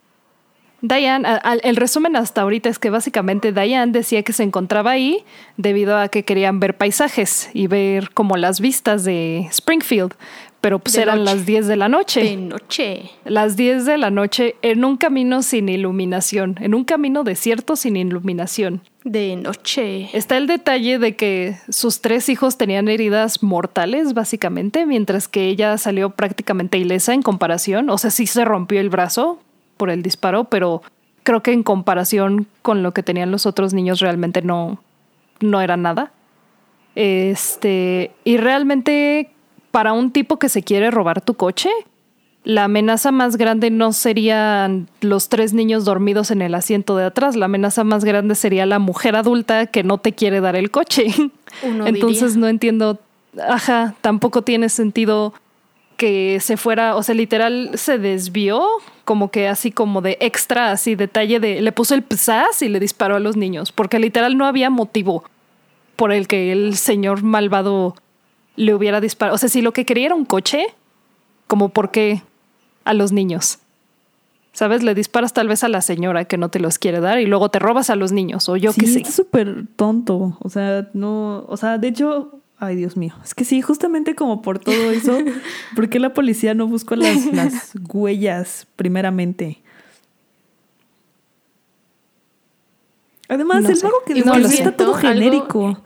Diane, 0.81 1.27
el 1.63 1.75
resumen 1.75 2.15
hasta 2.15 2.41
ahorita 2.41 2.69
es 2.69 2.77
que 2.77 2.91
básicamente 2.91 3.51
Diane 3.51 3.91
decía 3.91 4.21
que 4.21 4.31
se 4.31 4.43
encontraba 4.43 4.91
ahí 4.91 5.23
debido 5.57 5.97
a 5.97 6.07
que 6.07 6.23
querían 6.23 6.59
ver 6.59 6.77
paisajes 6.77 7.49
y 7.53 7.65
ver 7.65 8.11
como 8.11 8.37
las 8.37 8.59
vistas 8.59 9.03
de 9.03 9.47
Springfield, 9.49 10.13
pero 10.61 10.79
pues 10.79 10.95
eran 10.97 11.23
las 11.23 11.45
10 11.45 11.67
de 11.67 11.75
la 11.75 11.87
noche. 11.87 12.23
De 12.23 12.35
noche. 12.35 13.11
Las 13.25 13.55
10 13.55 13.85
de 13.85 13.97
la 13.97 14.09
noche 14.09 14.55
en 14.61 14.83
un 14.85 14.97
camino 14.97 15.43
sin 15.43 15.69
iluminación, 15.69 16.57
en 16.59 16.73
un 16.73 16.83
camino 16.83 17.23
desierto 17.23 17.75
sin 17.75 17.95
iluminación. 17.95 18.81
De 19.03 19.35
noche. 19.35 20.09
Está 20.13 20.37
el 20.37 20.47
detalle 20.47 20.99
de 20.99 21.15
que 21.15 21.57
sus 21.69 22.01
tres 22.01 22.27
hijos 22.27 22.57
tenían 22.57 22.89
heridas 22.89 23.43
mortales, 23.43 24.13
básicamente, 24.13 24.85
mientras 24.85 25.27
que 25.27 25.47
ella 25.47 25.77
salió 25.77 26.09
prácticamente 26.09 26.77
ilesa 26.77 27.13
en 27.13 27.21
comparación. 27.21 27.89
O 27.89 27.97
sea, 27.97 28.09
sí 28.09 28.27
se 28.27 28.43
rompió 28.43 28.81
el 28.81 28.89
brazo 28.89 29.39
por 29.77 29.89
el 29.89 30.01
disparo, 30.01 30.45
pero 30.45 30.81
creo 31.23 31.43
que 31.43 31.53
en 31.53 31.63
comparación 31.63 32.47
con 32.61 32.83
lo 32.83 32.93
que 32.93 33.03
tenían 33.03 33.31
los 33.31 33.45
otros 33.45 33.73
niños 33.73 33.99
realmente 33.99 34.41
no, 34.41 34.81
no 35.39 35.61
era 35.61 35.77
nada. 35.77 36.11
Este, 36.95 38.11
y 38.23 38.37
realmente 38.37 39.29
para 39.71 39.93
un 39.93 40.11
tipo 40.11 40.39
que 40.39 40.49
se 40.49 40.63
quiere 40.63 40.91
robar 40.91 41.21
tu 41.21 41.35
coche, 41.35 41.69
la 42.43 42.63
amenaza 42.63 43.11
más 43.11 43.35
grande 43.35 43.69
no 43.71 43.91
serían 43.91 44.87
los 45.01 45.27
tres 45.27 45.53
niños 45.53 45.83
dormidos 45.83 46.31
en 46.31 46.41
el 46.41 46.55
asiento 46.55 46.95
de 46.95 47.03
atrás, 47.03 47.35
la 47.35 47.45
amenaza 47.45 47.83
más 47.83 48.05
grande 48.05 48.35
sería 48.35 48.65
la 48.65 48.79
mujer 48.79 49.17
adulta 49.17 49.65
que 49.65 49.83
no 49.83 49.97
te 49.97 50.13
quiere 50.13 50.39
dar 50.39 50.55
el 50.55 50.71
coche. 50.71 51.07
Entonces 51.61 52.37
no 52.37 52.47
entiendo, 52.47 52.99
ajá, 53.47 53.95
tampoco 53.99 54.43
tiene 54.43 54.69
sentido 54.69 55.33
que 55.97 56.39
se 56.39 56.55
fuera, 56.55 56.95
o 56.95 57.03
sea, 57.03 57.15
literal 57.15 57.71
se 57.73 57.97
desvió, 57.97 58.63
como 59.03 59.29
que 59.29 59.47
así 59.47 59.71
como 59.71 60.01
de 60.01 60.17
extra, 60.21 60.71
así 60.71 60.95
detalle 60.95 61.39
de, 61.39 61.59
le 61.61 61.71
puso 61.73 61.95
el 61.95 62.05
psas 62.09 62.61
y 62.61 62.69
le 62.69 62.79
disparó 62.79 63.15
a 63.15 63.19
los 63.19 63.35
niños, 63.35 63.71
porque 63.71 63.99
literal 63.99 64.37
no 64.37 64.45
había 64.45 64.69
motivo 64.69 65.23
por 65.97 66.13
el 66.13 66.27
que 66.27 66.51
el 66.51 66.77
señor 66.77 67.23
malvado 67.23 67.95
le 68.57 68.73
hubiera 68.73 68.99
disparado. 68.99 69.35
O 69.35 69.37
sea, 69.37 69.47
si 69.47 69.61
lo 69.61 69.71
que 69.71 69.85
quería 69.85 70.07
era 70.07 70.15
un 70.15 70.25
coche, 70.25 70.67
como 71.47 71.69
por 71.69 71.91
qué 71.91 72.21
a 72.83 72.93
los 72.93 73.13
niños. 73.13 73.59
¿Sabes? 74.51 74.81
Le 74.81 74.95
disparas 74.95 75.33
tal 75.33 75.47
vez 75.47 75.63
a 75.63 75.69
la 75.69 75.81
señora 75.81 76.25
que 76.25 76.37
no 76.37 76.49
te 76.49 76.59
los 76.59 76.79
quiere 76.79 76.99
dar 76.99 77.19
y 77.19 77.27
luego 77.27 77.49
te 77.49 77.59
robas 77.59 77.91
a 77.91 77.95
los 77.95 78.11
niños 78.11 78.49
o 78.49 78.57
yo 78.57 78.73
qué 78.73 78.87
sé. 78.87 79.01
Es 79.01 79.13
súper 79.13 79.65
tonto. 79.75 80.35
O 80.39 80.49
sea, 80.49 80.89
no, 80.93 81.45
o 81.47 81.57
sea, 81.57 81.77
de 81.77 81.89
hecho, 81.89 82.41
ay 82.57 82.75
Dios 82.75 82.97
mío, 82.97 83.13
es 83.23 83.35
que 83.35 83.45
sí, 83.45 83.61
justamente 83.61 84.15
como 84.15 84.41
por 84.41 84.57
todo 84.57 84.89
eso, 84.89 85.15
¿por 85.75 85.89
qué 85.89 85.99
la 85.99 86.13
policía 86.15 86.55
no 86.55 86.65
buscó 86.65 86.95
las, 86.95 87.27
las 87.27 87.73
huellas 87.93 88.65
primeramente? 88.75 89.61
Además, 93.29 93.65
el 93.65 93.79
vago 93.83 93.97
que 94.07 94.15
no, 94.15 94.35
está 94.37 94.71
todo 94.71 94.95
genérico. 94.95 95.83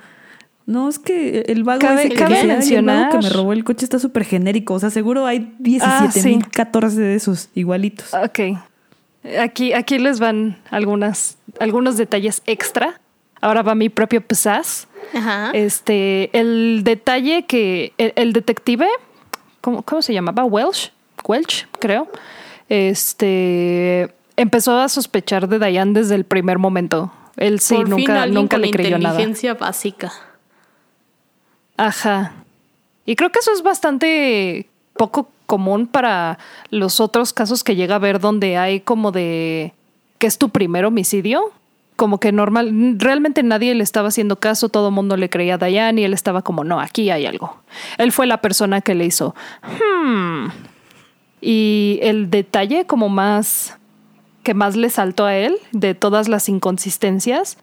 No, 0.72 0.88
es 0.88 0.99
que 0.99 1.43
el 1.49 1.65
vago 1.65 1.82
cabe, 1.82 2.05
ese 2.05 2.15
que, 2.15 2.45
mencionar... 2.45 3.11
que 3.11 3.17
me 3.17 3.30
robó 3.30 3.51
el 3.51 3.65
coche 3.65 3.84
está 3.84 3.99
súper 3.99 4.24
genérico. 4.24 4.74
O 4.74 4.80
sea, 4.80 4.89
seguro 4.89 5.26
hay 5.26 5.53
17 5.59 6.24
mil, 6.24 6.47
14 6.47 6.97
de 6.97 7.15
esos 7.15 7.49
igualitos. 7.55 8.13
Ok. 8.13 8.57
Aquí, 9.38 9.74
aquí 9.74 9.99
les 9.99 10.22
van 10.22 10.59
algunas, 10.69 11.38
algunos 11.59 11.97
detalles 11.97 12.41
extra. 12.45 13.01
Ahora 13.41 13.63
va 13.63 13.76
mi 13.76 13.89
propio 13.89 14.22
pesaz. 14.22 14.88
Ajá. 15.13 15.51
Este, 15.51 16.30
el 16.39 16.84
detalle 16.86 17.45
que 17.45 17.91
el, 17.97 18.32
detective, 18.32 18.88
¿cómo, 19.59 19.82
¿cómo, 19.82 20.01
se 20.01 20.13
llamaba? 20.13 20.45
Welsh, 20.45 20.91
Welch, 21.28 21.67
creo. 21.80 22.07
Este, 22.69 24.09
empezó 24.38 24.80
a 24.80 24.88
sospechar 24.88 25.49
de 25.49 25.59
Diane 25.59 25.91
desde 25.91 26.15
el 26.15 26.24
primer 26.24 26.59
momento. 26.59 27.11
Él 27.36 27.59
sí, 27.59 27.76
nunca, 27.86 28.26
nunca 28.28 28.57
le 28.57 28.72
creyó 28.72 28.97
nada. 28.97 29.15
Inteligencia 29.15 29.53
básica. 29.55 30.13
Ajá. 31.82 32.34
Y 33.08 33.16
creo 33.16 33.32
que 33.32 33.40
eso 33.40 33.52
es 33.52 33.64
bastante 33.64 34.70
poco 34.94 35.32
común 35.48 35.88
para 35.88 36.38
los 36.70 37.00
otros 37.00 37.34
casos 37.34 37.64
que 37.64 37.76
llega 37.76 37.96
a 37.96 38.00
ver 38.00 38.20
donde 38.20 38.56
hay 38.56 38.82
como 38.82 39.12
de 39.12 39.74
que 40.20 40.28
es 40.28 40.38
tu 40.38 40.50
primer 40.50 40.86
homicidio. 40.86 41.42
Como 41.96 42.20
que 42.20 42.32
normal, 42.32 42.98
realmente 43.00 43.42
nadie 43.42 43.74
le 43.74 43.84
estaba 43.84 44.10
haciendo 44.10 44.40
caso, 44.40 44.70
todo 44.70 44.90
el 44.90 44.94
mundo 44.94 45.18
le 45.18 45.32
creía 45.32 45.56
a 45.56 45.58
Diane 45.58 46.02
y 46.02 46.04
él 46.04 46.14
estaba 46.14 46.44
como, 46.44 46.64
no, 46.64 46.80
aquí 46.80 47.10
hay 47.10 47.26
algo. 47.26 47.58
Él 47.98 48.12
fue 48.12 48.28
la 48.28 48.42
persona 48.42 48.82
que 48.82 48.94
le 48.94 49.06
hizo, 49.06 49.34
hmm. 49.64 50.50
Y 51.42 51.98
el 52.04 52.30
detalle 52.30 52.86
como 52.86 53.10
más, 53.10 53.80
que 54.44 54.54
más 54.54 54.76
le 54.76 54.92
saltó 54.92 55.26
a 55.26 55.36
él 55.36 55.58
de 55.72 55.96
todas 55.96 56.28
las 56.28 56.48
inconsistencias, 56.48 57.58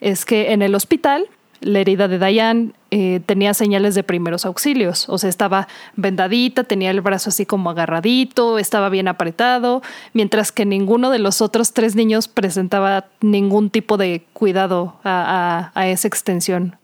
es 0.00 0.24
que 0.24 0.52
en 0.52 0.62
el 0.62 0.74
hospital 0.74 1.26
la 1.60 1.80
herida 1.80 2.08
de 2.08 2.18
Diane 2.18 2.72
eh, 2.90 3.20
tenía 3.26 3.52
señales 3.52 3.94
de 3.94 4.02
primeros 4.02 4.46
auxilios, 4.46 5.10
o 5.10 5.18
sea, 5.18 5.28
estaba 5.28 5.68
vendadita, 5.96 6.64
tenía 6.64 6.90
el 6.90 7.02
brazo 7.02 7.28
así 7.28 7.44
como 7.44 7.68
agarradito, 7.68 8.58
estaba 8.58 8.88
bien 8.88 9.08
apretado, 9.08 9.82
mientras 10.14 10.52
que 10.52 10.64
ninguno 10.64 11.10
de 11.10 11.18
los 11.18 11.42
otros 11.42 11.74
tres 11.74 11.96
niños 11.96 12.28
presentaba 12.28 13.04
ningún 13.20 13.68
tipo 13.68 13.98
de 13.98 14.24
cuidado 14.32 14.94
a, 15.04 15.70
esa 15.84 16.08
extensión. 16.08 16.76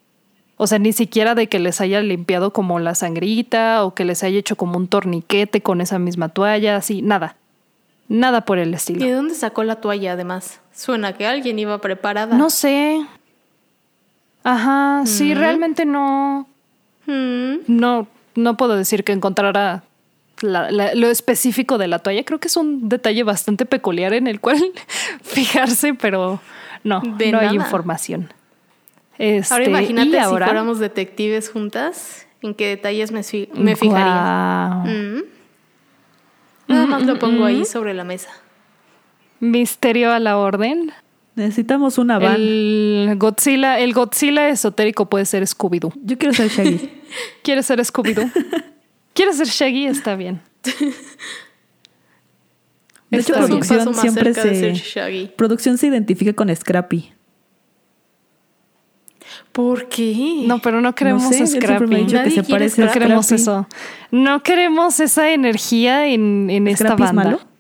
O 0.59 0.67
sea, 0.67 0.79
ni 0.79 0.93
siquiera 0.93 1.35
de 1.35 1.49
que 1.49 1.59
les 1.59 1.81
haya 1.81 2.03
limpiado 2.03 2.53
como 2.53 2.79
la 2.79 2.95
sangrita 2.95 3.83
o 3.83 3.95
que 3.95 4.05
les 4.05 4.23
haya 4.23 4.39
hecho 4.39 4.57
como 4.57 4.77
un 4.77 4.89
torniquete 4.89 5.63
con 5.63 5.81
esa 5.81 5.99
misma 5.99 6.29
toalla, 6.29 6.77
así, 6.77 7.01
nada. 7.01 7.37
Nada 8.09 8.43
por 8.43 8.59
el 8.59 8.75
estilo. 8.75 9.03
¿Y 9.03 9.09
de 9.09 9.15
dónde 9.15 9.35
sacó 9.35 9.65
la 9.65 9.77
toalla 9.77 10.13
además? 10.13 10.61
Suena 10.75 11.15
que 11.15 11.27
alguien 11.27 11.59
iba 11.59 11.81
preparada. 11.81 12.37
No 12.37 12.51
sé. 12.51 13.07
Ajá, 14.45 15.07
sí, 15.07 15.35
realmente 15.35 15.87
no, 15.87 16.47
no, 17.07 18.07
no 18.35 18.57
puedo 18.59 18.77
decir 18.77 19.03
que 19.03 19.13
encontrara 19.13 19.83
lo 20.43 21.09
específico 21.09 21.79
de 21.79 21.89
la 21.89 21.99
toalla. 21.99 22.25
Creo 22.25 22.39
que 22.39 22.49
es 22.49 22.57
un 22.57 22.91
detalle 22.91 23.23
bastante 23.23 23.65
peculiar 23.65 24.13
en 24.13 24.27
el 24.27 24.41
cual 24.41 24.63
fijarse, 25.23 25.95
pero 25.95 26.41
no, 26.83 27.01
no 27.01 27.39
hay 27.39 27.57
información. 27.57 28.33
Este, 29.17 29.55
ahora 29.55 29.67
imagínate 29.67 30.11
si 30.11 30.29
fuéramos 30.29 30.79
detectives 30.79 31.49
juntas, 31.49 32.27
¿en 32.43 32.55
qué 32.55 32.69
detalles 32.69 33.13
me, 33.13 33.23
me 33.55 33.77
fijaría? 33.77 34.85
Nada 36.67 36.87
más 36.87 37.07
lo 37.07 37.19
pongo 37.19 37.45
ahí 37.47 37.65
sobre 37.65 37.95
la 37.95 38.05
mesa. 38.05 38.31
Misterio 39.41 40.13
a 40.13 40.19
la 40.19 40.37
orden. 40.39 40.93
Necesitamos 41.37 41.99
una 41.99 42.19
van. 42.19 42.37
El 42.37 43.15
Godzilla, 43.17 43.81
el 43.81 43.93
Godzilla 43.93 44.49
esotérico 44.49 45.09
puede 45.09 45.27
ser 45.27 45.43
Scooby-Doo. 45.43 45.93
Yo 46.03 46.17
quiero 46.17 46.33
ser 46.35 46.49
Shaggy. 46.49 46.91
¿Quieres 47.43 47.67
ser 47.67 47.81
Scooby-Doo? 47.81 48.31
¿Quieres 49.15 49.37
ser 49.37 49.49
Shaggy? 49.49 49.87
Está 49.87 50.15
bien. 50.15 50.41
De 53.11 53.19
hecho, 53.19 53.35
producción 53.35 53.95
siempre 53.95 54.35
se. 54.35 55.33
Producción 55.37 55.79
se 55.79 55.89
identifica 55.89 56.33
con 56.33 56.55
Scrappy. 56.55 57.13
¿Por 59.53 59.89
qué? 59.89 60.45
No, 60.47 60.61
pero 60.61 60.81
no 60.81 60.95
queremos 60.95 61.23
no 61.23 61.47
Scrappy. 61.47 62.07
que 62.07 62.31
se 62.31 62.43
parece 62.43 62.85
no 62.85 62.93
queremos 62.93 63.31
eso. 63.33 63.69
No 64.11 64.43
queremos 64.43 65.01
esa 65.01 65.31
energía 65.31 66.07
en, 66.07 66.51
en 66.51 66.69
esta 66.69 66.97
banda. 66.97 67.13
malo? 67.13 67.54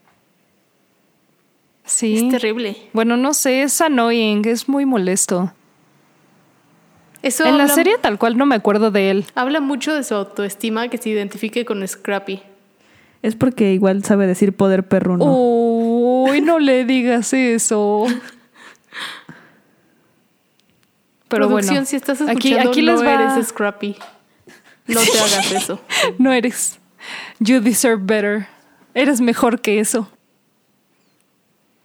Sí. 1.85 2.17
Es 2.17 2.29
terrible. 2.31 2.77
Bueno, 2.93 3.17
no 3.17 3.35
sé, 3.35 3.63
es 3.63 3.81
annoying, 3.81 4.47
es 4.47 4.69
muy 4.69 4.87
molesto. 4.87 5.53
Eso 7.23 7.47
en 7.47 7.57
la 7.57 7.69
serie 7.69 7.97
tal 7.99 8.19
cual 8.19 8.37
no 8.37 8.45
me 8.45 8.55
acuerdo 8.55 8.91
de 8.91 9.11
él. 9.11 9.25
Habla 9.35 9.61
mucho 9.61 9.95
de 9.95 10.05
su 10.05 10.15
autoestima 10.15 10.89
que 10.89 10.99
se 10.99 11.09
identifique 11.09 11.65
con 11.65 11.87
Scrappy. 11.87 12.43
Es 13.23 13.35
porque 13.35 13.73
igual 13.73 14.05
sabe 14.05 14.27
decir 14.27 14.55
poder 14.55 14.87
perruno. 14.87 15.25
Uy, 15.27 16.43
no 16.43 16.59
le 16.59 16.85
digas 16.85 17.33
eso. 17.33 18.05
Pero 21.29 21.49
bueno, 21.49 21.87
si 21.87 21.97
estás 21.97 22.21
escuchando, 22.21 22.39
aquí, 22.39 22.55
aquí 22.55 22.83
no 22.83 23.03
eres 23.03 23.47
Scrappy. 23.47 23.97
No 24.87 25.01
te 25.01 25.19
hagas 25.19 25.53
eso. 25.53 25.81
no 26.19 26.31
eres. 26.33 26.79
You 27.39 27.61
deserve 27.61 28.03
better. 28.05 28.47
Eres 28.93 29.23
mejor 29.23 29.63
que 29.63 29.81
eso. 29.81 30.11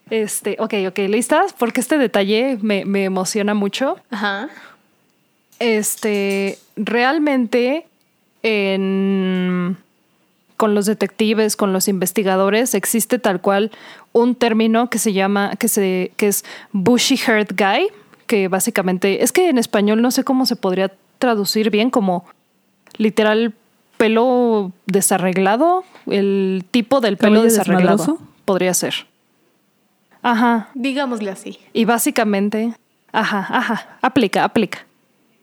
Este, 0.10 0.56
ok, 0.60 0.74
ok, 0.88 1.00
¿listas? 1.10 1.54
Porque 1.54 1.82
este 1.82 1.98
detalle 1.98 2.58
me, 2.62 2.82
emociona 3.04 3.54
mucho. 3.54 3.98
Ajá. 4.10 4.50
Este, 5.60 6.58
realmente 6.76 7.86
en, 8.44 9.78
con 10.58 10.74
los 10.74 10.86
detectives, 10.86 11.56
con 11.56 11.74
los 11.74 11.88
investigadores, 11.88 12.74
existe 12.74 13.20
tal 13.20 13.42
cual 13.42 13.72
un 14.12 14.36
término 14.36 14.90
que 14.90 15.00
se 15.00 15.14
llama, 15.14 15.56
que, 15.58 15.68
se, 15.68 16.12
que 16.18 16.28
es 16.28 16.46
bushy 16.72 17.20
haired 17.28 17.50
guy, 17.56 17.90
que 18.26 18.48
básicamente, 18.48 19.24
es 19.24 19.32
que 19.32 19.50
en 19.50 19.58
español 19.58 20.02
no 20.02 20.12
sé 20.12 20.24
cómo 20.24 20.46
se 20.46 20.56
podría 20.56 20.92
traducir 21.18 21.70
bien 21.70 21.90
como 21.90 22.26
literal 22.98 23.54
pelo 23.98 24.72
desarreglado, 24.86 25.84
el 26.08 26.64
tipo 26.72 27.02
del 27.02 27.18
pelo 27.18 27.44
desarreglado 27.44 28.18
podría 28.46 28.74
ser. 28.74 29.08
Ajá. 30.22 30.70
Digámosle 30.74 31.32
así. 31.32 31.60
Y 31.74 31.86
básicamente, 31.86 32.74
ajá, 33.12 33.46
ajá, 33.50 33.98
aplica, 34.02 34.44
aplica. 34.44 34.86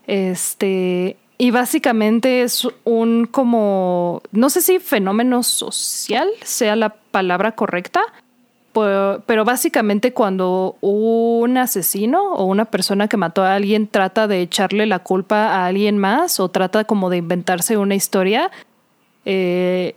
Este, 0.06 1.16
y 1.38 1.50
básicamente 1.50 2.42
es 2.42 2.66
un 2.84 3.26
como, 3.26 4.22
no 4.32 4.50
sé 4.50 4.60
si 4.60 4.78
fenómeno 4.78 5.42
social 5.42 6.28
sea 6.42 6.76
la 6.76 6.90
palabra 6.90 7.52
correcta, 7.52 8.02
pero 9.26 9.44
básicamente 9.44 10.12
cuando 10.12 10.76
un 10.82 11.56
asesino 11.56 12.34
o 12.34 12.44
una 12.44 12.66
persona 12.66 13.08
que 13.08 13.16
mató 13.16 13.42
a 13.42 13.54
alguien 13.54 13.88
trata 13.88 14.26
de 14.28 14.42
echarle 14.42 14.84
la 14.84 14.98
culpa 14.98 15.48
a 15.48 15.66
alguien 15.66 15.96
más 15.96 16.40
o 16.40 16.50
trata 16.50 16.84
como 16.84 17.08
de 17.08 17.16
inventarse 17.18 17.78
una 17.78 17.94
historia, 17.94 18.50
eh, 19.28 19.96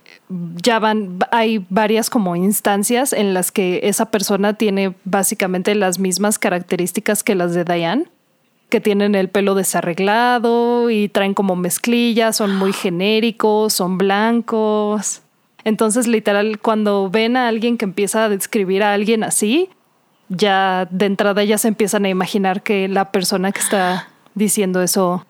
ya 0.56 0.80
van, 0.80 1.20
hay 1.30 1.64
varias 1.70 2.10
como 2.10 2.34
instancias 2.34 3.12
en 3.12 3.32
las 3.32 3.52
que 3.52 3.78
esa 3.84 4.06
persona 4.06 4.54
tiene 4.54 4.96
básicamente 5.04 5.76
las 5.76 6.00
mismas 6.00 6.36
características 6.40 7.22
que 7.22 7.36
las 7.36 7.54
de 7.54 7.64
Diane. 7.64 8.06
que 8.70 8.80
tienen 8.80 9.16
el 9.16 9.28
pelo 9.28 9.56
desarreglado 9.56 10.90
y 10.90 11.08
traen 11.08 11.34
como 11.34 11.56
mezclillas, 11.56 12.36
son 12.36 12.54
muy 12.54 12.72
genéricos, 12.72 13.72
son 13.72 13.98
blancos. 13.98 15.22
Entonces, 15.64 16.06
literal, 16.06 16.60
cuando 16.60 17.10
ven 17.10 17.36
a 17.36 17.48
alguien 17.48 17.78
que 17.78 17.84
empieza 17.84 18.24
a 18.24 18.28
describir 18.28 18.84
a 18.84 18.94
alguien 18.94 19.24
así, 19.24 19.70
ya 20.28 20.86
de 20.90 21.06
entrada 21.06 21.42
ya 21.42 21.58
se 21.58 21.68
empiezan 21.68 22.04
a 22.04 22.08
imaginar 22.08 22.62
que 22.62 22.86
la 22.86 23.10
persona 23.10 23.50
que 23.50 23.60
está 23.60 24.08
diciendo 24.34 24.82
eso 24.82 25.26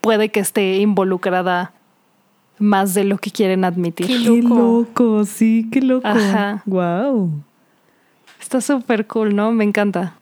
puede 0.00 0.30
que 0.30 0.40
esté 0.40 0.78
involucrada 0.78 1.72
más 2.58 2.94
de 2.94 3.04
lo 3.04 3.18
que 3.18 3.30
quieren 3.30 3.64
admitir. 3.64 4.06
Qué 4.06 4.18
loco, 4.18 5.24
sí, 5.24 5.68
qué 5.70 5.80
loco. 5.80 6.06
Ajá. 6.06 6.62
Wow. 6.66 7.30
Está 8.40 8.60
súper 8.60 9.06
cool, 9.06 9.34
¿no? 9.34 9.52
Me 9.52 9.64
encanta. 9.64 10.18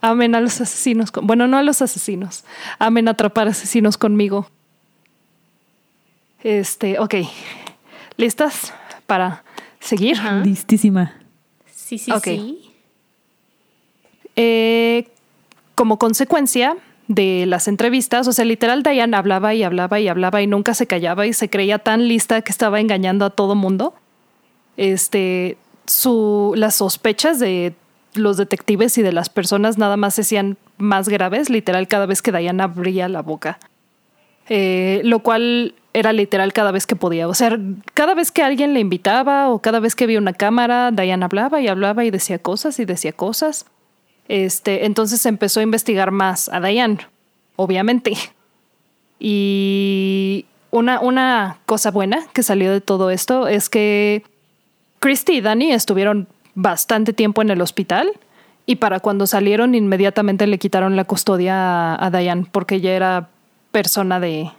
Amen 0.00 0.34
a 0.34 0.40
los 0.40 0.60
asesinos. 0.60 1.10
Bueno, 1.22 1.46
no 1.48 1.56
a 1.56 1.62
los 1.62 1.82
asesinos. 1.82 2.44
Amen 2.78 3.08
atrapar 3.08 3.48
asesinos 3.48 3.96
conmigo. 3.96 4.46
Este, 6.42 6.98
ok. 6.98 7.14
¿Listas 8.16 8.72
para 9.06 9.42
seguir? 9.80 10.18
Listísima. 10.44 11.14
Sí, 11.66 11.98
sí, 11.98 12.12
sí. 12.22 12.72
Eh, 14.36 15.08
como 15.74 15.98
consecuencia 15.98 16.76
de 17.08 17.44
las 17.46 17.68
entrevistas, 17.68 18.26
o 18.26 18.32
sea, 18.32 18.44
literal 18.44 18.82
Diane 18.82 19.16
hablaba 19.16 19.54
y 19.54 19.62
hablaba 19.62 20.00
y 20.00 20.08
hablaba 20.08 20.42
y 20.42 20.46
nunca 20.46 20.74
se 20.74 20.86
callaba 20.86 21.26
y 21.26 21.32
se 21.32 21.48
creía 21.48 21.78
tan 21.78 22.08
lista 22.08 22.42
que 22.42 22.50
estaba 22.50 22.80
engañando 22.80 23.24
a 23.24 23.30
todo 23.30 23.54
mundo. 23.54 23.94
Este, 24.76 25.56
su, 25.86 26.52
las 26.56 26.76
sospechas 26.76 27.38
de 27.38 27.74
los 28.14 28.36
detectives 28.36 28.98
y 28.98 29.02
de 29.02 29.12
las 29.12 29.28
personas 29.28 29.78
nada 29.78 29.96
más 29.96 30.14
se 30.14 30.22
hacían 30.22 30.56
más 30.78 31.08
graves, 31.08 31.48
literal, 31.48 31.86
cada 31.86 32.06
vez 32.06 32.22
que 32.22 32.32
Diane 32.32 32.62
abría 32.62 33.08
la 33.08 33.22
boca. 33.22 33.58
Eh, 34.48 35.00
lo 35.04 35.20
cual 35.20 35.74
era 35.92 36.12
literal 36.12 36.52
cada 36.52 36.72
vez 36.72 36.86
que 36.86 36.96
podía. 36.96 37.28
O 37.28 37.34
sea, 37.34 37.58
cada 37.94 38.14
vez 38.14 38.30
que 38.30 38.42
alguien 38.42 38.74
le 38.74 38.80
invitaba 38.80 39.48
o 39.50 39.60
cada 39.60 39.80
vez 39.80 39.94
que 39.94 40.04
había 40.04 40.18
una 40.18 40.32
cámara, 40.32 40.90
Diane 40.90 41.24
hablaba 41.24 41.60
y 41.60 41.68
hablaba 41.68 42.04
y 42.04 42.10
decía 42.10 42.38
cosas 42.38 42.78
y 42.78 42.84
decía 42.84 43.12
cosas. 43.12 43.66
Este, 44.28 44.86
entonces 44.86 45.24
empezó 45.26 45.60
a 45.60 45.62
investigar 45.62 46.10
más 46.10 46.48
a 46.48 46.60
Diane, 46.60 46.98
obviamente. 47.56 48.14
Y 49.18 50.46
una, 50.70 51.00
una 51.00 51.58
cosa 51.64 51.90
buena 51.90 52.26
que 52.32 52.42
salió 52.42 52.70
de 52.70 52.80
todo 52.80 53.10
esto 53.10 53.48
es 53.48 53.68
que 53.68 54.24
Christy 54.98 55.34
y 55.34 55.40
Danny 55.40 55.72
estuvieron 55.72 56.28
bastante 56.54 57.12
tiempo 57.12 57.42
en 57.42 57.50
el 57.50 57.60
hospital 57.60 58.12
y 58.66 58.76
para 58.76 59.00
cuando 59.00 59.26
salieron 59.26 59.74
inmediatamente 59.74 60.46
le 60.46 60.58
quitaron 60.58 60.96
la 60.96 61.04
custodia 61.04 61.94
a, 61.94 62.06
a 62.06 62.10
Diane 62.10 62.46
porque 62.50 62.80
ya 62.80 62.92
era 62.92 63.28
persona 63.70 64.20
de, 64.20 64.50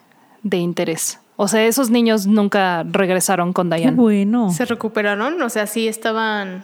de 0.44 0.58
interés. 0.58 1.20
O 1.36 1.48
sea, 1.48 1.66
esos 1.66 1.92
niños 1.92 2.26
nunca 2.26 2.84
regresaron 2.84 3.54
con 3.54 3.70
Diane. 3.70 3.96
bueno. 3.96 4.52
¿Se 4.52 4.66
recuperaron? 4.66 5.40
O 5.42 5.50
sea, 5.50 5.68
sí 5.68 5.88
estaban. 5.88 6.64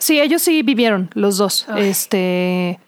Sí, 0.00 0.20
ellos 0.20 0.42
sí 0.42 0.62
vivieron, 0.62 1.10
los 1.14 1.36
dos. 1.36 1.66
Este. 1.76 2.80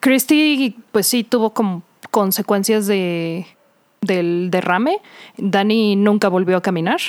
Christy, 0.00 0.76
pues 0.92 1.06
sí, 1.06 1.24
tuvo 1.24 1.50
como 1.50 1.82
consecuencias 2.10 2.86
de 2.86 3.46
del 4.00 4.50
derrame. 4.50 5.00
Danny 5.36 5.96
nunca 5.96 6.28
volvió 6.28 6.56
a 6.56 6.60
caminar. 6.60 7.00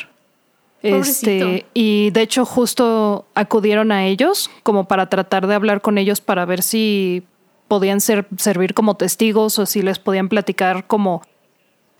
Este, 0.81 1.65
y 1.73 2.09
de 2.11 2.21
hecho, 2.21 2.45
justo 2.45 3.25
acudieron 3.35 3.91
a 3.91 4.05
ellos 4.05 4.49
como 4.63 4.87
para 4.87 5.09
tratar 5.09 5.45
de 5.47 5.55
hablar 5.55 5.81
con 5.81 5.97
ellos 5.97 6.21
para 6.21 6.45
ver 6.45 6.63
si 6.63 7.23
podían 7.67 7.99
ser, 7.99 8.27
servir 8.37 8.73
como 8.73 8.95
testigos 8.95 9.59
o 9.59 9.65
si 9.65 9.81
les 9.81 9.99
podían 9.99 10.29
platicar 10.29 10.87
como 10.87 11.21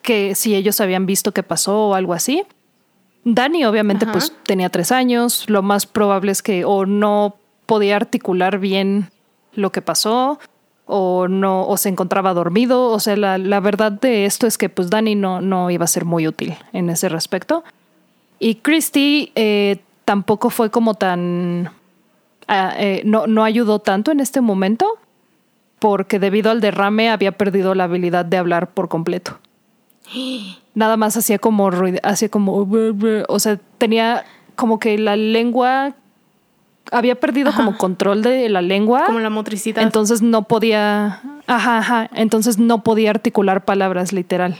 que 0.01 0.33
si 0.33 0.55
ellos 0.55 0.79
habían 0.79 1.05
visto 1.05 1.33
qué 1.33 1.43
pasó 1.43 1.89
o 1.89 1.93
algo 1.93 2.13
así. 2.13 2.43
Dani 3.23 3.65
obviamente 3.65 4.05
pues 4.07 4.33
tenía 4.45 4.69
tres 4.69 4.91
años, 4.91 5.49
lo 5.49 5.61
más 5.61 5.85
probable 5.85 6.31
es 6.31 6.41
que 6.41 6.65
o 6.65 6.85
no 6.85 7.35
podía 7.65 7.95
articular 7.95 8.59
bien 8.59 9.09
lo 9.53 9.71
que 9.71 9.81
pasó 9.81 10.39
o 10.85 11.27
no 11.27 11.67
o 11.67 11.77
se 11.77 11.89
encontraba 11.89 12.33
dormido, 12.33 12.87
o 12.87 12.99
sea, 12.99 13.15
la, 13.15 13.37
la 13.37 13.59
verdad 13.59 13.91
de 13.91 14.25
esto 14.25 14.47
es 14.47 14.57
que 14.57 14.69
pues 14.69 14.89
Dani 14.89 15.15
no, 15.15 15.41
no 15.41 15.69
iba 15.69 15.83
a 15.85 15.87
ser 15.87 16.05
muy 16.05 16.27
útil 16.27 16.55
en 16.73 16.89
ese 16.89 17.09
respecto. 17.09 17.63
Y 18.39 18.55
Christy 18.55 19.31
eh, 19.35 19.77
tampoco 20.05 20.49
fue 20.49 20.71
como 20.71 20.95
tan... 20.95 21.71
Ah, 22.47 22.73
eh, 22.77 23.03
no, 23.05 23.27
no 23.27 23.43
ayudó 23.43 23.77
tanto 23.77 24.11
en 24.11 24.19
este 24.19 24.41
momento 24.41 24.97
porque 25.77 26.17
debido 26.17 26.49
al 26.49 26.61
derrame 26.61 27.09
había 27.09 27.33
perdido 27.33 27.75
la 27.75 27.83
habilidad 27.83 28.25
de 28.25 28.37
hablar 28.37 28.71
por 28.71 28.89
completo. 28.89 29.37
Nada 30.79 30.95
más 30.95 31.17
hacía 31.17 31.39
como 31.39 31.69
hacía 32.03 32.29
como, 32.29 32.65
o 33.27 33.39
sea, 33.39 33.59
tenía 33.77 34.23
como 34.55 34.79
que 34.79 34.97
la 34.97 35.17
lengua 35.17 35.93
había 36.89 37.15
perdido 37.15 37.51
como 37.53 37.77
control 37.77 38.21
de 38.21 38.47
la 38.47 38.61
lengua. 38.61 39.03
Como 39.05 39.19
la 39.19 39.29
motricidad. 39.29 39.83
Entonces 39.83 40.21
no 40.21 40.43
podía, 40.43 41.21
ajá, 41.47 41.79
ajá, 41.79 42.09
entonces 42.13 42.59
no 42.59 42.81
podía 42.81 43.09
articular 43.09 43.65
palabras 43.65 44.13
literal. 44.13 44.55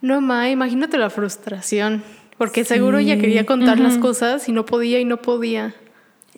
No, 0.00 0.22
ma, 0.22 0.48
imagínate 0.48 0.96
la 0.96 1.10
frustración, 1.10 2.02
porque 2.38 2.64
seguro 2.64 2.96
ella 2.96 3.18
quería 3.18 3.44
contar 3.44 3.78
las 3.78 3.98
cosas 3.98 4.48
y 4.48 4.52
no 4.52 4.64
podía 4.64 4.98
y 4.98 5.04
no 5.04 5.18
podía. 5.18 5.74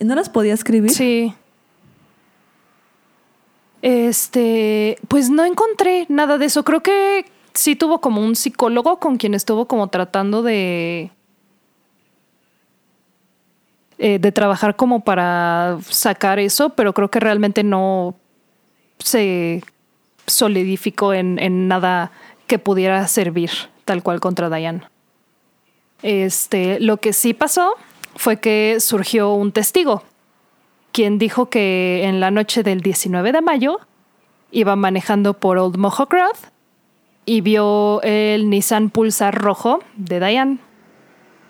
¿No 0.01 0.17
las 0.17 0.29
podía 0.31 0.53
escribir? 0.53 0.91
Sí. 0.91 1.33
Este, 3.83 4.99
pues 5.07 5.31
no 5.31 5.45
encontré 5.45 6.07
nada 6.09 6.39
de 6.39 6.47
eso. 6.47 6.65
Creo 6.65 6.83
que 6.83 7.27
sí 7.57 7.77
tuvo 7.77 8.01
como 8.01 8.21
un 8.21 8.37
psicólogo 8.37 8.99
con 8.99 9.17
quien 9.17 9.35
estuvo 9.35 9.67
como 9.67 9.89
tratando 9.89 10.43
de 10.43 11.11
eh, 13.99 14.19
de 14.19 14.33
trabajar 14.33 14.77
como 14.77 15.01
para 15.01 15.79
sacar 15.89 16.39
eso, 16.39 16.71
pero 16.71 16.93
creo 16.93 17.11
que 17.11 17.19
realmente 17.19 17.63
no 17.65 18.15
se 18.99 19.65
solidificó 20.27 21.15
en, 21.15 21.39
en 21.39 21.67
nada 21.67 22.13
que 22.47 22.59
pudiera 22.59 23.07
servir 23.09 23.51
tal 23.87 24.03
cual 24.03 24.21
contra 24.21 24.51
Diane. 24.51 24.83
Este, 26.03 26.79
lo 26.81 26.99
que 26.99 27.15
sí 27.15 27.33
pasó 27.33 27.75
fue 28.17 28.39
que 28.39 28.79
surgió 28.81 29.33
un 29.33 29.53
testigo, 29.53 30.03
quien 30.93 31.19
dijo 31.19 31.49
que 31.49 32.03
en 32.05 32.21
la 32.21 32.31
noche 32.31 32.63
del 32.63 32.83
19 32.83 33.33
de 33.33 33.41
mayo 33.41 33.81
iba 34.51 34.77
manejando 34.77 35.35
por 35.35 35.57
Old 35.57 35.79
Mohawk 35.79 36.13
Road 36.13 36.37
y 37.27 37.41
vio 37.41 38.01
el 38.03 38.49
Nissan 38.49 38.89
Pulsar 38.89 39.35
rojo 39.35 39.81
de 39.97 40.21
Diane 40.21 40.59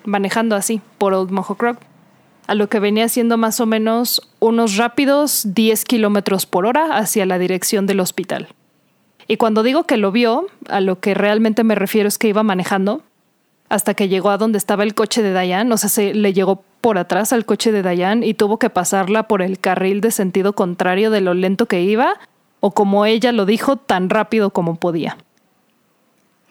manejando 0.04 0.56
así 0.56 0.80
por 0.98 1.12
Old 1.12 1.30
Mohawk 1.30 1.78
a 2.46 2.54
lo 2.54 2.68
que 2.68 2.80
venía 2.80 3.08
siendo 3.08 3.36
más 3.36 3.60
o 3.60 3.66
menos 3.66 4.32
unos 4.38 4.76
rápidos 4.76 5.54
10 5.54 5.84
kilómetros 5.84 6.46
por 6.46 6.64
hora 6.64 6.96
hacia 6.96 7.26
la 7.26 7.38
dirección 7.38 7.86
del 7.86 8.00
hospital. 8.00 8.48
Y 9.28 9.36
cuando 9.36 9.64
digo 9.64 9.84
que 9.84 9.96
lo 9.96 10.12
vio, 10.12 10.46
a 10.68 10.80
lo 10.80 11.00
que 11.00 11.14
realmente 11.14 11.64
me 11.64 11.74
refiero 11.74 12.06
es 12.06 12.18
que 12.18 12.28
iba 12.28 12.44
manejando 12.44 13.02
hasta 13.68 13.94
que 13.94 14.08
llegó 14.08 14.30
a 14.30 14.38
donde 14.38 14.58
estaba 14.58 14.84
el 14.84 14.94
coche 14.94 15.22
de 15.22 15.38
Diane, 15.38 15.74
o 15.74 15.76
sea, 15.76 15.88
se 15.88 16.14
le 16.14 16.32
llegó 16.32 16.62
por 16.80 16.98
atrás 16.98 17.32
al 17.32 17.44
coche 17.44 17.72
de 17.72 17.82
Diane 17.82 18.24
y 18.24 18.34
tuvo 18.34 18.60
que 18.60 18.70
pasarla 18.70 19.24
por 19.24 19.42
el 19.42 19.58
carril 19.58 20.00
de 20.00 20.12
sentido 20.12 20.52
contrario 20.52 21.10
de 21.10 21.20
lo 21.20 21.34
lento 21.34 21.66
que 21.66 21.82
iba, 21.82 22.14
o 22.60 22.70
como 22.70 23.06
ella 23.06 23.32
lo 23.32 23.44
dijo, 23.44 23.76
tan 23.76 24.08
rápido 24.08 24.50
como 24.50 24.76
podía 24.76 25.18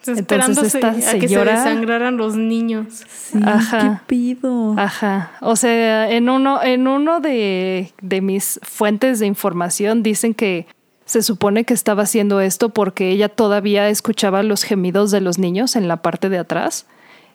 esperándose 0.08 0.86
a 0.86 0.94
que 1.20 1.28
se 1.28 1.46
desangraran 1.46 2.18
los 2.18 2.36
niños. 2.36 3.04
Ajá. 3.44 3.80
¿Qué 3.80 4.00
pido? 4.08 4.76
Ajá. 4.78 5.32
O 5.42 5.56
sea, 5.56 6.10
en 6.12 6.30
uno, 6.30 6.62
en 6.64 6.88
uno 6.88 7.20
de, 7.20 7.92
de 8.02 8.22
mis 8.22 8.60
fuentes 8.64 9.20
de 9.20 9.26
información 9.26 10.04
dicen 10.04 10.34
que 10.34 10.68
se 11.06 11.22
supone 11.22 11.64
que 11.64 11.74
estaba 11.74 12.04
haciendo 12.04 12.42
esto 12.42 12.70
porque 12.70 13.10
ella 13.12 13.30
todavía 13.30 13.90
escuchaba 13.90 14.44
los 14.44 14.64
gemidos 14.64 15.12
de 15.12 15.22
los 15.22 15.38
niños 15.38 15.76
en 15.76 15.88
la 15.88 15.98
parte 15.98 16.30
de 16.30 16.40
atrás 16.40 16.88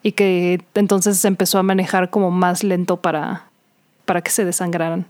y 0.02 0.12
que 0.12 0.60
entonces 0.74 1.18
se 1.18 1.28
empezó 1.28 1.58
a 1.58 1.62
manejar 1.62 2.10
como 2.10 2.30
más 2.30 2.64
lento 2.64 2.96
para, 2.96 3.46
para 4.04 4.22
que 4.22 4.30
se 4.30 4.44
desangraran. 4.44 5.06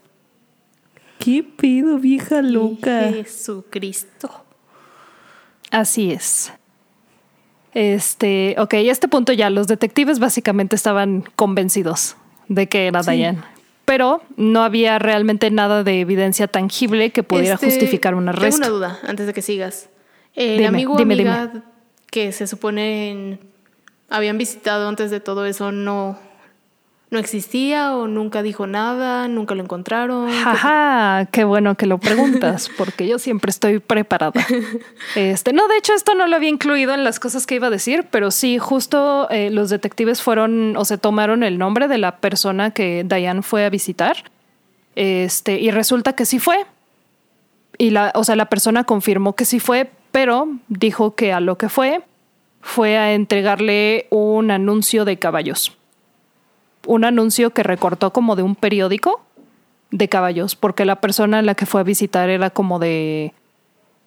¿Qué 1.18 1.42
pido, 1.42 1.98
vieja 1.98 2.42
loca? 2.42 3.10
Jesucristo. 3.12 4.30
Así 5.70 6.12
es. 6.12 6.52
Este, 7.74 8.56
ok, 8.58 8.74
a 8.74 8.78
este 8.78 9.08
punto 9.08 9.32
ya 9.32 9.50
los 9.50 9.66
detectives 9.66 10.18
básicamente 10.18 10.76
estaban 10.76 11.24
convencidos 11.36 12.16
de 12.48 12.68
que 12.68 12.86
era 12.86 13.02
Diane. 13.02 13.42
Pero 13.84 14.22
no 14.36 14.62
había 14.62 14.98
realmente 14.98 15.50
nada 15.50 15.82
de 15.82 16.00
evidencia 16.00 16.46
tangible 16.46 17.10
que 17.10 17.22
pudiera 17.22 17.54
este, 17.54 17.66
justificar 17.66 18.14
un 18.14 18.28
arresto. 18.28 18.60
Tengo 18.60 18.76
una 18.76 18.88
duda 18.88 18.98
antes 19.06 19.26
de 19.26 19.34
que 19.34 19.42
sigas. 19.42 19.88
El 20.34 20.64
amigo 20.64 20.94
o 20.94 20.98
amiga 20.98 21.64
que 22.10 22.32
se 22.32 22.46
supone 22.46 23.38
habían 24.08 24.38
visitado 24.38 24.88
antes 24.88 25.10
de 25.10 25.20
todo 25.20 25.46
eso 25.46 25.72
no, 25.72 26.18
no 27.10 27.18
existía 27.18 27.96
o 27.96 28.06
nunca 28.06 28.42
dijo 28.42 28.68
nada, 28.68 29.26
nunca 29.26 29.56
lo 29.56 29.64
encontraron. 29.64 30.30
Jaja, 30.30 31.26
qué 31.32 31.42
bueno 31.42 31.74
que 31.74 31.86
lo 31.86 31.98
preguntas, 31.98 32.70
porque 32.78 33.08
yo 33.08 33.18
siempre 33.18 33.50
estoy 33.50 33.80
preparada. 33.80 34.46
Este, 35.16 35.52
no, 35.52 35.66
de 35.66 35.76
hecho, 35.76 35.92
esto 35.92 36.14
no 36.14 36.28
lo 36.28 36.36
había 36.36 36.48
incluido 36.48 36.94
en 36.94 37.02
las 37.02 37.18
cosas 37.18 37.46
que 37.46 37.56
iba 37.56 37.66
a 37.66 37.70
decir, 37.70 38.06
pero 38.10 38.30
sí, 38.30 38.58
justo 38.58 39.28
eh, 39.30 39.50
los 39.50 39.70
detectives 39.70 40.22
fueron 40.22 40.76
o 40.76 40.84
se 40.84 40.98
tomaron 40.98 41.42
el 41.42 41.58
nombre 41.58 41.88
de 41.88 41.98
la 41.98 42.18
persona 42.18 42.70
que 42.70 43.04
Diane 43.04 43.42
fue 43.42 43.64
a 43.64 43.70
visitar. 43.70 44.30
Este, 44.94 45.58
y 45.60 45.72
resulta 45.72 46.12
que 46.12 46.26
sí 46.26 46.38
fue. 46.38 46.64
Y 47.76 47.90
la, 47.90 48.12
o 48.14 48.22
sea, 48.22 48.36
la 48.36 48.46
persona 48.46 48.84
confirmó 48.84 49.34
que 49.34 49.44
sí 49.44 49.58
fue, 49.58 49.90
pero 50.12 50.48
dijo 50.68 51.16
que 51.16 51.32
a 51.32 51.40
lo 51.40 51.58
que 51.58 51.68
fue 51.68 52.02
fue 52.60 52.98
a 52.98 53.14
entregarle 53.14 54.06
un 54.10 54.50
anuncio 54.50 55.04
de 55.04 55.18
caballos 55.18 55.76
un 56.86 57.04
anuncio 57.04 57.50
que 57.50 57.62
recortó 57.62 58.12
como 58.12 58.36
de 58.36 58.42
un 58.42 58.54
periódico 58.54 59.20
de 59.90 60.08
caballos, 60.08 60.56
porque 60.56 60.84
la 60.84 60.96
persona 60.96 61.40
a 61.40 61.42
la 61.42 61.54
que 61.54 61.66
fue 61.66 61.80
a 61.80 61.84
visitar 61.84 62.28
era 62.30 62.50
como 62.50 62.78
de 62.78 63.32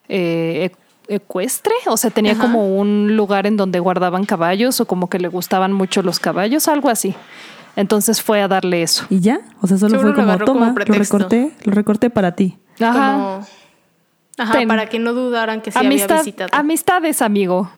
eh, 0.08 0.70
ecuestre, 1.08 1.74
o 1.86 1.96
sea, 1.96 2.10
tenía 2.10 2.38
como 2.38 2.78
un 2.78 3.16
lugar 3.16 3.46
en 3.46 3.56
donde 3.56 3.78
guardaban 3.78 4.24
caballos 4.24 4.80
o 4.80 4.86
como 4.86 5.08
que 5.08 5.18
le 5.18 5.28
gustaban 5.28 5.72
mucho 5.72 6.02
los 6.02 6.18
caballos, 6.18 6.68
algo 6.68 6.88
así. 6.88 7.14
Entonces 7.76 8.22
fue 8.22 8.40
a 8.40 8.48
darle 8.48 8.82
eso. 8.82 9.04
¿Y 9.10 9.20
ya? 9.20 9.40
O 9.60 9.66
sea, 9.66 9.76
solo 9.76 10.00
fue 10.00 10.14
como, 10.14 10.38
toma, 10.38 10.74
lo 10.86 10.94
recorté, 10.94 11.52
lo 11.64 11.72
recorté 11.72 12.08
para 12.08 12.32
ti. 12.32 12.58
Ajá. 12.80 13.40
Ajá, 14.36 14.58
para 14.66 14.88
que 14.88 14.98
no 14.98 15.12
dudaran 15.12 15.60
que 15.60 15.70
se 15.70 15.78
había 15.78 15.90
visitado. 15.90 16.50
Amistades, 16.52 17.22
amigo. 17.22 17.70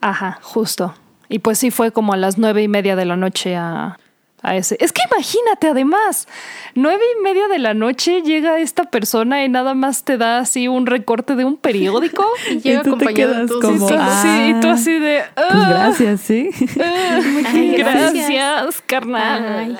Ajá, 0.00 0.38
justo. 0.42 0.94
Y 1.32 1.38
pues 1.38 1.58
sí 1.58 1.70
fue 1.70 1.92
como 1.92 2.12
a 2.12 2.18
las 2.18 2.36
nueve 2.36 2.62
y 2.62 2.68
media 2.68 2.94
de 2.94 3.06
la 3.06 3.16
noche 3.16 3.56
a, 3.56 3.98
ese. 4.44 4.76
Es 4.80 4.92
que 4.92 5.00
imagínate, 5.10 5.68
además, 5.68 6.28
nueve 6.74 7.00
y 7.16 7.22
media 7.22 7.48
de 7.48 7.58
la 7.58 7.72
noche 7.72 8.20
llega 8.20 8.58
esta 8.58 8.84
persona 8.84 9.42
y 9.42 9.48
nada 9.48 9.72
más 9.72 10.04
te 10.04 10.18
da 10.18 10.40
así 10.40 10.68
un 10.68 10.84
recorte 10.84 11.34
de 11.34 11.46
un 11.46 11.56
periódico. 11.56 12.26
y 12.50 12.60
llega 12.60 12.80
acompañado 12.80 13.46
de 13.46 13.60
como, 13.60 13.88
sí, 13.88 13.94
sí, 14.20 14.28
y 14.50 14.60
tú 14.60 14.68
ah, 14.68 14.72
así 14.72 14.98
de. 14.98 15.22
pues 15.34 15.46
ah, 15.50 15.66
gracias, 15.70 16.20
sí. 16.20 16.50
Ah, 16.78 17.20
gracias, 17.78 18.82
carnal. 18.84 19.78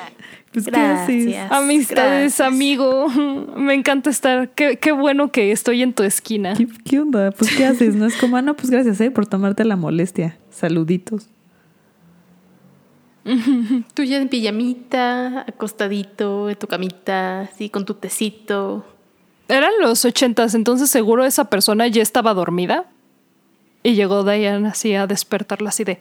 Pues 0.53 0.67
gracias. 0.67 1.53
Amistades, 1.53 2.41
amigo. 2.41 3.09
Me 3.57 3.75
encanta 3.75 4.09
estar. 4.09 4.49
Qué, 4.51 4.79
qué, 4.79 4.93
bueno 4.93 5.33
que 5.33 5.53
estoy 5.53 5.83
en 5.83 5.93
tu 5.93 6.03
esquina. 6.03 6.55
¿Qué, 6.55 6.67
¿Qué, 6.85 7.01
onda? 7.01 7.31
Pues, 7.31 7.55
¿qué 7.55 7.67
haces? 7.67 7.95
No 7.95 8.07
es 8.07 8.17
como, 8.17 8.39
ah, 8.39 8.43
no, 8.43 8.55
pues 8.55 8.71
gracias, 8.71 9.01
eh, 9.03 9.11
por 9.11 9.27
tomarte 9.27 9.65
la 9.65 9.77
molestia. 9.77 10.39
Saluditos. 10.51 11.29
Tú 13.95 14.03
ya 14.03 14.19
en 14.19 14.29
pijamita, 14.29 15.43
acostadito, 15.43 16.51
en 16.51 16.57
tu 16.57 16.67
camita, 16.67 17.43
así 17.43 17.71
con 17.71 17.85
tu 17.85 17.95
tecito. 17.95 18.85
Eran 19.49 19.73
los 19.81 20.05
ochentas, 20.05 20.55
entonces 20.55 20.91
seguro 20.91 21.25
esa 21.25 21.45
persona 21.45 21.87
ya 21.87 22.03
estaba 22.03 22.35
dormida. 22.35 22.87
Y 23.83 23.95
llegó 23.95 24.23
Diane 24.25 24.69
así 24.69 24.95
a 24.95 25.07
despertarla 25.07 25.71
así 25.71 25.85
de... 25.85 26.01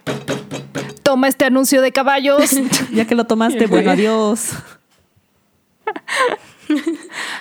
Toma 1.02 1.28
este 1.28 1.44
anuncio 1.44 1.82
de 1.82 1.92
caballos. 1.92 2.50
ya 2.92 3.06
que 3.06 3.14
lo 3.14 3.24
tomaste, 3.24 3.66
bueno, 3.66 3.90
adiós. 3.92 4.52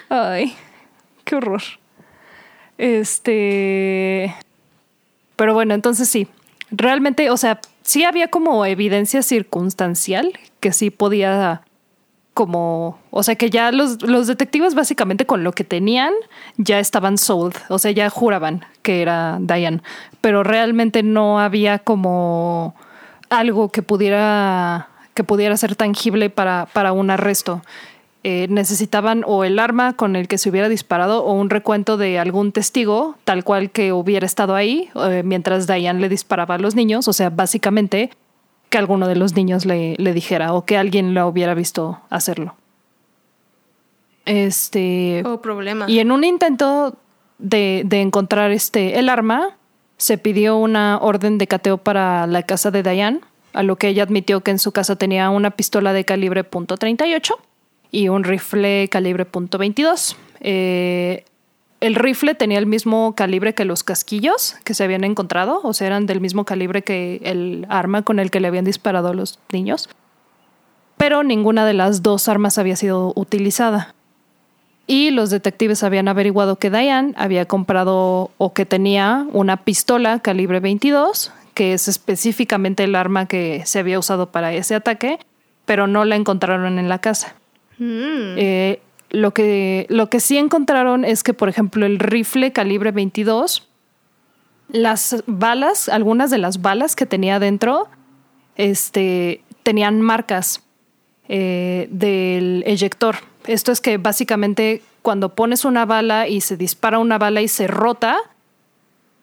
Ay, 0.10 0.56
qué 1.24 1.36
horror. 1.36 1.62
Este... 2.78 4.36
Pero 5.36 5.54
bueno, 5.54 5.74
entonces 5.74 6.10
sí. 6.10 6.28
Realmente, 6.72 7.30
o 7.30 7.38
sea, 7.38 7.60
sí 7.84 8.04
había 8.04 8.30
como 8.30 8.66
evidencia 8.66 9.22
circunstancial 9.22 10.32
que 10.60 10.72
sí 10.74 10.90
podía 10.90 11.62
como, 12.34 12.98
o 13.10 13.24
sea 13.24 13.36
que 13.36 13.50
ya 13.50 13.72
los, 13.72 14.02
los, 14.04 14.26
detectives 14.28 14.74
básicamente 14.74 15.26
con 15.26 15.44
lo 15.44 15.52
que 15.52 15.66
tenían 15.66 16.14
ya 16.56 16.80
estaban 16.80 17.18
sold, 17.18 17.56
o 17.68 17.78
sea, 17.78 17.92
ya 17.92 18.10
juraban 18.10 18.66
que 18.84 19.02
era 19.02 19.38
Diane, 19.42 19.82
pero 20.22 20.42
realmente 20.44 21.04
no 21.04 21.42
había 21.42 21.80
como 21.80 22.74
algo 23.30 23.70
que 23.70 23.82
pudiera 23.82 24.88
que 25.14 25.26
pudiera 25.26 25.58
ser 25.58 25.76
tangible 25.76 26.30
para, 26.30 26.68
para 26.72 26.94
un 26.94 27.10
arresto. 27.10 27.62
Eh, 28.24 28.46
necesitaban 28.52 29.24
o 29.26 29.44
el 29.44 29.58
arma 29.58 29.94
con 29.94 30.16
el 30.16 30.28
que 30.28 30.38
se 30.38 30.52
hubiera 30.52 30.70
disparado 30.70 31.24
o 31.24 31.34
un 31.34 31.50
recuento 31.50 31.98
de 31.98 32.20
algún 32.20 32.52
testigo, 32.52 33.16
tal 33.24 33.44
cual 33.44 33.72
que 33.72 33.94
hubiera 33.94 34.28
estado 34.28 34.54
ahí 34.54 34.90
eh, 34.94 35.24
mientras 35.26 35.66
Diane 35.66 36.00
le 36.00 36.08
disparaba 36.08 36.54
a 36.54 36.58
los 36.60 36.76
niños, 36.76 37.08
o 37.08 37.14
sea, 37.14 37.32
básicamente 37.32 38.12
que 38.70 38.78
alguno 38.78 39.08
de 39.08 39.16
los 39.16 39.36
niños 39.36 39.66
le, 39.66 39.96
le 39.98 40.14
dijera 40.14 40.54
o 40.54 40.66
que 40.66 40.78
alguien 40.78 41.16
lo 41.16 41.28
hubiera 41.28 41.56
visto 41.56 42.00
hacerlo. 42.12 42.54
Este. 44.26 45.24
Oh, 45.26 45.42
problema. 45.42 45.90
Y 45.90 45.98
en 45.98 46.12
un 46.12 46.24
intento 46.24 46.96
de, 47.40 47.82
de 47.86 48.02
encontrar 48.02 48.52
este, 48.52 49.00
el 49.00 49.10
arma, 49.10 49.58
se 49.98 50.20
pidió 50.20 50.58
una 50.58 51.00
orden 51.00 51.40
de 51.40 51.48
cateo 51.48 51.80
para 51.80 52.28
la 52.28 52.44
casa 52.44 52.70
de 52.70 52.84
Diane, 52.84 53.22
a 53.54 53.64
lo 53.64 53.78
que 53.78 53.88
ella 53.88 54.04
admitió 54.04 54.42
que 54.42 54.52
en 54.52 54.60
su 54.60 54.72
casa 54.72 54.96
tenía 54.96 55.32
una 55.32 55.50
pistola 55.50 55.92
de 55.92 56.06
calibre 56.06 56.48
.38 56.48 57.34
y 57.92 58.08
un 58.10 58.24
rifle 58.24 58.88
calibre 58.90 59.30
.22. 59.30 60.16
Eh, 60.40 61.26
el 61.82 61.96
rifle 61.96 62.36
tenía 62.36 62.60
el 62.60 62.68
mismo 62.68 63.16
calibre 63.16 63.54
que 63.54 63.66
los 63.66 63.84
casquillos 63.84 64.56
que 64.64 64.74
se 64.74 64.84
habían 64.84 65.04
encontrado, 65.04 65.62
o 65.64 65.74
sea, 65.74 65.88
eran 65.88 66.06
del 66.06 66.22
mismo 66.22 66.46
calibre 66.46 66.84
que 66.84 67.20
el 67.24 67.66
arma 67.70 68.04
con 68.04 68.20
el 68.20 68.32
que 68.32 68.40
le 68.40 68.48
habían 68.48 68.66
disparado 68.66 69.10
a 69.10 69.14
los 69.14 69.40
niños. 69.52 69.90
Pero 70.98 71.24
ninguna 71.24 71.66
de 71.66 71.74
las 71.74 72.04
dos 72.04 72.30
armas 72.30 72.60
había 72.60 72.76
sido 72.76 73.14
utilizada. 73.16 73.96
Y 74.86 75.10
los 75.10 75.32
detectives 75.32 75.84
habían 75.84 76.08
averiguado 76.08 76.58
que 76.58 76.70
Diane 76.70 77.14
había 77.18 77.46
comprado 77.46 78.30
o 78.38 78.54
que 78.54 78.66
tenía 78.68 79.26
una 79.32 79.58
pistola 79.58 80.20
calibre 80.20 80.60
22, 80.60 81.32
que 81.56 81.74
es 81.74 81.88
específicamente 81.88 82.84
el 82.84 82.96
arma 82.96 83.26
que 83.26 83.64
se 83.66 83.80
había 83.80 83.98
usado 83.98 84.32
para 84.32 84.54
ese 84.54 84.76
ataque, 84.76 85.18
pero 85.66 85.88
no 85.88 86.06
la 86.06 86.16
encontraron 86.16 86.78
en 86.78 86.90
la 86.90 87.00
casa. 87.00 87.36
Mm. 87.82 88.38
Eh, 88.38 88.80
lo, 89.10 89.34
que, 89.34 89.88
lo 89.90 90.08
que 90.08 90.20
sí 90.20 90.38
encontraron 90.38 91.04
es 91.04 91.24
que, 91.24 91.34
por 91.34 91.50
ejemplo, 91.50 91.88
el 91.88 91.98
rifle 91.98 92.52
calibre 92.54 92.92
22, 92.92 93.68
las 94.70 95.24
balas, 95.26 95.90
algunas 95.90 96.30
de 96.30 96.38
las 96.38 96.62
balas 96.62 96.96
que 96.96 97.08
tenía 97.08 97.40
dentro, 97.40 97.88
este, 98.56 99.44
tenían 99.64 100.00
marcas 100.00 100.62
eh, 101.28 101.88
del 101.90 102.64
eyector. 102.68 103.16
Esto 103.48 103.72
es 103.72 103.82
que 103.82 103.98
básicamente 103.98 104.84
cuando 105.02 105.34
pones 105.34 105.66
una 105.66 105.88
bala 105.88 106.28
y 106.28 106.42
se 106.42 106.58
dispara 106.58 107.00
una 107.00 107.18
bala 107.18 107.42
y 107.42 107.48
se 107.48 107.66
rota, 107.66 108.18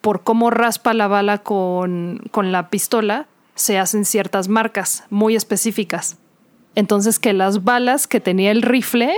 por 0.00 0.24
cómo 0.24 0.50
raspa 0.50 0.94
la 0.94 1.06
bala 1.06 1.38
con, 1.38 2.22
con 2.32 2.50
la 2.50 2.70
pistola, 2.70 3.28
se 3.54 3.78
hacen 3.78 4.04
ciertas 4.04 4.48
marcas 4.48 5.04
muy 5.10 5.36
específicas. 5.36 6.18
Entonces 6.74 7.18
que 7.18 7.32
las 7.32 7.64
balas 7.64 8.06
que 8.06 8.20
tenía 8.20 8.50
el 8.50 8.62
rifle 8.62 9.12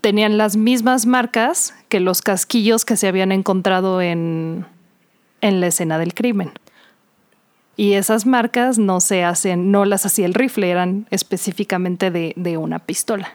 tenían 0.00 0.38
las 0.38 0.56
mismas 0.56 1.06
marcas 1.06 1.74
que 1.88 2.00
los 2.00 2.22
casquillos 2.22 2.84
que 2.84 2.96
se 2.96 3.08
habían 3.08 3.32
encontrado 3.32 4.00
en, 4.00 4.66
en 5.40 5.60
la 5.60 5.68
escena 5.68 5.98
del 5.98 6.14
crimen. 6.14 6.52
Y 7.76 7.92
esas 7.92 8.26
marcas 8.26 8.78
no 8.78 9.00
se 9.00 9.22
hacen, 9.22 9.70
no 9.70 9.84
las 9.84 10.04
hacía 10.04 10.26
el 10.26 10.34
rifle, 10.34 10.68
eran 10.68 11.06
específicamente 11.10 12.10
de, 12.10 12.32
de 12.36 12.56
una 12.56 12.80
pistola. 12.80 13.32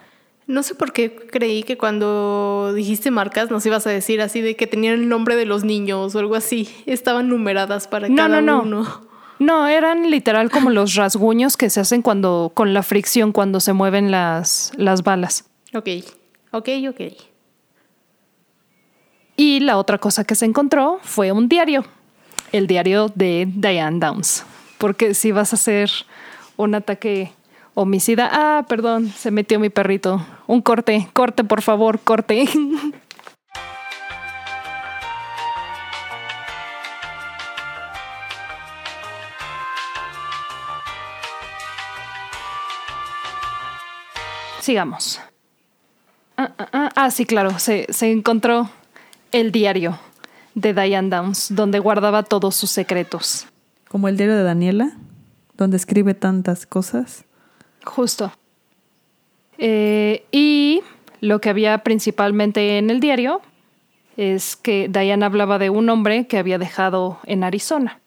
No 0.48 0.64
sé 0.64 0.76
por 0.76 0.92
qué 0.92 1.16
creí 1.16 1.64
que 1.64 1.78
cuando 1.78 2.74
dijiste 2.76 3.12
marcas 3.12 3.50
nos 3.50 3.66
ibas 3.66 3.88
a 3.88 3.90
decir 3.90 4.22
así 4.22 4.42
de 4.42 4.58
que 4.58 4.68
tenían 4.68 4.96
el 4.96 5.08
nombre 5.08 5.38
de 5.38 5.46
los 5.46 5.64
niños 5.64 6.14
o 6.14 6.20
algo 6.20 6.36
así. 6.36 6.68
Estaban 6.86 7.30
numeradas 7.30 7.88
para 7.88 8.10
no, 8.10 8.16
cada 8.18 8.42
no, 8.42 8.64
uno. 8.64 9.13
No, 9.40 9.68
eran 9.68 10.10
literal 10.10 10.50
como 10.50 10.70
los 10.70 10.96
rasguños 10.96 11.58
que 11.58 11.70
se 11.70 11.80
hacen 11.80 12.02
cuando, 12.02 12.52
con 12.54 12.74
la 12.74 12.84
fricción, 12.84 13.32
cuando 13.32 13.60
se 13.60 13.74
mueven 13.74 14.12
las, 14.12 14.72
las 14.78 15.04
balas. 15.04 15.46
Ok, 15.74 15.90
ok, 16.52 16.70
ok. 16.90 17.02
Y 19.36 19.60
la 19.62 19.78
otra 19.78 19.98
cosa 19.98 20.24
que 20.24 20.36
se 20.36 20.46
encontró 20.46 21.00
fue 21.02 21.32
un 21.32 21.50
diario, 21.50 21.84
el 22.52 22.68
diario 22.68 23.12
de 23.16 23.48
Diane 23.54 24.00
Downs. 24.00 24.46
Porque 24.78 25.14
si 25.14 25.32
vas 25.32 25.54
a 25.54 25.56
hacer 25.56 25.90
un 26.56 26.76
ataque 26.76 27.32
homicida, 27.74 28.30
ah, 28.32 28.66
perdón, 28.68 29.10
se 29.10 29.32
metió 29.32 29.60
mi 29.60 29.70
perrito. 29.70 30.24
Un 30.46 30.62
corte, 30.62 31.10
corte, 31.14 31.44
por 31.44 31.62
favor, 31.62 32.00
corte. 32.00 32.48
Sigamos. 44.64 45.20
Ah, 46.38 46.54
ah, 46.58 46.70
ah, 46.72 46.90
ah, 46.96 47.12
sí, 47.12 47.26
claro, 47.26 47.60
se, 47.60 47.86
se 47.92 48.10
encontró 48.10 48.70
el 49.34 49.52
diario 49.52 50.00
de 50.56 50.74
Diane 50.74 51.10
Downs, 51.10 51.54
donde 51.54 51.80
guardaba 51.80 52.24
todos 52.24 52.56
sus 52.56 52.72
secretos. 52.72 53.46
¿Como 53.90 54.08
el 54.08 54.16
diario 54.16 54.38
de 54.38 54.44
Daniela? 54.44 54.94
donde 55.58 55.76
escribe 55.76 56.14
tantas 56.14 56.66
cosas. 56.66 57.26
Justo. 57.84 58.32
Eh, 59.58 60.26
y 60.32 60.82
lo 61.20 61.42
que 61.42 61.50
había 61.50 61.80
principalmente 61.80 62.78
en 62.78 62.90
el 62.90 63.02
diario 63.02 63.42
es 64.18 64.56
que 64.56 64.88
Diane 64.90 65.26
hablaba 65.26 65.60
de 65.60 65.70
un 65.70 65.90
hombre 65.90 66.26
que 66.26 66.38
había 66.38 66.58
dejado 66.58 67.20
en 67.26 67.44
Arizona. 67.44 68.00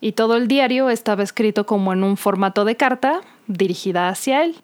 Y 0.00 0.12
todo 0.12 0.36
el 0.36 0.48
diario 0.48 0.90
estaba 0.90 1.22
escrito 1.22 1.64
como 1.64 1.92
en 1.92 2.04
un 2.04 2.16
formato 2.16 2.64
de 2.64 2.76
carta 2.76 3.20
dirigida 3.46 4.08
hacia 4.08 4.44
él. 4.44 4.56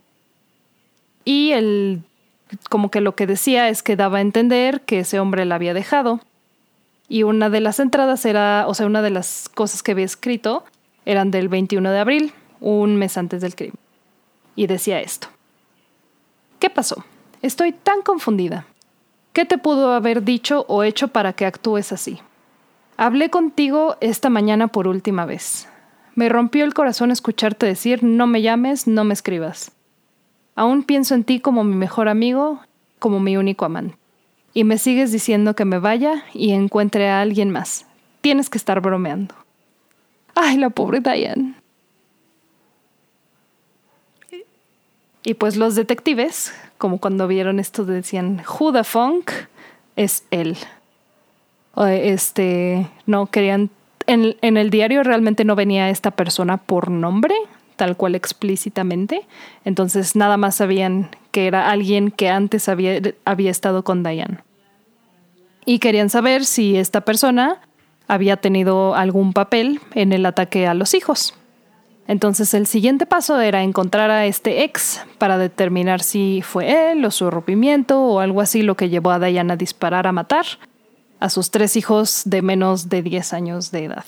Y 1.25 1.53
él, 1.53 2.03
como 2.69 2.91
que 2.91 3.01
lo 3.01 3.15
que 3.15 3.27
decía 3.27 3.69
es 3.69 3.83
que 3.83 3.97
daba 3.97 4.19
a 4.19 4.23
entender 4.23 4.81
que 4.83 5.01
ese 5.01 5.21
hombre 5.21 5.45
la 5.45 5.57
había 5.57 5.75
dejado. 5.75 6.21
Y 7.09 7.23
una 7.25 7.51
de 7.51 7.61
las 7.61 7.79
entradas 7.81 8.25
era, 8.25 8.67
o 8.67 8.75
sea, 8.75 8.87
una 8.87 9.03
de 9.03 9.11
las 9.11 9.49
cosas 9.49 9.83
que 9.83 9.93
había 9.93 10.05
escrito 10.05 10.65
eran 11.05 11.31
del 11.31 11.49
21 11.49 11.91
de 11.91 11.99
abril, 11.99 12.33
un 12.61 12.97
mes 12.97 13.17
antes 13.17 13.41
del 13.41 13.55
crimen. 13.55 13.77
Y 14.57 14.67
decía 14.67 15.01
esto. 15.01 15.29
¿Qué 16.59 16.71
pasó? 16.71 17.05
Estoy 17.43 17.73
tan 17.73 18.03
confundida. 18.03 18.67
¿Qué 19.33 19.45
te 19.45 19.59
pudo 19.59 19.93
haber 19.93 20.23
dicho 20.23 20.65
o 20.69 20.83
hecho 20.83 21.09
para 21.09 21.33
que 21.33 21.47
actúes 21.47 21.91
así? 21.93 22.21
Hablé 22.97 23.31
contigo 23.31 23.97
esta 24.01 24.31
mañana 24.31 24.69
por 24.69 24.87
última 24.87 25.25
vez. 25.25 25.69
Me 26.15 26.29
rompió 26.29 26.65
el 26.65 26.75
corazón 26.75 27.11
escucharte 27.11 27.67
decir 27.67 28.05
no 28.05 28.27
me 28.27 28.43
llames, 28.43 28.87
no 28.87 29.05
me 29.05 29.15
escribas. 29.15 29.73
Aún 30.55 30.83
pienso 30.83 31.15
en 31.15 31.25
ti 31.25 31.41
como 31.41 31.65
mi 31.65 31.75
mejor 31.75 32.09
amigo, 32.09 32.61
como 32.99 33.21
mi 33.21 33.37
único 33.37 33.65
amante. 33.65 33.97
Y 34.55 34.65
me 34.65 34.79
sigues 34.79 35.13
diciendo 35.13 35.55
que 35.55 35.65
me 35.65 35.79
vaya 35.79 36.25
y 36.35 36.53
encuentre 36.53 37.09
a 37.09 37.21
alguien 37.21 37.51
más. 37.51 37.87
Tienes 38.21 38.51
que 38.51 38.59
estar 38.59 38.81
bromeando. 38.81 39.35
Ay, 40.35 40.59
la 40.59 40.71
pobre 40.71 41.01
Diane. 41.01 41.55
Y 45.25 45.35
pues 45.35 45.57
los 45.57 45.75
detectives, 45.75 46.53
como 46.79 46.99
cuando 46.99 47.29
vieron 47.29 47.61
esto, 47.61 47.85
decían, 47.85 48.43
Who 48.59 48.73
the 48.73 48.85
funk 48.85 49.31
es 49.97 50.25
él. 50.31 50.57
Este, 51.77 52.89
no 53.07 53.27
querían, 53.27 53.71
en, 54.07 54.37
en 54.43 54.57
el 54.57 54.71
diario 54.71 55.03
realmente 55.03 55.45
no 55.45 55.55
venía 55.55 55.91
esta 55.91 56.11
persona 56.11 56.57
por 56.59 56.91
nombre, 56.91 57.35
tal 57.83 57.97
cual 57.97 58.15
explícitamente. 58.15 59.27
Entonces 59.65 60.15
nada 60.15 60.37
más 60.37 60.55
sabían 60.55 61.11
que 61.33 61.49
era 61.49 61.69
alguien 61.69 62.13
que 62.13 62.29
antes 62.29 62.69
había, 62.69 63.01
estado 63.51 63.83
con 63.83 64.05
Diane. 64.05 64.39
Y 65.67 65.81
querían 65.81 66.09
saber 66.09 66.45
si 66.45 66.77
esta 66.77 67.01
persona 67.01 67.61
había 68.07 68.37
tenido 68.37 68.95
algún 68.95 69.33
papel 69.33 69.81
en 69.97 70.13
el 70.13 70.25
ataque 70.27 70.69
a 70.69 70.75
los 70.75 70.95
hijos. 70.95 71.35
Entonces 72.07 72.55
el 72.55 72.69
siguiente 72.69 73.05
paso 73.05 73.41
era 73.41 73.65
encontrar 73.65 74.13
a 74.13 74.27
este 74.27 74.63
ex 74.63 75.05
para 75.19 75.37
determinar 75.37 76.05
si 76.05 76.41
fue 76.41 76.93
él 76.93 77.05
o 77.05 77.11
su 77.11 77.33
rompimiento 77.33 78.01
o 78.01 78.21
algo 78.21 78.43
así 78.43 78.63
lo 78.63 78.77
que 78.77 78.91
llevó 78.91 79.11
a 79.11 79.19
Diane 79.19 79.55
a 79.55 79.57
disparar 79.57 80.07
a 80.07 80.13
matar 80.13 80.47
a 81.19 81.29
sus 81.29 81.51
tres 81.51 81.77
hijos 81.77 82.23
de 82.27 82.43
menos 82.43 82.89
de 82.89 83.03
10 83.03 83.33
años 83.33 83.73
de 83.73 83.87
edad. 83.87 84.05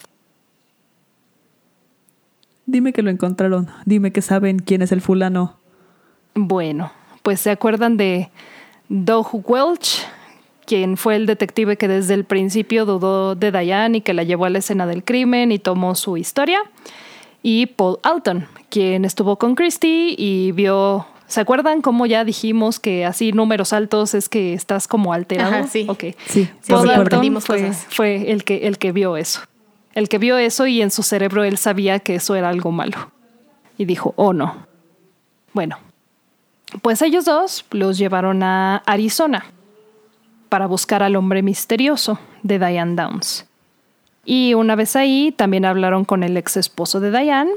Dime 2.66 2.92
que 2.92 3.02
lo 3.02 3.10
encontraron, 3.10 3.68
dime 3.84 4.10
que 4.10 4.22
saben 4.22 4.58
quién 4.58 4.82
es 4.82 4.92
el 4.92 5.00
fulano. 5.00 5.58
Bueno, 6.34 6.92
pues 7.22 7.40
se 7.40 7.50
acuerdan 7.50 7.96
de 7.96 8.30
Doug 8.88 9.28
Welch, 9.48 10.06
quien 10.66 10.96
fue 10.96 11.16
el 11.16 11.26
detective 11.26 11.76
que 11.76 11.88
desde 11.88 12.14
el 12.14 12.24
principio 12.24 12.86
dudó 12.86 13.34
de 13.34 13.52
Diane 13.52 13.98
y 13.98 14.00
que 14.00 14.14
la 14.14 14.22
llevó 14.22 14.46
a 14.46 14.50
la 14.50 14.58
escena 14.58 14.86
del 14.86 15.04
crimen 15.04 15.52
y 15.52 15.58
tomó 15.58 15.94
su 15.94 16.16
historia, 16.16 16.60
y 17.42 17.66
Paul 17.66 17.98
Alton, 18.02 18.46
quien 18.70 19.04
estuvo 19.04 19.36
con 19.36 19.54
Christie 19.54 20.14
y 20.16 20.52
vio 20.52 21.06
¿Se 21.26 21.40
acuerdan 21.40 21.80
cómo 21.80 22.06
ya 22.06 22.24
dijimos 22.24 22.78
que 22.78 23.04
así 23.04 23.32
números 23.32 23.72
altos 23.72 24.14
es 24.14 24.28
que 24.28 24.54
estás 24.54 24.86
como 24.86 25.12
alterado? 25.12 25.66
sí. 25.68 25.86
Ok. 25.88 26.04
Sí, 26.26 26.48
fue, 26.60 27.72
fue, 27.88 28.30
el, 28.30 28.44
que, 28.44 28.66
el 28.66 28.78
que 28.78 28.92
vio 28.92 29.16
eso. 29.16 29.40
El 29.94 30.08
que 30.08 30.18
vio 30.18 30.36
eso 30.38 30.66
y 30.66 30.82
en 30.82 30.90
su 30.90 31.02
cerebro 31.02 31.44
él 31.44 31.56
sabía 31.56 32.00
que 32.00 32.16
eso 32.16 32.34
era 32.34 32.48
algo 32.48 32.72
malo. 32.72 33.10
Y 33.78 33.84
dijo, 33.84 34.12
oh 34.16 34.32
no. 34.32 34.66
Bueno, 35.52 35.78
pues 36.82 37.00
ellos 37.02 37.24
dos 37.24 37.64
los 37.70 37.96
llevaron 37.96 38.42
a 38.42 38.78
Arizona 38.86 39.46
para 40.48 40.66
buscar 40.66 41.02
al 41.02 41.16
hombre 41.16 41.42
misterioso 41.42 42.18
de 42.42 42.58
Diane 42.58 42.96
Downs. 42.96 43.46
Y 44.24 44.54
una 44.54 44.74
vez 44.74 44.96
ahí 44.96 45.32
también 45.36 45.64
hablaron 45.64 46.04
con 46.04 46.22
el 46.22 46.36
ex 46.36 46.56
esposo 46.56 46.98
de 46.98 47.10
Diane, 47.10 47.50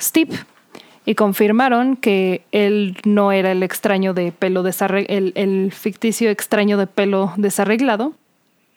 Steve, 0.00 0.36
y 1.04 1.14
confirmaron 1.14 1.96
que 1.96 2.44
él 2.52 2.96
no 3.04 3.32
era 3.32 3.52
el 3.52 3.62
extraño 3.62 4.14
de 4.14 4.32
pelo 4.32 4.62
desarreglado, 4.62 5.32
el, 5.34 5.72
ficticio 5.72 6.30
extraño 6.30 6.76
de 6.76 6.86
pelo 6.86 7.32
desarreglado. 7.36 8.12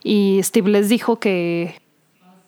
Y 0.04 0.40
Steve 0.44 0.70
les 0.70 0.90
dijo 0.90 1.20
que 1.20 1.76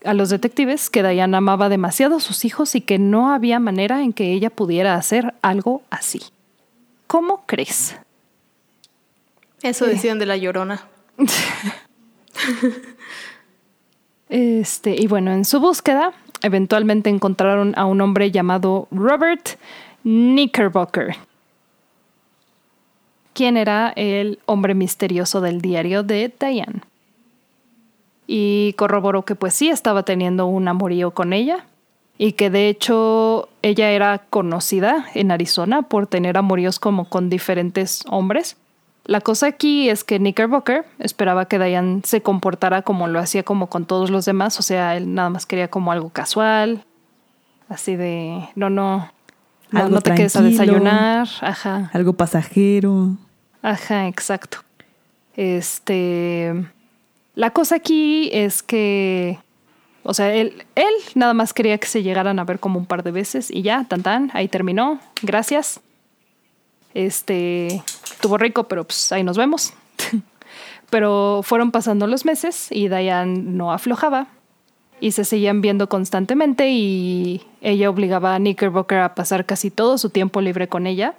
a 0.04 0.14
los 0.14 0.30
detectives 0.30 0.90
que 0.90 1.04
Diane 1.04 1.38
amaba 1.38 1.70
demasiado 1.70 2.18
a 2.18 2.20
sus 2.20 2.46
hijos 2.46 2.76
y 2.76 2.82
que 2.82 3.00
no 3.00 3.32
había 3.32 3.60
manera 3.60 4.02
en 4.04 4.14
que 4.14 4.34
ella 4.34 4.50
pudiera 4.50 4.96
hacer 4.96 5.34
algo 5.42 5.82
así. 5.90 6.22
¿Cómo 7.08 7.44
crees? 7.46 7.96
Eso 9.62 9.86
decían 9.86 10.18
de 10.18 10.26
la 10.26 10.38
llorona. 10.38 10.88
este, 14.30 14.96
y 15.00 15.08
bueno, 15.08 15.32
en 15.32 15.46
su 15.46 15.60
búsqueda 15.60 16.14
Eventualmente 16.42 17.10
encontraron 17.10 17.74
a 17.78 17.86
un 17.86 18.02
hombre 18.02 18.32
llamado 18.32 18.88
Robert 18.90 19.60
Knickerbocker, 20.02 21.16
quien 23.34 23.58
era 23.58 23.94
el 23.96 24.40
hombre 24.48 24.74
misterioso 24.74 25.40
del 25.40 25.62
diario 25.62 26.02
de 26.02 26.34
Diane. 26.40 26.82
Y 28.28 28.74
corroboró 28.78 29.24
que 29.24 29.36
pues 29.36 29.54
sí 29.54 29.70
estaba 29.70 30.04
teniendo 30.04 30.46
un 30.46 30.68
amorío 30.68 31.12
con 31.12 31.34
ella 31.34 31.66
y 32.18 32.34
que 32.34 32.50
de 32.50 32.70
hecho 32.70 33.50
ella 33.62 33.90
era 33.92 34.20
conocida 34.30 35.06
en 35.16 35.32
Arizona 35.32 35.82
por 35.82 36.08
tener 36.08 36.38
amoríos 36.38 36.80
como 36.80 37.06
con 37.10 37.30
diferentes 37.30 38.04
hombres 38.08 38.58
la 39.06 39.22
cosa 39.22 39.48
aquí 39.48 39.90
es 39.90 40.04
que 40.04 40.18
Knickerbocker 40.20 40.86
esperaba 41.00 41.46
que 41.46 41.58
Diane 41.58 42.02
se 42.04 42.22
comportara 42.22 42.84
como 42.84 43.08
lo 43.08 43.20
hacía 43.20 43.44
como 43.44 43.68
con 43.68 43.86
todos 43.86 44.12
los 44.12 44.26
demás, 44.26 44.60
o 44.60 44.64
sea, 44.64 44.96
él 44.96 45.14
nada 45.14 45.30
más 45.30 45.46
quería 45.46 45.70
como 45.70 45.92
algo 45.92 46.10
casual, 46.10 46.86
así 47.68 47.96
de, 47.96 48.48
no, 48.56 48.70
no, 48.70 49.12
no, 49.72 50.02
te 50.02 50.14
quedes 50.14 50.36
a 50.36 50.42
desayunar, 50.42 51.28
ajá. 51.42 51.90
Algo 51.94 52.14
pasajero. 52.14 53.18
Ajá, 53.64 54.08
exacto. 54.08 54.60
Este, 55.36 56.66
la 57.36 57.52
cosa 57.52 57.76
aquí 57.76 58.30
es 58.34 58.62
que, 58.62 59.40
o 60.04 60.14
sea, 60.14 60.34
él, 60.34 60.66
él 60.76 60.94
nada 61.16 61.34
más 61.34 61.54
quería 61.54 61.78
que 61.78 61.88
se 61.88 62.04
llegaran 62.04 62.40
a 62.40 62.44
ver 62.44 62.60
como 62.60 62.78
un 62.78 62.86
par 62.86 63.04
de 63.04 63.12
veces 63.12 63.50
y 63.50 63.62
ya, 63.62 63.86
tan 63.88 64.04
tan, 64.04 64.32
ahí 64.34 64.48
terminó, 64.48 65.00
gracias. 65.22 65.80
Este, 66.94 67.84
estuvo 68.04 68.38
rico, 68.38 68.66
pero 68.66 68.84
pues 68.84 69.12
ahí 69.12 69.24
nos 69.24 69.38
vemos. 69.38 69.74
pero 70.90 71.42
fueron 71.44 71.72
pasando 71.72 72.06
los 72.06 72.26
meses 72.26 72.68
y 72.70 72.90
Diane 72.90 73.40
no 73.40 73.72
aflojaba 73.72 74.28
y 75.00 75.14
se 75.14 75.26
seguían 75.26 75.62
viendo 75.62 75.90
constantemente 75.90 76.70
y 76.70 77.42
ella 77.62 77.90
obligaba 77.90 78.36
a 78.36 78.38
Knickerbocker 78.38 79.00
a 79.00 79.16
pasar 79.16 79.46
casi 79.46 79.72
todo 79.72 79.98
su 79.98 80.10
tiempo 80.10 80.42
libre 80.42 80.68
con 80.68 80.86
ella. 80.86 81.16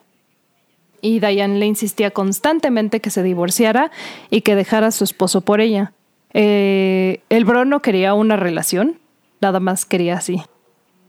Y 1.01 1.19
Diane 1.19 1.59
le 1.59 1.67
insistía 1.67 2.13
constantemente 2.13 3.01
que 3.01 3.11
se 3.11 3.25
divorciara 3.25 3.91
y 4.31 4.43
que 4.43 4.55
dejara 4.55 4.89
a 4.89 4.93
su 4.93 5.03
esposo 5.03 5.41
por 5.41 5.61
ella. 5.61 5.93
Eh, 6.35 7.23
el 7.29 7.45
bro 7.45 7.65
no 7.65 7.81
quería 7.81 8.15
una 8.15 8.37
relación, 8.37 8.99
nada 9.41 9.61
más 9.61 9.85
quería 9.85 10.15
así. 10.15 10.43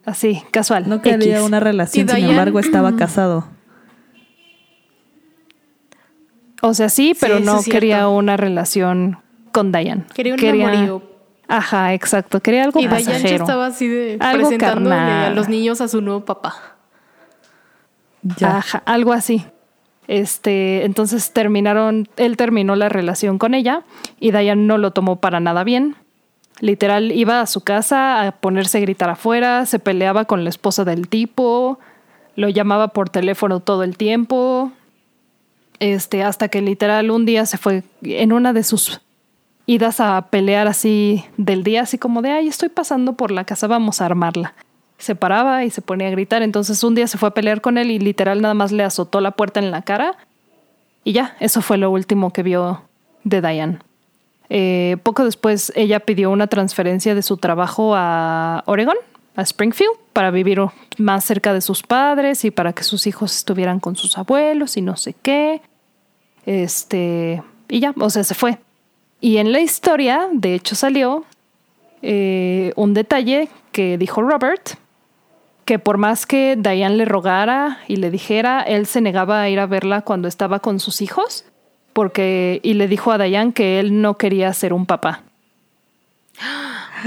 Así, 0.05 0.43
casual. 0.51 0.89
No 0.89 1.01
quería 1.01 1.43
una 1.43 1.59
relación, 1.59 2.07
sin 2.09 2.25
embargo 2.29 2.59
estaba 2.59 2.95
casado. 2.95 3.47
O 6.61 6.73
sea, 6.73 6.89
sí, 6.89 7.15
pero 7.19 7.39
no 7.39 7.61
quería 7.61 8.07
una 8.07 8.37
relación 8.37 9.17
con 9.51 9.71
Diane. 9.71 10.05
Quería 10.13 10.33
un 10.33 10.39
quería... 10.39 10.99
Ajá, 11.47 11.93
exacto. 11.93 12.39
Quería 12.39 12.63
algo 12.63 12.79
y 12.79 12.87
pasajero. 12.87 13.17
Y 13.17 13.21
Diane 13.21 13.35
estaba 13.35 13.65
así 13.67 13.87
de 13.87 14.17
algo 14.19 14.47
presentándole 14.47 14.95
a 14.95 15.29
los 15.31 15.49
niños 15.49 15.81
a 15.81 15.87
su 15.87 16.01
nuevo 16.01 16.23
papá. 16.23 16.55
Ya. 18.21 18.57
Ajá, 18.57 18.81
algo 18.85 19.11
así. 19.11 19.45
Este, 20.07 20.85
entonces 20.85 21.31
terminaron, 21.31 22.07
él 22.17 22.37
terminó 22.37 22.75
la 22.75 22.89
relación 22.89 23.37
con 23.37 23.53
ella 23.53 23.83
y 24.19 24.31
Diane 24.31 24.63
no 24.63 24.77
lo 24.77 24.91
tomó 24.91 25.17
para 25.17 25.39
nada 25.39 25.63
bien. 25.63 25.95
Literal, 26.59 27.11
iba 27.11 27.41
a 27.41 27.47
su 27.47 27.61
casa 27.61 28.27
a 28.27 28.31
ponerse 28.31 28.77
a 28.77 28.81
gritar 28.81 29.09
afuera, 29.09 29.65
se 29.65 29.79
peleaba 29.79 30.25
con 30.25 30.43
la 30.43 30.49
esposa 30.49 30.85
del 30.85 31.07
tipo, 31.07 31.79
lo 32.35 32.49
llamaba 32.49 32.89
por 32.89 33.09
teléfono 33.09 33.59
todo 33.59 33.83
el 33.83 33.97
tiempo, 33.97 34.71
este, 35.79 36.23
hasta 36.23 36.49
que 36.49 36.61
literal 36.61 37.11
un 37.11 37.25
día 37.25 37.45
se 37.45 37.57
fue 37.57 37.83
en 38.03 38.33
una 38.33 38.53
de 38.53 38.63
sus 38.63 39.01
idas 39.65 39.99
a 39.99 40.27
pelear 40.29 40.67
así 40.67 41.25
del 41.37 41.63
día, 41.63 41.81
así 41.81 41.97
como 41.97 42.21
de, 42.21 42.31
ay, 42.31 42.47
estoy 42.47 42.69
pasando 42.69 43.13
por 43.13 43.31
la 43.31 43.45
casa, 43.45 43.67
vamos 43.67 44.01
a 44.01 44.05
armarla. 44.05 44.53
Se 45.03 45.15
paraba 45.15 45.63
y 45.63 45.69
se 45.69 45.81
ponía 45.81 46.07
a 46.07 46.11
gritar. 46.11 46.41
Entonces 46.41 46.83
un 46.83 46.95
día 46.95 47.07
se 47.07 47.17
fue 47.17 47.29
a 47.29 47.33
pelear 47.33 47.61
con 47.61 47.77
él 47.77 47.91
y 47.91 47.99
literal 47.99 48.41
nada 48.41 48.53
más 48.53 48.71
le 48.71 48.83
azotó 48.83 49.21
la 49.21 49.31
puerta 49.31 49.59
en 49.59 49.71
la 49.71 49.81
cara. 49.81 50.17
Y 51.03 51.13
ya, 51.13 51.35
eso 51.39 51.61
fue 51.61 51.77
lo 51.77 51.91
último 51.91 52.31
que 52.31 52.43
vio 52.43 52.83
de 53.23 53.41
Diane. 53.41 53.79
Eh, 54.49 54.97
poco 55.03 55.25
después 55.25 55.71
ella 55.75 55.99
pidió 55.99 56.29
una 56.31 56.47
transferencia 56.47 57.15
de 57.15 57.21
su 57.21 57.37
trabajo 57.37 57.93
a 57.95 58.63
Oregon, 58.65 58.97
a 59.35 59.41
Springfield, 59.41 59.93
para 60.13 60.31
vivir 60.31 60.61
más 60.97 61.25
cerca 61.25 61.53
de 61.53 61.61
sus 61.61 61.81
padres 61.81 62.45
y 62.45 62.51
para 62.51 62.73
que 62.73 62.83
sus 62.83 63.07
hijos 63.07 63.35
estuvieran 63.35 63.79
con 63.79 63.95
sus 63.95 64.17
abuelos 64.17 64.77
y 64.77 64.81
no 64.81 64.95
sé 64.95 65.13
qué. 65.21 65.61
Este, 66.45 67.41
y 67.67 67.79
ya, 67.79 67.93
o 67.99 68.09
sea, 68.09 68.23
se 68.23 68.35
fue. 68.35 68.59
Y 69.19 69.37
en 69.37 69.51
la 69.51 69.59
historia, 69.59 70.27
de 70.31 70.53
hecho, 70.53 70.75
salió 70.75 71.25
eh, 72.01 72.73
un 72.75 72.93
detalle 72.93 73.49
que 73.71 73.97
dijo 73.97 74.21
Robert, 74.21 74.77
que 75.65 75.79
por 75.79 75.97
más 75.97 76.25
que 76.25 76.55
Diane 76.57 76.95
le 76.95 77.05
rogara 77.05 77.79
y 77.87 77.97
le 77.97 78.11
dijera, 78.11 78.61
él 78.61 78.85
se 78.85 79.01
negaba 79.01 79.41
a 79.41 79.49
ir 79.49 79.59
a 79.59 79.65
verla 79.65 80.01
cuando 80.01 80.27
estaba 80.27 80.59
con 80.59 80.79
sus 80.79 81.01
hijos, 81.01 81.45
porque 81.93 82.59
y 82.63 82.73
le 82.73 82.87
dijo 82.87 83.11
a 83.11 83.17
Diane 83.17 83.53
que 83.53 83.79
él 83.79 84.01
no 84.01 84.17
quería 84.17 84.51
ser 84.53 84.73
un 84.73 84.85
papá. 84.85 85.23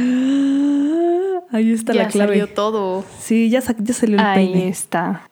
Ahí 1.53 1.73
está 1.73 1.95
la 1.95 2.09
clave. 2.09 2.39
Salió 2.39 2.49
todo. 2.49 3.05
Sí, 3.19 3.49
ya, 3.51 3.61
ya 3.61 3.95
salió 3.95 4.17
el 4.17 4.25
Ahí 4.25 4.63
está. 4.63 5.29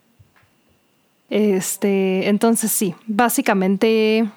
Este, 1.31 2.29
entonces 2.29 2.71
sí, 2.71 2.95
básicamente 3.07 4.29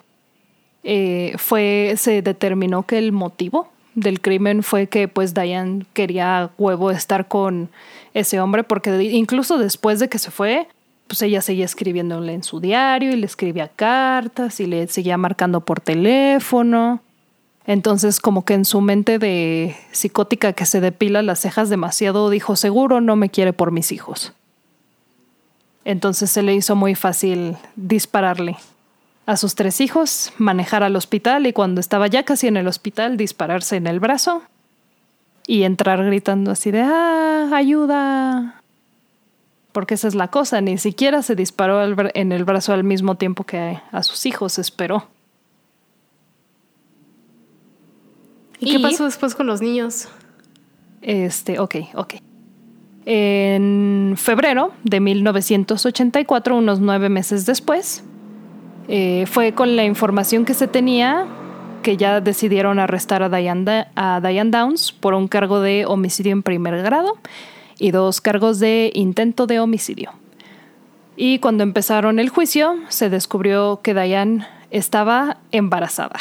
eh, 0.84 1.34
fue, 1.38 1.94
se 1.98 2.22
determinó 2.22 2.84
que 2.84 2.98
el 2.98 3.12
motivo 3.12 3.70
del 3.94 4.22
crimen 4.22 4.64
fue 4.64 4.88
que 4.88 5.08
pues 5.08 5.34
Diane 5.34 5.86
quería 5.94 6.52
huevo 6.58 6.92
estar 6.92 7.28
con 7.28 7.70
ese 8.20 8.40
hombre 8.40 8.64
porque 8.64 9.04
incluso 9.04 9.58
después 9.58 10.00
de 10.00 10.10
que 10.10 10.18
se 10.18 10.32
fue, 10.32 10.68
pues 11.08 11.22
ella 11.22 11.42
seguía 11.42 11.66
escribiéndole 11.66 12.34
en 12.34 12.44
su 12.44 12.60
diario 12.60 13.12
y 13.12 13.16
le 13.16 13.26
escribía 13.26 13.68
cartas 13.68 14.60
y 14.60 14.66
le 14.66 14.88
seguía 14.88 15.18
marcando 15.18 15.62
por 15.62 15.80
teléfono. 15.80 17.02
Entonces 17.66 18.20
como 18.20 18.44
que 18.44 18.56
en 18.56 18.66
su 18.66 18.82
mente 18.82 19.20
de 19.20 19.76
psicótica 19.92 20.54
que 20.54 20.66
se 20.66 20.82
depila 20.82 21.22
las 21.22 21.40
cejas 21.40 21.70
demasiado 21.70 22.30
dijo 22.30 22.56
seguro 22.56 23.02
no 23.02 23.16
me 23.16 23.30
quiere 23.30 23.54
por 23.54 23.72
mis 23.72 23.92
hijos. 23.92 24.34
Entonces 25.86 26.32
se 26.32 26.42
le 26.42 26.56
hizo 26.56 26.76
muy 26.76 26.96
fácil 26.96 27.56
dispararle 27.76 28.58
a 29.26 29.38
sus 29.38 29.56
tres 29.56 29.80
hijos, 29.80 30.34
manejar 30.38 30.84
al 30.84 30.96
hospital 30.96 31.46
y 31.46 31.54
cuando 31.54 31.82
estaba 31.82 32.08
ya 32.08 32.24
casi 32.24 32.48
en 32.48 32.58
el 32.58 32.68
hospital 32.68 33.16
dispararse 33.16 33.76
en 33.76 33.86
el 33.86 34.00
brazo 34.00 34.42
y 35.48 35.64
entrar 35.64 36.04
gritando 36.06 36.52
así 36.52 36.70
de 36.70 36.82
¡Ah, 36.82 37.50
ayuda! 37.54 38.62
Porque 39.72 39.94
esa 39.94 40.08
es 40.08 40.16
la 40.16 40.28
cosa, 40.28 40.60
ni 40.60 40.78
siquiera 40.78 41.24
se 41.24 41.36
disparó 41.36 41.82
en 42.14 42.32
el 42.32 42.44
brazo 42.44 42.74
al 42.74 42.84
mismo 42.84 43.16
tiempo 43.16 43.46
que 43.46 43.80
a 43.92 44.04
sus 44.04 44.26
hijos, 44.26 44.60
esperó. 44.60 45.08
¿Y, 48.60 48.72
qué 48.72 48.80
pasó 48.80 49.06
después 49.06 49.36
con 49.36 49.48
los 49.48 49.62
niños? 49.62 50.10
Este, 51.02 51.60
ok, 51.60 51.76
ok. 51.94 52.16
En 53.06 54.16
febrero 54.18 54.74
de 54.84 55.00
1984, 55.00 56.58
unos 56.58 56.80
nueve 56.82 57.08
meses 57.08 57.46
después, 57.46 58.04
eh, 58.88 59.26
fue 59.28 59.54
con 59.54 59.76
la 59.76 59.86
información 59.86 60.44
que 60.44 60.54
se 60.54 60.68
tenía 60.68 61.28
que 61.82 61.98
ya 61.98 62.22
decidieron 62.22 62.80
arrestar 62.80 63.24
a 63.24 63.30
Diane, 63.30 63.88
a 63.96 64.20
Diane 64.22 64.52
Downs 64.52 64.92
por 64.92 65.14
un 65.14 65.28
cargo 65.28 65.60
de 65.62 65.86
homicidio 65.86 66.32
en 66.32 66.44
primer 66.44 66.82
grado 66.82 67.18
y 67.80 67.92
dos 67.92 68.22
cargos 68.22 68.60
de 68.60 68.92
intento 68.94 69.48
de 69.48 69.60
homicidio. 69.60 70.12
Y 71.16 71.40
cuando 71.40 71.64
empezaron 71.64 72.20
el 72.20 72.30
juicio, 72.30 72.76
se 72.90 73.10
descubrió 73.10 73.82
que 73.82 73.94
Diane 73.94 74.48
estaba 74.72 75.38
embarazada. 75.52 76.20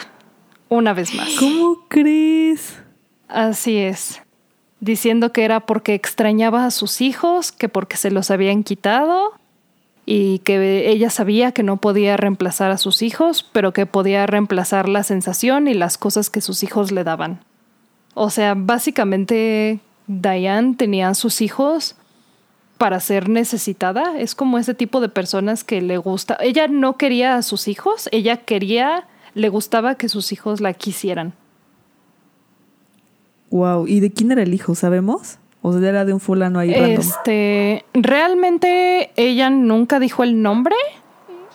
Una 0.69 0.95
vez 0.95 1.15
más. 1.15 1.29
¿Cómo 1.39 1.85
crees? 1.89 2.83
Así 3.29 3.77
es 3.77 4.23
diciendo 4.81 5.33
que 5.33 5.45
era 5.45 5.61
porque 5.61 5.95
extrañaba 5.95 6.67
a 6.67 6.71
sus 6.71 7.01
hijos, 7.01 7.53
que 7.53 7.69
porque 7.69 7.97
se 7.97 8.11
los 8.11 8.31
habían 8.31 8.63
quitado 8.63 9.33
y 10.09 10.39
que 10.39 10.89
ella 10.89 11.11
sabía 11.11 11.51
que 11.51 11.65
no 11.65 11.79
podía 11.79 12.17
reemplazar 12.17 12.71
a 12.71 12.79
sus 12.79 13.03
hijos, 13.03 13.43
pero 13.53 13.73
que 13.73 13.87
podía 13.87 14.25
reemplazar 14.27 14.89
la 14.89 15.03
sensación 15.03 15.67
y 15.67 15.75
las 15.75 15.99
cosas 15.99 16.31
que 16.31 16.41
sus 16.41 16.63
hijos 16.63 16.93
le 16.93 17.03
daban. 17.03 17.41
O 18.15 18.31
sea, 18.31 18.55
básicamente 18.57 19.81
Diane 20.07 20.77
tenía 20.77 21.09
a 21.09 21.15
sus 21.15 21.41
hijos 21.43 21.97
para 22.79 23.01
ser 23.01 23.29
necesitada. 23.29 24.17
Es 24.19 24.37
como 24.37 24.59
ese 24.59 24.75
tipo 24.75 25.01
de 25.01 25.09
personas 25.09 25.65
que 25.65 25.83
le 25.83 25.99
gusta. 25.99 26.39
Ella 26.41 26.69
no 26.69 26.97
quería 26.97 27.35
a 27.35 27.43
sus 27.43 27.67
hijos, 27.67 28.09
ella 28.13 28.39
quería, 28.45 29.09
le 29.35 29.49
gustaba 29.49 29.97
que 29.97 30.09
sus 30.09 30.31
hijos 30.31 30.61
la 30.61 30.73
quisieran. 30.73 31.35
Wow, 33.51 33.89
¿y 33.89 33.99
de 33.99 34.13
quién 34.13 34.31
era 34.31 34.43
el 34.43 34.55
hijo? 34.55 34.77
¿Sabemos? 34.77 35.39
¿O 35.69 35.77
era 35.79 36.05
de 36.05 36.13
un 36.13 36.21
fulano 36.21 36.61
ahí 36.61 36.73
random? 36.73 37.01
Este, 37.01 37.85
realmente 37.93 39.11
ella 39.17 39.51
nunca 39.51 39.99
dijo 39.99 40.23
el 40.23 40.41
nombre. 40.41 40.77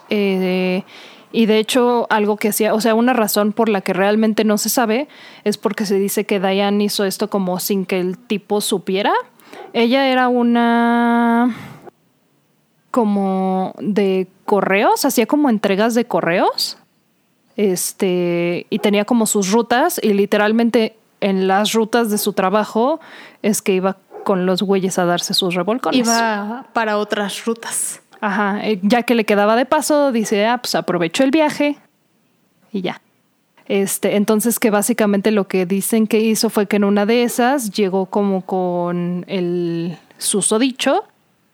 Eh, 0.09 0.83
y 1.31 1.45
de 1.45 1.59
hecho, 1.59 2.07
algo 2.09 2.35
que 2.35 2.49
hacía, 2.49 2.73
o 2.73 2.81
sea, 2.81 2.93
una 2.93 3.13
razón 3.13 3.53
por 3.53 3.69
la 3.69 3.79
que 3.79 3.93
realmente 3.93 4.43
no 4.43 4.57
se 4.57 4.67
sabe 4.67 5.07
es 5.45 5.57
porque 5.57 5.85
se 5.85 5.95
dice 5.95 6.25
que 6.25 6.41
Diane 6.41 6.83
hizo 6.83 7.05
esto 7.05 7.29
como 7.29 7.57
sin 7.61 7.85
que 7.85 8.01
el 8.01 8.17
tipo 8.17 8.59
supiera. 8.59 9.13
Ella 9.71 10.09
era 10.09 10.27
una 10.27 11.55
como 12.91 13.73
de 13.79 14.27
correos, 14.43 15.05
hacía 15.05 15.25
como 15.25 15.49
entregas 15.49 15.95
de 15.95 16.03
correos. 16.03 16.77
Este, 17.55 18.65
y 18.69 18.79
tenía 18.79 19.05
como 19.05 19.25
sus 19.25 19.53
rutas 19.53 20.01
y 20.03 20.11
literalmente 20.11 20.97
en 21.21 21.47
las 21.47 21.71
rutas 21.73 22.09
de 22.09 22.17
su 22.17 22.33
trabajo 22.33 22.99
es 23.41 23.61
que 23.61 23.73
iba 23.73 23.97
con 24.23 24.45
los 24.45 24.61
güeyes 24.61 24.99
a 24.99 25.05
darse 25.05 25.33
sus 25.33 25.55
revolcones. 25.55 25.99
Iba 25.99 26.65
para 26.73 26.97
otras 26.97 27.45
rutas. 27.45 28.01
Ajá, 28.19 28.59
eh, 28.67 28.79
ya 28.83 29.03
que 29.03 29.15
le 29.15 29.25
quedaba 29.25 29.55
de 29.55 29.65
paso, 29.65 30.11
dice, 30.11 30.45
ah, 30.45 30.59
pues 30.59 30.75
aprovecho 30.75 31.23
el 31.23 31.31
viaje 31.31 31.77
y 32.71 32.81
ya. 32.81 33.01
Este, 33.67 34.15
entonces 34.15 34.59
que 34.59 34.69
básicamente 34.69 35.31
lo 35.31 35.47
que 35.47 35.65
dicen 35.65 36.05
que 36.05 36.19
hizo 36.19 36.49
fue 36.49 36.67
que 36.67 36.75
en 36.75 36.83
una 36.83 37.05
de 37.05 37.23
esas 37.23 37.71
llegó 37.71 38.05
como 38.07 38.41
con 38.41 39.23
el 39.27 39.97
susodicho 40.17 41.05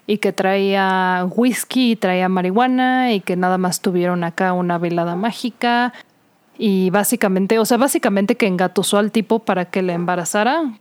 y 0.08 0.18
que 0.18 0.34
traía 0.34 1.28
whisky 1.30 1.92
y 1.92 1.96
traía 1.96 2.28
marihuana 2.28 3.14
y 3.14 3.20
que 3.20 3.36
nada 3.36 3.58
más 3.58 3.82
tuvieron 3.82 4.24
acá 4.24 4.54
una 4.54 4.78
velada 4.78 5.16
mágica 5.16 5.94
y 6.58 6.90
básicamente, 6.90 7.60
o 7.60 7.66
sea, 7.66 7.78
básicamente 7.78 8.36
que 8.36 8.48
engatusó 8.48 8.98
al 8.98 9.12
tipo 9.12 9.40
para 9.40 9.66
que 9.66 9.82
le 9.82 9.94
embarazara. 9.94 10.74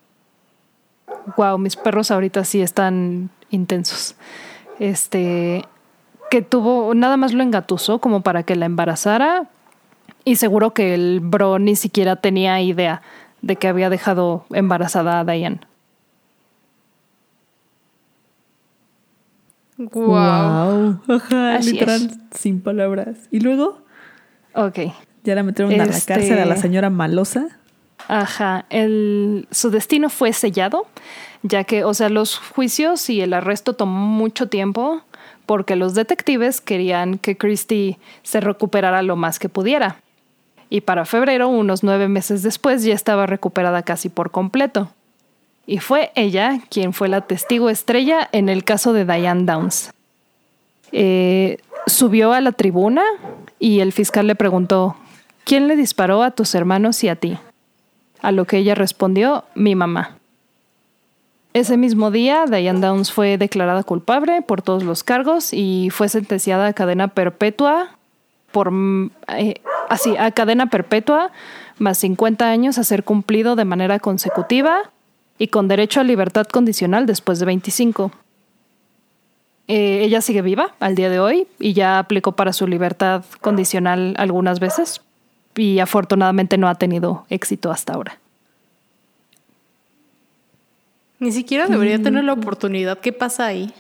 Wow, 1.37 1.59
mis 1.59 1.77
perros 1.77 2.11
ahorita 2.11 2.45
sí 2.45 2.63
están 2.63 3.31
intensos. 3.51 4.17
Este, 4.79 5.65
que 6.31 6.43
tuvo, 6.43 6.95
nada 6.95 7.17
más 7.17 7.33
lo 7.33 7.43
engatusó 7.43 7.99
como 7.99 8.23
para 8.23 8.43
que 8.43 8.57
la 8.57 8.67
embarazara. 8.67 9.49
Y 10.25 10.37
seguro 10.37 10.73
que 10.73 10.95
el 10.95 11.21
bro 11.21 11.59
ni 11.59 11.77
siquiera 11.77 12.17
tenía 12.17 12.61
idea 12.61 13.03
de 13.43 13.57
que 13.57 13.69
había 13.69 13.91
dejado 13.91 14.45
embarazada 14.51 15.21
a 15.21 15.25
Diane. 15.25 15.61
Wow. 19.79 21.01
literal, 21.63 22.11
sin 22.33 22.63
palabras. 22.63 23.29
¿Y 23.31 23.41
luego? 23.41 23.79
Ok. 24.55 24.79
Ya 25.27 25.35
la 25.35 25.43
metieron 25.43 25.73
a 25.75 25.87
la 25.87 26.01
cárcel 26.07 26.39
a 26.39 26.45
la 26.45 26.55
este, 26.55 26.69
señora 26.69 26.89
Malosa. 26.89 27.49
Ajá, 28.07 28.65
el, 28.71 29.49
su 29.51 29.71
destino 29.71 30.09
fue 30.09 30.33
sellado, 30.33 30.87
ya 31.43 31.65
que, 31.65 31.83
o 31.83 31.95
sea, 31.95 32.11
los 32.11 32.39
juicios 32.39 33.11
y 33.11 33.21
el 33.21 33.33
arresto 33.33 33.73
tomó 33.73 34.07
mucho 34.07 34.49
tiempo 34.49 35.03
porque 35.45 35.75
los 35.75 35.95
detectives 35.95 36.61
querían 36.61 37.19
que 37.19 37.37
Christie 37.37 37.99
se 38.23 38.41
recuperara 38.41 39.03
lo 39.03 39.17
más 39.17 39.41
que 39.41 39.49
pudiera. 39.49 39.97
Y 40.71 40.83
para 40.83 41.05
febrero, 41.05 41.49
unos 41.49 41.83
nueve 41.83 42.07
meses 42.07 42.45
después, 42.45 42.85
ya 42.85 42.95
estaba 42.95 43.27
recuperada 43.27 43.83
casi 43.83 44.09
por 44.09 44.31
completo. 44.31 44.93
Y 45.67 45.79
fue 45.79 46.13
ella 46.15 46.61
quien 46.71 46.93
fue 46.93 47.09
la 47.09 47.23
testigo 47.23 47.69
estrella 47.69 48.29
en 48.31 48.49
el 48.49 48.63
caso 48.63 48.93
de 48.93 49.05
Diane 49.05 49.43
Downs. 49.43 49.91
Eh, 50.93 51.59
subió 51.89 52.33
a 52.33 52.41
la 52.41 52.53
tribuna 52.53 53.03
y 53.59 53.81
el 53.81 53.93
fiscal 53.93 54.29
le 54.29 54.37
preguntó, 54.37 54.97
¿Quién 55.47 55.69
le 55.69 55.77
disparó 55.77 56.25
a 56.25 56.33
tus 56.33 56.57
hermanos 56.57 57.05
y 57.05 57.09
a 57.09 57.15
ti? 57.15 57.39
A 58.21 58.33
lo 58.33 58.47
que 58.47 58.59
ella 58.59 58.75
respondió, 58.75 59.45
mi 59.55 59.77
mamá. 59.77 60.17
Ese 61.53 61.77
mismo 61.77 62.11
día, 62.11 62.47
Diane 62.47 62.81
Downs 62.81 63.13
fue 63.13 63.39
declarada 63.39 63.85
culpable 63.85 64.43
por 64.43 64.61
todos 64.61 64.83
los 64.83 65.05
cargos 65.05 65.53
y 65.53 65.91
fue 65.93 66.09
sentenciada 66.09 66.67
a 66.67 66.73
cadena 66.73 67.07
perpetua 67.07 67.91
por 68.51 68.73
eh, 69.39 69.61
así 69.89 70.17
a 70.17 70.33
cadena 70.33 70.67
perpetua 70.67 71.31
más 71.79 71.99
50 71.99 72.51
años 72.51 72.77
a 72.79 72.83
ser 72.83 73.05
cumplido 73.05 73.55
de 73.55 73.65
manera 73.65 74.01
consecutiva 74.01 74.91
y 75.39 75.47
con 75.47 75.69
derecho 75.69 76.01
a 76.01 76.05
libertad 76.05 76.49
condicional 76.49 77.07
después 77.07 77.39
de 77.39 77.47
25. 77.47 78.11
Eh, 79.69 80.01
ella 80.03 80.21
sigue 80.21 80.43
viva 80.43 80.75
al 80.81 80.97
día 80.97 81.09
de 81.09 81.21
hoy 81.21 81.47
y 81.61 81.73
ya 81.73 82.01
aplicó 82.01 82.33
para 82.33 82.53
su 82.53 82.67
libertad 82.67 83.25
condicional 83.41 84.17
algunas 84.19 84.59
veces 84.59 85.03
y 85.57 85.81
afortunadamente 85.81 86.59
no 86.59 86.69
ha 86.69 86.75
tenido 86.75 87.25
éxito 87.31 87.71
hasta 87.71 87.95
ahora. 87.95 88.19
Ni 91.19 91.33
siquiera 91.33 91.67
debería 91.67 92.01
tener 92.01 92.25
la 92.25 92.35
oportunidad. 92.35 92.99
¿Qué 92.99 93.13
pasa 93.13 93.47
ahí? 93.47 93.73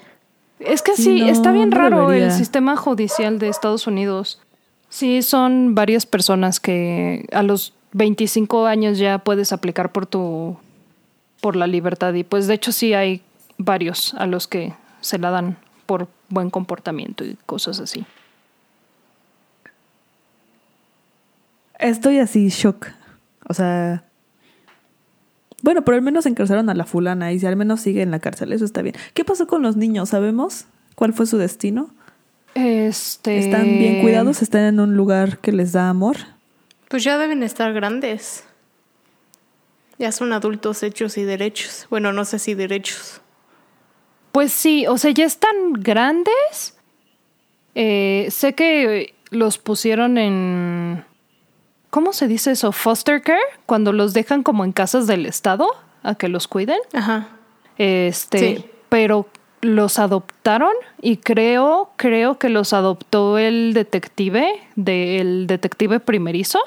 Es 0.58 0.80
que 0.80 0.96
sí, 0.96 1.28
está 1.28 1.52
bien 1.52 1.70
raro 1.70 2.12
el 2.12 2.32
sistema 2.32 2.76
judicial 2.76 3.38
de 3.38 3.48
Estados 3.48 3.86
Unidos. 3.86 4.40
Sí, 4.88 5.20
son 5.20 5.74
varias 5.74 6.06
personas 6.06 6.60
que 6.60 7.26
a 7.32 7.42
los 7.42 7.74
25 7.92 8.66
años 8.66 8.98
ya 8.98 9.18
puedes 9.18 9.52
aplicar 9.52 9.92
por 9.92 10.06
tu 10.06 10.56
por 11.40 11.56
la 11.56 11.66
libertad 11.66 12.14
y 12.14 12.24
pues 12.24 12.46
de 12.46 12.54
hecho 12.54 12.72
sí 12.72 12.94
hay 12.94 13.20
varios 13.58 14.14
a 14.14 14.26
los 14.26 14.48
que 14.48 14.72
se 15.00 15.18
la 15.18 15.30
dan 15.30 15.58
por 15.84 16.08
buen 16.30 16.50
comportamiento 16.50 17.24
y 17.24 17.36
cosas 17.46 17.78
así. 17.80 18.06
Estoy 21.78 22.18
así 22.18 22.48
shock. 22.48 22.86
O 23.48 23.54
sea, 23.54 24.04
bueno, 25.62 25.84
pero 25.84 25.96
al 25.96 26.02
menos 26.02 26.26
encarcelaron 26.26 26.68
a 26.70 26.74
la 26.74 26.84
fulana 26.84 27.32
y 27.32 27.38
si 27.38 27.46
al 27.46 27.56
menos 27.56 27.80
sigue 27.80 28.02
en 28.02 28.10
la 28.10 28.18
cárcel, 28.18 28.52
eso 28.52 28.64
está 28.64 28.82
bien. 28.82 28.94
¿Qué 29.14 29.24
pasó 29.24 29.46
con 29.46 29.62
los 29.62 29.76
niños? 29.76 30.10
¿Sabemos 30.10 30.66
cuál 30.94 31.12
fue 31.12 31.26
su 31.26 31.38
destino? 31.38 31.90
Este... 32.54 33.38
¿Están 33.38 33.64
bien 33.64 34.00
cuidados? 34.02 34.42
¿Están 34.42 34.62
en 34.62 34.80
un 34.80 34.96
lugar 34.96 35.38
que 35.38 35.52
les 35.52 35.72
da 35.72 35.88
amor? 35.88 36.16
Pues 36.88 37.02
ya 37.04 37.18
deben 37.18 37.42
estar 37.42 37.72
grandes. 37.72 38.44
Ya 39.98 40.12
son 40.12 40.32
adultos 40.32 40.82
hechos 40.82 41.18
y 41.18 41.24
derechos. 41.24 41.86
Bueno, 41.90 42.12
no 42.12 42.24
sé 42.24 42.38
si 42.38 42.54
derechos. 42.54 43.20
Pues 44.32 44.52
sí, 44.52 44.86
o 44.86 44.98
sea, 44.98 45.10
ya 45.10 45.24
están 45.24 45.72
grandes. 45.72 46.76
Eh, 47.74 48.28
sé 48.30 48.52
que 48.52 49.14
los 49.30 49.58
pusieron 49.58 50.18
en 50.18 51.04
¿cómo 51.96 52.12
se 52.12 52.28
dice 52.28 52.50
eso? 52.50 52.72
Foster 52.72 53.22
care, 53.22 53.40
cuando 53.64 53.90
los 53.90 54.12
dejan 54.12 54.42
como 54.42 54.66
en 54.66 54.72
casas 54.72 55.06
del 55.06 55.24
Estado 55.24 55.66
a 56.02 56.14
que 56.14 56.28
los 56.28 56.46
cuiden. 56.46 56.76
Ajá. 56.92 57.28
Este, 57.78 58.70
pero 58.90 59.26
los 59.62 59.98
adoptaron 59.98 60.74
y 61.00 61.16
creo, 61.16 61.88
creo 61.96 62.36
que 62.36 62.50
los 62.50 62.74
adoptó 62.74 63.38
el 63.38 63.72
detective, 63.72 64.60
del 64.74 65.46
detective 65.46 65.98
primerizo. 65.98 66.58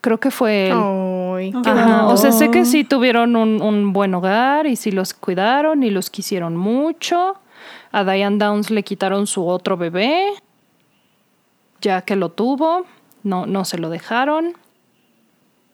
Creo 0.00 0.20
que 0.20 0.30
fue 0.30 0.68
él. 0.68 0.76
O 0.76 2.16
sea, 2.16 2.30
sé 2.30 2.52
que 2.52 2.64
sí 2.64 2.84
tuvieron 2.84 3.34
un, 3.34 3.60
un, 3.60 3.92
buen 3.92 4.14
hogar 4.14 4.68
y 4.68 4.76
sí 4.76 4.92
los 4.92 5.14
cuidaron 5.14 5.82
y 5.82 5.90
los 5.90 6.10
quisieron 6.10 6.56
mucho. 6.56 7.38
A 7.90 8.04
Diane 8.04 8.38
Downs 8.38 8.70
le 8.70 8.84
quitaron 8.84 9.26
su 9.26 9.48
otro 9.48 9.76
bebé, 9.76 10.28
ya 11.80 12.02
que 12.02 12.14
lo 12.14 12.28
tuvo 12.28 12.86
no, 13.22 13.46
no 13.46 13.64
se 13.64 13.78
lo 13.78 13.90
dejaron. 13.90 14.54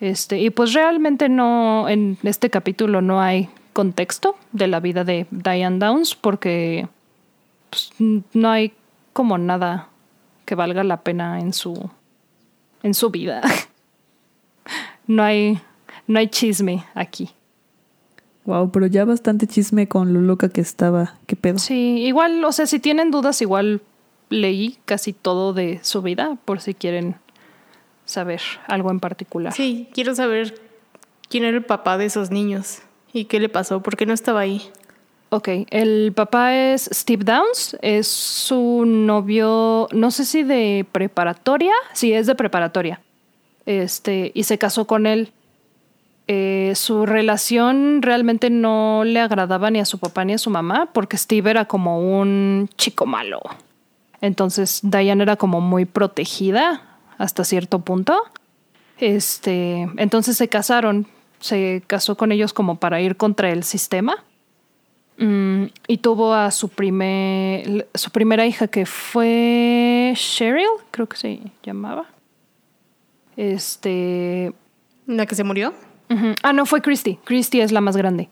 Este, 0.00 0.38
y 0.38 0.50
pues 0.50 0.72
realmente 0.74 1.28
no, 1.28 1.88
en 1.88 2.18
este 2.22 2.50
capítulo 2.50 3.00
no 3.00 3.20
hay 3.20 3.48
contexto 3.72 4.36
de 4.52 4.68
la 4.68 4.80
vida 4.80 5.04
de 5.04 5.26
Diane 5.30 5.78
Downs 5.78 6.14
porque 6.14 6.88
pues, 7.70 7.90
no 8.32 8.50
hay 8.50 8.72
como 9.12 9.38
nada 9.38 9.88
que 10.44 10.54
valga 10.54 10.84
la 10.84 11.02
pena 11.02 11.40
en 11.40 11.52
su, 11.52 11.90
en 12.82 12.94
su 12.94 13.10
vida. 13.10 13.42
no 15.06 15.22
hay, 15.22 15.60
no 16.06 16.18
hay 16.18 16.28
chisme 16.28 16.84
aquí. 16.94 17.30
Wow, 18.44 18.70
pero 18.70 18.86
ya 18.86 19.04
bastante 19.04 19.46
chisme 19.46 19.88
con 19.88 20.14
lo 20.14 20.22
loca 20.22 20.48
que 20.48 20.62
estaba. 20.62 21.16
¿Qué 21.26 21.36
pedo? 21.36 21.58
Sí, 21.58 21.98
igual, 22.06 22.42
o 22.44 22.52
sea, 22.52 22.66
si 22.66 22.78
tienen 22.78 23.10
dudas, 23.10 23.42
igual 23.42 23.82
leí 24.30 24.78
casi 24.86 25.12
todo 25.12 25.52
de 25.52 25.80
su 25.82 26.00
vida 26.00 26.38
por 26.44 26.60
si 26.60 26.72
quieren 26.72 27.16
saber 28.08 28.40
algo 28.66 28.90
en 28.90 29.00
particular. 29.00 29.52
Sí, 29.52 29.88
quiero 29.92 30.14
saber 30.14 30.58
quién 31.28 31.44
era 31.44 31.56
el 31.56 31.64
papá 31.64 31.98
de 31.98 32.06
esos 32.06 32.30
niños 32.30 32.78
y 33.12 33.26
qué 33.26 33.38
le 33.38 33.48
pasó, 33.48 33.82
por 33.82 33.96
qué 33.96 34.06
no 34.06 34.14
estaba 34.14 34.40
ahí. 34.40 34.62
Ok, 35.30 35.48
el 35.70 36.12
papá 36.14 36.56
es 36.56 36.88
Steve 36.90 37.22
Downs, 37.22 37.76
es 37.82 38.08
su 38.08 38.84
novio, 38.86 39.86
no 39.92 40.10
sé 40.10 40.24
si 40.24 40.42
de 40.42 40.86
preparatoria, 40.90 41.74
sí, 41.92 42.14
es 42.14 42.26
de 42.26 42.34
preparatoria. 42.34 43.02
Este, 43.66 44.32
y 44.34 44.44
se 44.44 44.56
casó 44.56 44.86
con 44.86 45.06
él. 45.06 45.32
Eh, 46.28 46.72
su 46.74 47.04
relación 47.04 48.00
realmente 48.00 48.48
no 48.48 49.02
le 49.04 49.20
agradaba 49.20 49.70
ni 49.70 49.80
a 49.80 49.84
su 49.84 49.98
papá 49.98 50.24
ni 50.24 50.32
a 50.32 50.38
su 50.38 50.48
mamá, 50.48 50.88
porque 50.94 51.18
Steve 51.18 51.50
era 51.50 51.66
como 51.66 52.20
un 52.20 52.70
chico 52.76 53.04
malo. 53.04 53.40
Entonces 54.22 54.80
Diane 54.82 55.22
era 55.22 55.36
como 55.36 55.60
muy 55.60 55.84
protegida 55.84 56.87
hasta 57.18 57.44
cierto 57.44 57.80
punto. 57.80 58.16
Este, 58.98 59.88
entonces 59.96 60.36
se 60.36 60.48
casaron, 60.48 61.06
se 61.40 61.82
casó 61.86 62.16
con 62.16 62.32
ellos 62.32 62.52
como 62.52 62.76
para 62.76 63.00
ir 63.00 63.16
contra 63.16 63.50
el 63.50 63.64
sistema. 63.64 64.24
Mm, 65.18 65.64
y 65.88 65.98
tuvo 65.98 66.32
a 66.32 66.50
su, 66.52 66.68
primer, 66.68 67.88
su 67.92 68.10
primera 68.10 68.46
hija 68.46 68.68
que 68.68 68.86
fue 68.86 70.12
Cheryl, 70.14 70.68
creo 70.92 71.08
que 71.08 71.16
se 71.16 71.40
llamaba. 71.62 72.06
Este. 73.36 74.52
¿La 75.06 75.26
que 75.26 75.34
se 75.34 75.44
murió? 75.44 75.74
Ah, 76.42 76.52
no, 76.52 76.66
fue 76.66 76.80
Christy. 76.80 77.18
Christy 77.24 77.60
es 77.60 77.72
la 77.72 77.80
más 77.80 77.96
grande. 77.96 78.28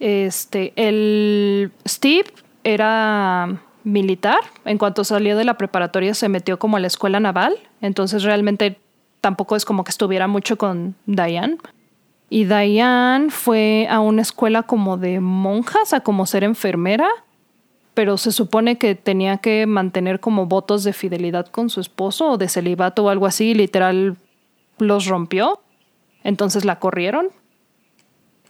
Este, 0.00 0.72
el 0.76 1.70
Steve 1.86 2.26
era 2.64 3.60
militar. 3.86 4.40
En 4.64 4.78
cuanto 4.78 5.04
salió 5.04 5.36
de 5.36 5.44
la 5.44 5.54
preparatoria 5.54 6.12
se 6.12 6.28
metió 6.28 6.58
como 6.58 6.76
a 6.76 6.80
la 6.80 6.88
escuela 6.88 7.20
naval, 7.20 7.56
entonces 7.80 8.24
realmente 8.24 8.80
tampoco 9.20 9.54
es 9.54 9.64
como 9.64 9.84
que 9.84 9.90
estuviera 9.90 10.26
mucho 10.26 10.58
con 10.58 10.96
Diane. 11.06 11.56
Y 12.28 12.46
Diane 12.46 13.30
fue 13.30 13.86
a 13.88 14.00
una 14.00 14.22
escuela 14.22 14.64
como 14.64 14.96
de 14.96 15.20
monjas, 15.20 15.92
a 15.92 16.00
como 16.00 16.26
ser 16.26 16.42
enfermera, 16.42 17.08
pero 17.94 18.18
se 18.18 18.32
supone 18.32 18.76
que 18.76 18.96
tenía 18.96 19.38
que 19.38 19.66
mantener 19.66 20.18
como 20.18 20.46
votos 20.46 20.82
de 20.82 20.92
fidelidad 20.92 21.46
con 21.46 21.70
su 21.70 21.80
esposo 21.80 22.32
o 22.32 22.38
de 22.38 22.48
celibato 22.48 23.04
o 23.04 23.08
algo 23.08 23.26
así, 23.26 23.54
literal 23.54 24.16
los 24.78 25.06
rompió. 25.06 25.60
Entonces 26.24 26.64
la 26.64 26.80
corrieron 26.80 27.28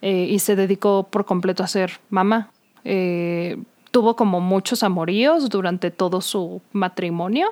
eh, 0.01 0.29
y 0.31 0.39
se 0.39 0.57
dedicó 0.57 1.09
por 1.11 1.27
completo 1.27 1.63
a 1.63 1.67
ser 1.67 2.01
mamá. 2.09 2.51
Eh, 2.85 3.59
tuvo 3.97 4.15
como 4.15 4.43
muchos 4.43 4.83
amoríos 4.83 5.49
durante 5.49 5.91
todo 5.91 6.21
su 6.21 6.61
matrimonio. 6.73 7.49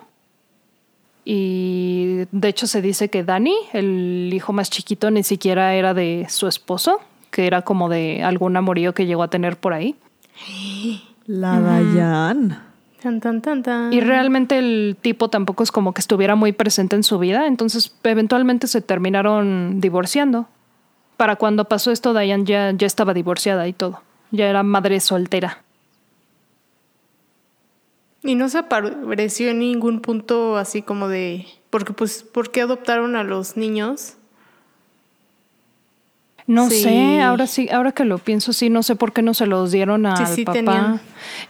Y 1.24 2.26
de 2.32 2.49
hecho 2.49 2.66
se 2.66 2.82
dice 2.82 3.09
que 3.09 3.24
Danny, 3.24 3.57
el 3.72 4.30
hijo 4.30 4.53
más 4.53 4.68
chiquito, 4.68 5.11
ni 5.11 5.22
siquiera 5.22 5.72
era 5.72 5.95
de 5.95 6.26
su 6.28 6.47
esposo, 6.47 7.01
que 7.30 7.47
era 7.47 7.62
como 7.62 7.88
de 7.88 8.22
algún 8.22 8.59
amorío 8.59 8.92
que 8.92 9.07
llegó 9.07 9.22
a 9.22 9.28
tener 9.28 9.57
por 9.57 9.72
ahí. 9.72 9.97
La 11.24 11.59
Dayan. 11.61 12.62
Tan, 13.03 13.20
tan, 13.20 13.40
tan, 13.40 13.62
tan. 13.62 13.90
Y 13.95 14.01
realmente 14.01 14.59
el 14.59 14.99
tipo 15.01 15.30
tampoco 15.30 15.62
es 15.62 15.72
como 15.72 15.95
que 15.95 16.03
estuviera 16.03 16.34
muy 16.34 16.53
presente 16.53 16.95
en 16.95 17.05
su 17.05 17.18
vida, 17.18 17.47
entonces 17.47 17.97
eventualmente 18.03 18.66
se 18.66 18.82
terminaron 18.82 19.80
divorciando. 19.80 20.47
Para 21.16 21.36
cuando 21.36 21.64
pasó 21.64 21.90
esto, 21.90 22.12
Diane 22.12 22.45
ya, 22.45 22.70
ya 22.72 22.86
estaba 22.86 23.14
divorciada 23.14 23.66
y 23.66 23.72
todo. 23.72 24.03
Ya 24.30 24.47
era 24.47 24.62
madre 24.62 25.01
soltera. 25.01 25.63
Y 28.24 28.34
no 28.36 28.48
se 28.48 28.58
apareció 28.58 29.50
en 29.50 29.58
ningún 29.58 30.00
punto 30.00 30.56
así 30.56 30.80
como 30.80 31.08
de, 31.08 31.46
porque 31.68 31.92
pues, 31.92 32.22
¿por 32.22 32.50
qué 32.50 32.62
adoptaron 32.62 33.16
a 33.16 33.22
los 33.22 33.58
niños? 33.58 34.16
No 36.46 36.68
sé, 36.68 37.20
ahora 37.22 37.46
sí, 37.46 37.68
ahora 37.70 37.92
que 37.92 38.04
lo 38.04 38.18
pienso, 38.18 38.52
sí, 38.52 38.68
no 38.70 38.82
sé 38.82 38.96
por 38.96 39.12
qué 39.12 39.22
no 39.22 39.32
se 39.34 39.46
los 39.46 39.72
dieron 39.72 40.04
al 40.04 40.36
papá. 40.44 41.00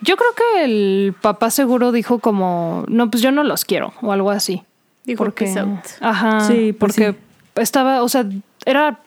Yo 0.00 0.16
creo 0.16 0.30
que 0.36 0.64
el 0.64 1.14
papá 1.20 1.50
seguro 1.50 1.90
dijo 1.90 2.18
como, 2.18 2.84
no, 2.88 3.10
pues 3.10 3.22
yo 3.22 3.32
no 3.32 3.42
los 3.44 3.64
quiero, 3.64 3.92
o 4.02 4.12
algo 4.12 4.30
así. 4.30 4.62
Dijo 5.04 5.24
porque, 5.24 5.52
ajá, 6.00 6.40
sí, 6.40 6.72
pues 6.72 6.94
porque 6.94 7.16
estaba, 7.56 8.02
o 8.02 8.08
sea, 8.08 8.24
era 8.64 9.00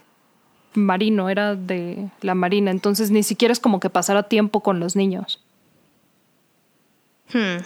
marino, 0.74 1.30
era 1.30 1.56
de 1.56 2.10
la 2.22 2.36
marina, 2.36 2.72
entonces 2.72 3.10
ni 3.12 3.24
siquiera 3.24 3.52
es 3.52 3.60
como 3.60 3.80
que 3.80 3.90
pasara 3.90 4.24
tiempo 4.24 4.62
con 4.62 4.80
los 4.80 4.96
niños. 4.96 5.42
Hmm. 7.34 7.64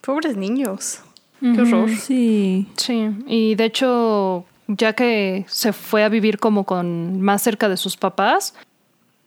Pobres 0.00 0.36
niños. 0.36 1.00
Qué 1.40 1.60
horror. 1.60 1.90
Sí. 1.90 2.66
Sí. 2.76 3.10
Y 3.26 3.54
de 3.54 3.64
hecho, 3.64 4.44
ya 4.66 4.92
que 4.94 5.44
se 5.48 5.72
fue 5.72 6.02
a 6.02 6.08
vivir 6.08 6.38
como 6.38 6.64
con 6.64 7.20
más 7.20 7.42
cerca 7.42 7.68
de 7.68 7.76
sus 7.76 7.96
papás, 7.96 8.54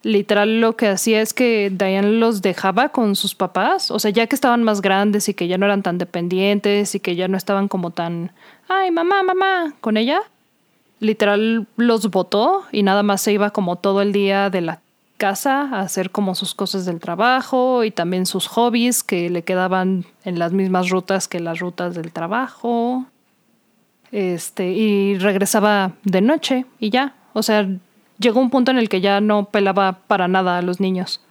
literal 0.03 0.59
lo 0.59 0.75
que 0.75 0.87
hacía 0.87 1.21
es 1.21 1.33
que 1.33 1.71
Diane 1.71 2.11
los 2.13 2.41
dejaba 2.41 2.89
con 2.89 3.15
sus 3.15 3.35
papás. 3.35 3.91
O 3.91 3.99
sea, 3.99 4.11
ya 4.11 4.27
que 4.27 4.35
estaban 4.35 4.63
más 4.63 4.81
grandes 4.81 5.29
y 5.29 5.33
que 5.33 5.47
ya 5.47 5.57
no 5.57 5.65
eran 5.65 5.83
tan 5.83 5.97
dependientes 5.97 6.95
y 6.95 6.99
que 6.99 7.15
ya 7.15 7.27
no 7.27 7.37
estaban 7.37 7.67
como 7.67 7.91
tan, 7.91 8.31
ay, 8.67 8.91
mamá, 8.91 9.23
mamá, 9.23 9.73
con 9.79 9.95
ella. 9.97 10.21
literal 10.99 11.67
los 11.77 12.09
votó 12.11 12.63
y 12.71 12.83
nada 12.83 13.03
más 13.03 13.21
se 13.21 13.33
iba 13.33 13.49
como 13.51 13.75
todo 13.77 14.01
el 14.01 14.11
día 14.11 14.49
de 14.49 14.61
la 14.61 14.81
casa 15.21 15.69
a 15.69 15.81
hacer 15.81 16.09
como 16.09 16.33
sus 16.33 16.55
cosas 16.55 16.83
del 16.83 16.99
trabajo 16.99 17.83
y 17.83 17.91
también 17.91 18.25
sus 18.25 18.47
hobbies 18.47 19.03
que 19.03 19.29
le 19.29 19.43
quedaban 19.43 20.03
en 20.25 20.39
las 20.39 20.51
mismas 20.51 20.89
rutas 20.89 21.27
que 21.27 21.39
las 21.39 21.59
rutas 21.59 21.93
del 21.93 22.11
trabajo. 22.11 23.05
Este, 24.11 24.71
y 24.71 25.19
regresaba 25.19 25.91
de 26.05 26.21
noche 26.21 26.65
y 26.79 26.89
ya. 26.89 27.13
O 27.33 27.43
sea, 27.43 27.69
llegó 28.17 28.39
un 28.39 28.49
punto 28.49 28.71
en 28.71 28.79
el 28.79 28.89
que 28.89 28.99
ya 28.99 29.21
no 29.21 29.45
pelaba 29.45 29.99
para 30.07 30.27
nada 30.27 30.57
a 30.57 30.63
los 30.63 30.79
niños. 30.79 31.21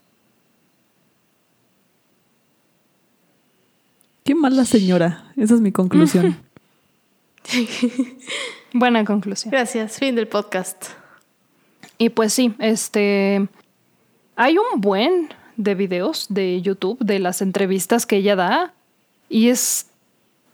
Qué 4.22 4.36
mala 4.36 4.64
señora. 4.66 5.32
Esa 5.36 5.55
es 5.55 5.61
mi 5.61 5.72
conclusión. 5.72 6.36
Buena 8.72 9.05
conclusión. 9.05 9.51
Gracias. 9.51 9.99
Fin 9.99 10.14
del 10.14 10.28
podcast. 10.28 10.91
Y 11.99 12.11
pues 12.11 12.32
sí, 12.32 12.55
este. 12.61 13.49
Hay 14.43 14.57
un 14.57 14.80
buen 14.80 15.28
de 15.59 15.74
videos 15.74 16.24
de 16.30 16.62
YouTube 16.62 16.99
de 16.99 17.18
las 17.18 17.43
entrevistas 17.43 18.07
que 18.07 18.16
ella 18.16 18.36
da. 18.36 18.72
Y 19.28 19.51
es. 19.51 19.91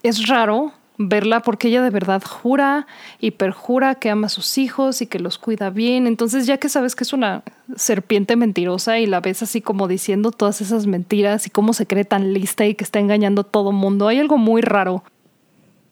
Es 0.03 0.27
raro 0.27 0.73
verla 0.99 1.39
porque 1.39 1.69
ella 1.69 1.83
de 1.83 1.91
verdad 1.91 2.21
jura 2.25 2.89
y 3.21 3.31
perjura 3.31 3.95
que 3.95 4.11
ama 4.11 4.27
a 4.27 4.31
sus 4.31 4.59
hijos 4.59 5.03
y 5.03 5.07
que 5.07 5.21
los 5.21 5.39
cuida 5.39 5.71
bien. 5.71 6.09
Entonces, 6.09 6.47
ya 6.47 6.59
que 6.59 6.69
sabes 6.69 6.97
que 6.97 7.05
es 7.05 7.13
una 7.13 7.45
serpiente 7.77 8.35
mentirosa 8.35 8.99
y 8.99 9.07
la 9.07 9.21
ves 9.21 9.45
así 9.45 9.61
como 9.61 9.87
diciendo 9.87 10.33
todas 10.33 10.61
esas 10.61 10.89
mentiras 10.89 11.47
y 11.47 11.51
cómo 11.51 11.73
se 11.73 11.87
cree 11.87 12.05
tan 12.05 12.33
lista 12.33 12.67
y 12.67 12.75
que 12.75 12.83
está 12.83 12.99
engañando 12.99 13.43
a 13.43 13.45
todo 13.45 13.71
mundo, 13.71 14.09
hay 14.09 14.19
algo 14.19 14.37
muy 14.37 14.63
raro 14.63 15.05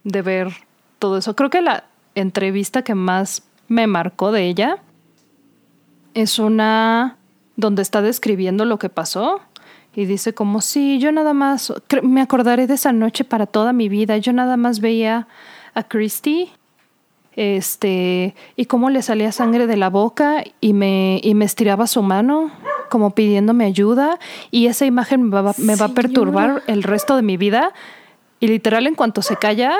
de 0.02 0.20
ver 0.20 0.48
todo 0.98 1.16
eso. 1.16 1.36
Creo 1.36 1.48
que 1.48 1.60
la 1.60 1.84
entrevista 2.16 2.82
que 2.82 2.96
más 2.96 3.44
me 3.68 3.86
marcó 3.86 4.32
de 4.32 4.48
ella 4.48 4.78
es 6.14 6.40
una 6.40 7.18
donde 7.56 7.82
está 7.82 8.02
describiendo 8.02 8.64
lo 8.64 8.78
que 8.78 8.88
pasó 8.88 9.40
y 9.94 10.06
dice 10.06 10.34
como, 10.34 10.60
sí, 10.60 10.98
yo 10.98 11.12
nada 11.12 11.34
más, 11.34 11.72
me 12.02 12.20
acordaré 12.20 12.66
de 12.66 12.74
esa 12.74 12.92
noche 12.92 13.24
para 13.24 13.46
toda 13.46 13.72
mi 13.72 13.88
vida, 13.88 14.16
yo 14.18 14.32
nada 14.32 14.56
más 14.56 14.80
veía 14.80 15.28
a 15.74 15.84
Christy, 15.84 16.50
este, 17.36 18.34
y 18.56 18.66
cómo 18.66 18.90
le 18.90 19.02
salía 19.02 19.32
sangre 19.32 19.66
de 19.66 19.76
la 19.76 19.90
boca 19.90 20.44
y 20.60 20.72
me, 20.72 21.20
y 21.22 21.34
me 21.34 21.44
estiraba 21.44 21.86
su 21.86 22.02
mano 22.02 22.52
como 22.88 23.10
pidiéndome 23.10 23.64
ayuda 23.64 24.18
y 24.50 24.66
esa 24.66 24.86
imagen 24.86 25.24
me 25.24 25.40
va, 25.40 25.52
me 25.58 25.74
va 25.74 25.86
a 25.86 25.94
perturbar 25.94 26.62
el 26.68 26.84
resto 26.84 27.16
de 27.16 27.22
mi 27.22 27.36
vida 27.36 27.72
y 28.38 28.46
literal 28.46 28.86
en 28.86 28.94
cuanto 28.94 29.22
se 29.22 29.36
calla, 29.36 29.72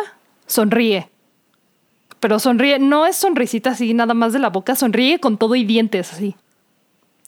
sonríe. 0.47 1.11
Pero 2.19 2.39
sonríe, 2.39 2.79
no 2.79 3.07
es 3.07 3.17
sonrisita 3.17 3.71
así 3.71 3.95
nada 3.95 4.15
más 4.15 4.33
de 4.33 4.39
la 4.39 4.51
boca, 4.51 4.75
sonríe 4.75 5.21
con 5.21 5.37
todo 5.39 5.55
y 5.55 5.65
dientes 5.65 6.13
así. 6.13 6.35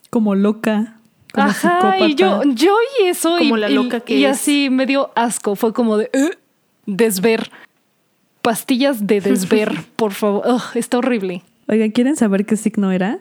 Como 0.09 0.35
loca. 0.35 0.97
Ajá, 1.33 1.99
y 1.99 2.15
yo, 2.15 2.41
yo 2.43 2.75
y 2.99 3.07
eso. 3.07 3.37
Como 3.37 3.57
la 3.57 3.69
loca 3.69 3.99
que 3.99 4.15
y, 4.15 4.25
así 4.25 4.69
me 4.69 4.85
dio 4.85 5.11
asco. 5.15 5.55
Fue 5.55 5.73
como 5.73 5.97
de 5.97 6.09
uh, 6.13 6.29
desver. 6.85 7.51
Pastillas 8.41 9.05
de 9.05 9.21
desver, 9.21 9.83
por 9.95 10.13
favor. 10.13 10.61
está 10.73 10.99
horrible. 10.99 11.43
Oigan, 11.67 11.91
¿quieren 11.91 12.15
saber 12.15 12.45
qué 12.45 12.55
signo 12.55 12.91
era? 12.91 13.19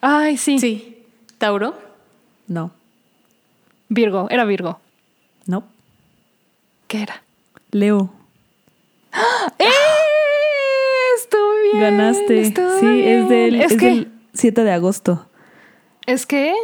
Ay, 0.00 0.36
sí. 0.36 0.58
Sí. 0.58 0.96
¿Tauro? 1.38 1.78
No. 2.48 2.72
Virgo, 3.88 4.28
era 4.30 4.44
Virgo. 4.44 4.80
No. 5.46 5.64
¿Qué 6.88 7.02
era? 7.02 7.22
Leo. 7.70 8.12
¡Eh! 9.58 9.64
Estuve 11.18 11.62
bien. 11.72 11.80
Ganaste. 11.80 12.44
sí, 12.46 13.02
es 13.02 13.28
del, 13.28 13.60
es, 13.60 13.76
del 13.76 14.12
7 14.32 14.64
de 14.64 14.72
agosto. 14.72 15.26
Es 16.06 16.26
que 16.26 16.54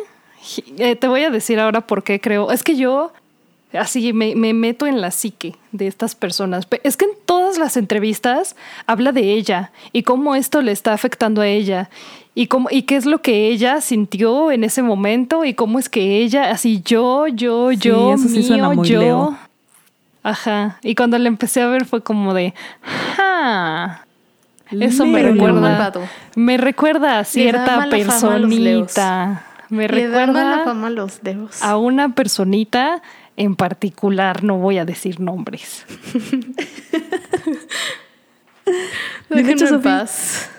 eh, 0.78 0.97
te 0.97 1.09
voy 1.09 1.24
a 1.24 1.30
decir 1.30 1.61
ahora 1.61 1.82
por 1.82 2.03
qué 2.03 2.20
creo. 2.20 2.51
Es 2.51 2.62
que 2.62 2.76
yo 2.76 3.12
así 3.72 4.12
me, 4.12 4.34
meto 4.34 4.86
en 4.86 5.01
la 5.01 5.11
psique 5.11 5.57
de 5.72 5.86
estas 5.86 6.14
personas. 6.14 6.66
Es 6.82 6.97
que 6.97 7.05
en 7.05 7.11
todas 7.24 7.59
las 7.59 7.76
entrevistas 7.76 8.57
habla 8.86 9.12
de 9.12 9.32
ella 9.32 9.72
y 9.93 10.03
cómo 10.03 10.34
esto 10.34 10.62
le 10.62 10.72
está 10.72 10.93
afectando 10.93 11.43
a 11.43 11.47
ella 11.47 11.91
y 12.34 12.47
cómo 12.47 12.68
y 12.70 12.82
qué 12.82 12.97
es 12.97 13.05
lo 13.05 13.20
que 13.20 13.49
ella 13.49 13.80
sintió 13.80 14.53
en 14.53 14.64
ese 14.64 14.82
momento 14.82 15.45
y 15.45 15.55
cómo 15.55 15.78
es 15.78 15.89
que 15.89 16.18
ella 16.18 16.51
así 16.51 16.80
yo 16.84 17.26
yo 17.26 17.72
yo 17.72 18.16
mío 18.16 18.84
yo 18.84 19.36
ajá 20.22 20.78
y 20.82 20.95
cuando 20.95 21.18
le 21.18 21.26
empecé 21.26 21.62
a 21.62 21.66
ver 21.66 21.84
fue 21.84 22.01
como 22.01 22.34
de 22.34 22.55
ja 23.16 24.07
eso 24.71 25.07
me 25.07 25.23
recuerda. 25.23 25.93
Me 26.35 26.57
recuerda 26.57 27.19
a 27.19 27.25
cierta 27.25 27.89
personita. 27.91 29.45
Me 29.69 29.87
recuerda 29.87 30.64
a, 31.62 31.77
una 31.77 32.14
personita 32.14 33.03
en 33.37 33.55
particular. 33.55 34.43
No 34.45 34.57
voy 34.57 34.79
a 34.79 34.85
decir 34.85 35.21
nombres. 35.21 35.85
Déjenme 39.31 39.69
en 39.69 39.83
paz. 39.83 40.51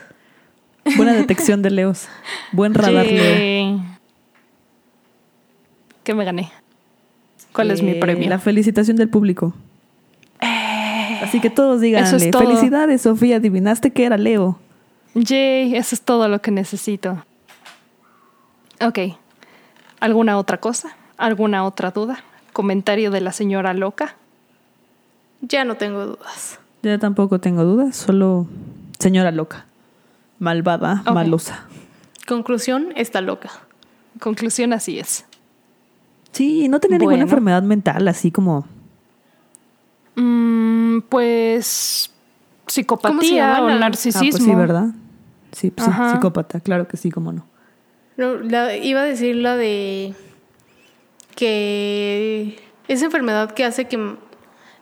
Buena 0.96 1.14
detección 1.14 1.62
de 1.62 1.72
Leos. 1.72 2.08
Buen 2.52 2.74
radar, 2.74 3.06
Leo. 3.06 3.82
¿Qué 6.04 6.14
me 6.14 6.26
gané? 6.26 6.52
¿Cuál 7.52 7.72
es 7.72 7.82
mi 7.82 7.92
eh, 7.92 8.00
premio? 8.00 8.30
La 8.30 8.40
felicitación 8.40 8.98
del 8.98 9.10
público. 9.10 9.54
Así 11.30 11.40
que 11.40 11.52
todos 11.52 11.80
díganle, 11.80 12.32
felicidades 12.32 13.04
Sofía, 13.04 13.36
adivinaste 13.36 13.92
que 13.92 14.04
era 14.04 14.18
Leo. 14.18 14.58
Yay, 15.14 15.76
eso 15.76 15.94
es 15.94 16.02
todo 16.02 16.28
lo 16.28 16.42
que 16.42 16.50
necesito. 16.50 17.24
Ok, 18.82 18.98
¿alguna 20.00 20.40
otra 20.40 20.58
cosa? 20.58 20.96
¿Alguna 21.18 21.66
otra 21.66 21.92
duda? 21.92 22.24
¿Comentario 22.52 23.12
de 23.12 23.22
la 23.22 23.32
señora 23.32 23.76
loca? 23.76 24.16
Ya 25.42 25.66
no 25.66 25.76
tengo 25.76 26.04
dudas. 26.04 26.60
Ya 26.82 26.98
tampoco 26.98 27.40
tengo 27.40 27.64
dudas, 27.64 27.96
solo 27.96 28.48
señora 28.98 29.30
loca. 29.30 29.68
Malvada, 30.40 31.04
malosa. 31.14 31.68
Conclusión, 32.28 32.88
está 32.96 33.22
loca. 33.22 33.52
Conclusión, 34.20 34.74
así 34.74 34.98
es. 34.98 35.26
Sí, 36.32 36.68
no 36.70 36.80
tener 36.80 37.00
ninguna 37.00 37.22
enfermedad 37.22 37.62
mental, 37.62 38.08
así 38.08 38.32
como 38.32 38.66
Mm, 40.20 40.69
pues 41.02 42.12
psicopatía 42.68 43.62
o 43.62 43.70
narcisismo. 43.70 44.28
Ah, 44.28 44.32
pues 44.32 44.44
sí, 44.44 44.56
¿verdad? 44.56 44.86
Sí, 45.52 45.74
sí 45.76 45.92
psicópata, 46.14 46.60
claro 46.60 46.88
que 46.88 46.98
sí, 46.98 47.12
cómo 47.12 47.34
no. 47.34 47.46
iba 48.18 49.02
a 49.02 49.04
decir 49.04 49.36
la 49.36 49.56
de 49.56 50.14
que 51.36 52.60
esa 52.88 53.06
enfermedad 53.06 53.52
que 53.52 53.66
hace 53.66 53.88
que 53.88 54.18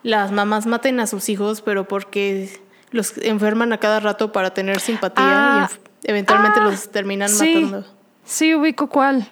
las 0.03 0.31
mamás 0.31 0.65
maten 0.65 0.99
a 0.99 1.07
sus 1.07 1.29
hijos, 1.29 1.61
pero 1.61 1.87
porque 1.87 2.49
los 2.91 3.17
enferman 3.17 3.73
a 3.73 3.79
cada 3.79 3.99
rato 3.99 4.31
para 4.31 4.53
tener 4.53 4.79
simpatía 4.79 5.23
y 5.23 5.27
ah. 5.27 5.69
eventualmente 6.03 6.61
los 6.61 6.87
ah, 6.87 6.91
terminan 6.91 7.31
matando. 7.31 7.85
Sí, 8.23 8.55
ubico 8.55 8.87
cuál. 8.87 9.29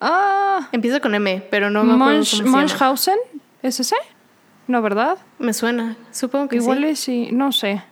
Ah. 0.00 0.68
Empieza 0.72 1.00
con 1.00 1.14
M, 1.14 1.46
pero 1.50 1.70
no 1.70 1.84
me 1.84 1.94
acuerdo 1.94 2.24
Munchausen, 2.44 3.18
¿es 3.62 3.80
ese? 3.80 3.96
¿No 4.66 4.82
verdad? 4.82 5.18
Me 5.38 5.52
suena, 5.52 5.96
supongo 6.10 6.48
que 6.48 6.56
Igual 6.56 6.84
sí. 6.88 6.96
sí, 6.96 7.28
no 7.32 7.52
sé. 7.52 7.82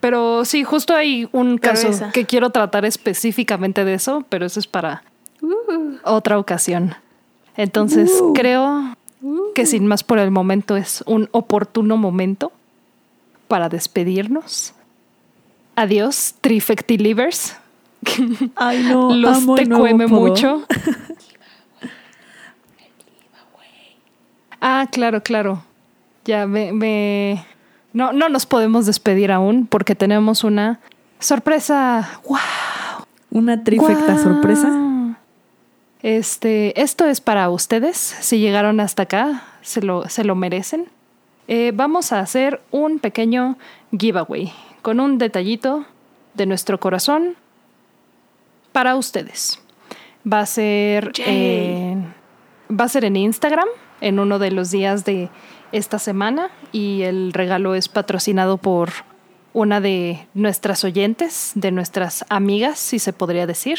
Pero 0.00 0.44
sí, 0.44 0.64
justo 0.64 0.94
hay 0.94 1.28
un 1.32 1.58
caso 1.58 1.90
que 2.12 2.26
quiero 2.26 2.50
tratar 2.50 2.84
específicamente 2.84 3.84
de 3.84 3.94
eso, 3.94 4.24
pero 4.28 4.46
eso 4.46 4.60
es 4.60 4.66
para 4.66 5.02
uh. 5.40 5.96
otra 6.04 6.38
ocasión. 6.38 6.94
Entonces, 7.56 8.10
uh. 8.20 8.32
creo 8.34 8.94
que 9.54 9.66
sin 9.66 9.86
más 9.86 10.04
por 10.04 10.18
el 10.18 10.30
momento 10.30 10.76
es 10.76 11.02
un 11.06 11.28
oportuno 11.32 11.96
momento 11.96 12.52
para 13.48 13.68
despedirnos. 13.68 14.74
Adiós, 15.76 16.34
Trifectilivers. 16.40 17.56
Ay, 18.56 18.82
no, 18.84 19.10
Los 19.14 19.46
te 19.54 19.68
cueme 19.68 20.06
mucho. 20.06 20.64
ah, 24.60 24.86
claro, 24.90 25.22
claro. 25.22 25.64
Ya 26.24 26.46
me, 26.46 27.44
No, 27.92 28.12
no 28.12 28.28
nos 28.28 28.46
podemos 28.46 28.86
despedir 28.86 29.32
aún 29.32 29.66
porque 29.66 29.94
tenemos 29.94 30.44
una 30.44 30.80
sorpresa. 31.18 32.20
¡Wow! 32.28 32.38
Una 33.30 33.62
trifecta 33.62 34.18
sorpresa. 34.18 35.16
Este, 36.02 36.80
esto 36.80 37.06
es 37.06 37.20
para 37.20 37.48
ustedes. 37.50 37.96
Si 37.96 38.38
llegaron 38.38 38.80
hasta 38.80 39.04
acá, 39.04 39.44
se 39.62 39.82
lo, 39.82 40.08
se 40.08 40.24
lo 40.24 40.34
merecen. 40.34 40.86
Eh, 41.48 41.72
vamos 41.74 42.12
a 42.12 42.20
hacer 42.20 42.60
un 42.70 42.98
pequeño 42.98 43.56
giveaway 43.96 44.52
con 44.82 45.00
un 45.00 45.18
detallito 45.18 45.84
de 46.34 46.46
nuestro 46.46 46.78
corazón 46.78 47.34
para 48.72 48.96
ustedes. 48.96 49.60
Va 50.30 50.40
a 50.40 50.46
ser, 50.46 51.12
va 52.70 52.84
a 52.84 52.88
ser 52.88 53.04
en 53.04 53.16
Instagram 53.16 53.66
en 54.00 54.18
uno 54.18 54.38
de 54.38 54.50
los 54.50 54.70
días 54.70 55.04
de 55.04 55.28
esta 55.72 55.98
semana 55.98 56.50
y 56.72 57.02
el 57.02 57.32
regalo 57.32 57.74
es 57.74 57.88
patrocinado 57.88 58.58
por 58.58 58.90
una 59.52 59.80
de 59.80 60.26
nuestras 60.34 60.84
oyentes, 60.84 61.52
de 61.54 61.72
nuestras 61.72 62.24
amigas, 62.28 62.78
si 62.78 62.98
se 62.98 63.12
podría 63.12 63.46
decir, 63.46 63.78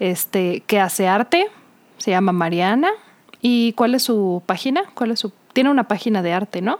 este, 0.00 0.60
que 0.66 0.80
hace 0.80 1.08
arte, 1.08 1.46
se 1.98 2.10
llama 2.10 2.32
Mariana. 2.32 2.90
¿Y 3.40 3.72
cuál 3.72 3.94
es 3.94 4.04
su 4.04 4.42
página? 4.46 4.84
¿Cuál 4.94 5.10
es 5.10 5.20
su? 5.20 5.32
Tiene 5.52 5.70
una 5.70 5.88
página 5.88 6.22
de 6.22 6.32
arte, 6.32 6.62
¿no? 6.62 6.78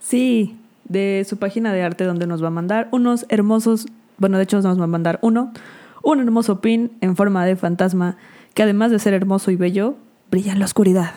Sí, 0.00 0.58
de 0.84 1.24
su 1.28 1.38
página 1.38 1.72
de 1.72 1.82
arte 1.82 2.04
donde 2.04 2.26
nos 2.26 2.42
va 2.42 2.48
a 2.48 2.50
mandar 2.50 2.88
unos 2.92 3.26
hermosos, 3.28 3.86
bueno, 4.18 4.36
de 4.36 4.44
hecho 4.44 4.60
nos 4.60 4.78
va 4.78 4.84
a 4.84 4.88
mandar 4.88 5.18
uno, 5.22 5.52
un 6.02 6.20
hermoso 6.20 6.60
pin 6.60 6.92
en 7.00 7.16
forma 7.16 7.44
de 7.44 7.56
fantasma 7.56 8.16
que 8.54 8.62
además 8.62 8.90
de 8.90 8.98
ser 8.98 9.14
hermoso 9.14 9.50
y 9.50 9.56
bello, 9.56 9.96
brilla 10.30 10.52
en 10.52 10.60
la 10.60 10.64
oscuridad. 10.64 11.12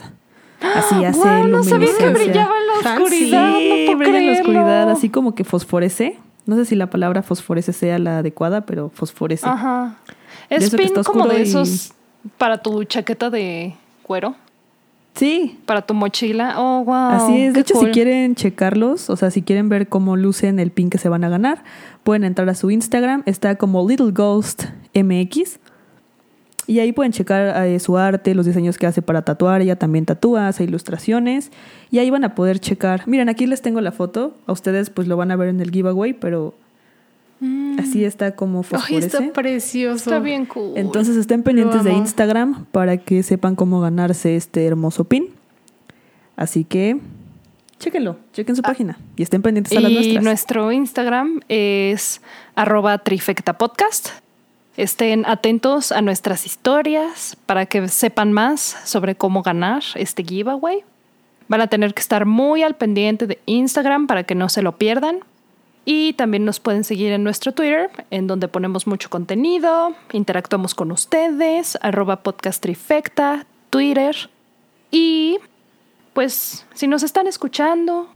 Así 0.62 0.96
hace 1.06 1.20
wow, 1.20 1.48
no 1.48 1.64
sabía 1.64 1.90
que 1.98 2.10
brillaba 2.10 2.56
en 2.58 2.68
la 2.68 2.74
oscuridad. 2.74 3.58
Sí, 3.58 3.88
no 3.90 3.98
brilla 3.98 4.18
en 4.18 4.28
la 4.28 4.34
oscuridad, 4.34 4.90
así 4.92 5.10
como 5.10 5.36
que 5.36 5.44
fosforece. 5.44 6.18
No 6.46 6.56
sé 6.56 6.66
si 6.66 6.76
la 6.76 6.90
palabra 6.90 7.22
fosforece 7.22 7.74
sea 7.74 8.00
la 8.00 8.20
adecuada, 8.20 8.62
pero 8.62 8.90
fosforece. 8.90 9.48
Ajá. 9.48 9.98
Es 10.50 10.74
pin 10.74 10.94
como 11.04 11.28
de 11.28 11.42
esos 11.42 11.94
para 12.38 12.58
tu 12.62 12.84
chaqueta 12.84 13.30
de 13.30 13.76
cuero. 14.04 14.36
Sí. 15.16 15.60
Para 15.66 15.82
tu 15.82 15.94
mochila. 15.94 16.56
Oh, 16.58 16.84
wow. 16.84 17.10
Así 17.10 17.42
es. 17.42 17.54
De 17.54 17.62
hecho, 17.62 17.76
si 17.76 17.88
quieren 17.88 18.36
checarlos, 18.36 19.10
o 19.10 19.16
sea, 19.16 19.32
si 19.32 19.42
quieren 19.42 19.70
ver 19.70 19.90
cómo 19.90 20.16
lucen 20.16 20.60
el 20.60 20.72
pin 20.72 20.90
que 20.90 20.98
se 20.98 21.10
van 21.10 21.24
a 21.24 21.30
ganar, 21.30 21.64
pueden 22.04 22.24
entrar 22.24 22.50
a 22.50 22.56
su 22.56 22.72
Instagram. 22.72 23.24
Está 23.26 23.56
como 23.56 23.88
Little 23.88 24.12
Ghost 24.12 24.66
MX. 24.94 25.60
Y 26.70 26.80
ahí 26.82 26.92
pueden 26.92 27.12
checar 27.12 27.66
eh, 27.66 27.80
su 27.80 27.98
arte, 27.98 28.36
los 28.36 28.46
diseños 28.46 28.78
que 28.78 28.86
hace 28.86 29.02
para 29.02 29.24
tatuar. 29.24 29.64
Ella 29.64 29.76
también 29.76 30.06
tatúa, 30.06 30.48
hace 30.48 30.66
ilustraciones. 30.66 31.52
Y 31.90 31.98
ahí 31.98 32.12
van 32.12 32.24
a 32.24 32.36
poder 32.36 32.60
checar. 32.60 33.08
Miren, 33.08 33.28
aquí 33.28 33.48
les 33.48 33.64
tengo 33.64 33.82
la 33.82 33.92
foto. 33.92 34.36
A 34.46 34.52
ustedes 34.52 34.92
pues 34.92 35.08
lo 35.08 35.18
van 35.18 35.32
a 35.32 35.36
ver 35.36 35.50
en 35.50 35.62
el 35.62 35.72
giveaway, 35.72 36.14
pero 36.14 36.54
mm. 37.40 37.80
así 37.80 38.06
está 38.06 38.36
como 38.36 38.62
fosforece. 38.62 39.18
Ay, 39.18 39.24
está 39.24 39.34
precioso. 39.34 39.96
Está 39.96 40.20
bien 40.20 40.46
cool. 40.46 40.74
Entonces 40.76 41.18
estén 41.18 41.42
pendientes 41.42 41.84
de 41.84 41.92
Instagram 41.92 42.66
para 42.66 42.98
que 42.98 43.24
sepan 43.24 43.56
cómo 43.56 43.82
ganarse 43.82 44.36
este 44.36 44.68
hermoso 44.68 45.06
pin. 45.06 45.30
Así 46.36 46.66
que 46.66 47.00
chéquenlo, 47.80 48.18
chequen 48.32 48.56
su 48.56 48.62
ah. 48.64 48.68
página 48.68 49.00
y 49.16 49.24
estén 49.24 49.42
pendientes 49.42 49.76
a 49.76 49.80
las 49.82 49.92
nuestras. 49.92 50.22
Y 50.22 50.24
nuestro 50.24 50.72
Instagram 50.72 51.40
es 51.50 52.22
arroba 52.54 53.00
trifectapodcast. 53.00 54.10
Estén 54.80 55.26
atentos 55.26 55.92
a 55.92 56.02
nuestras 56.02 56.46
historias 56.46 57.36
para 57.46 57.66
que 57.66 57.86
sepan 57.90 58.32
más 58.32 58.62
sobre 58.86 59.14
cómo 59.14 59.44
ganar 59.44 59.84
este 59.96 60.24
giveaway. 60.24 60.86
Van 61.50 61.60
a 61.60 61.68
tener 61.68 61.94
que 61.94 62.00
estar 62.00 62.26
muy 62.26 62.64
al 62.64 62.78
pendiente 62.78 63.28
de 63.28 63.42
Instagram 63.46 64.08
para 64.08 64.24
que 64.24 64.36
no 64.36 64.48
se 64.48 64.62
lo 64.62 64.78
pierdan. 64.78 65.20
Y 65.84 66.14
también 66.14 66.46
nos 66.46 66.62
pueden 66.62 66.86
seguir 66.86 67.12
en 67.12 67.26
nuestro 67.26 67.52
Twitter, 67.52 67.90
en 68.10 68.28
donde 68.28 68.48
ponemos 68.48 68.88
mucho 68.88 69.10
contenido, 69.10 69.96
interactuamos 70.14 70.74
con 70.74 70.94
ustedes, 70.94 71.78
arroba 71.82 72.24
podcast 72.24 72.62
trifecta, 72.64 73.46
Twitter. 73.72 74.30
Y 74.92 75.40
pues 76.14 76.66
si 76.74 76.88
nos 76.88 77.04
están 77.04 77.28
escuchando 77.28 78.08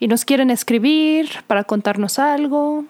y 0.00 0.08
nos 0.08 0.24
quieren 0.24 0.50
escribir 0.50 1.28
para 1.46 1.62
contarnos 1.62 2.18
algo, 2.18 2.86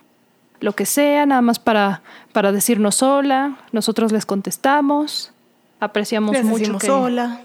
lo 0.63 0.75
que 0.75 0.87
sea, 0.87 1.27
nada 1.27 1.43
más 1.43 1.59
para, 1.59 2.03
para 2.33 2.53
decirnos 2.53 3.03
hola. 3.03 3.59
Nosotros 3.73 4.13
les 4.13 4.25
contestamos. 4.25 5.33
Apreciamos 5.81 6.43
mucho 6.45 6.79
que, 6.79 6.91
hola. 6.91 7.41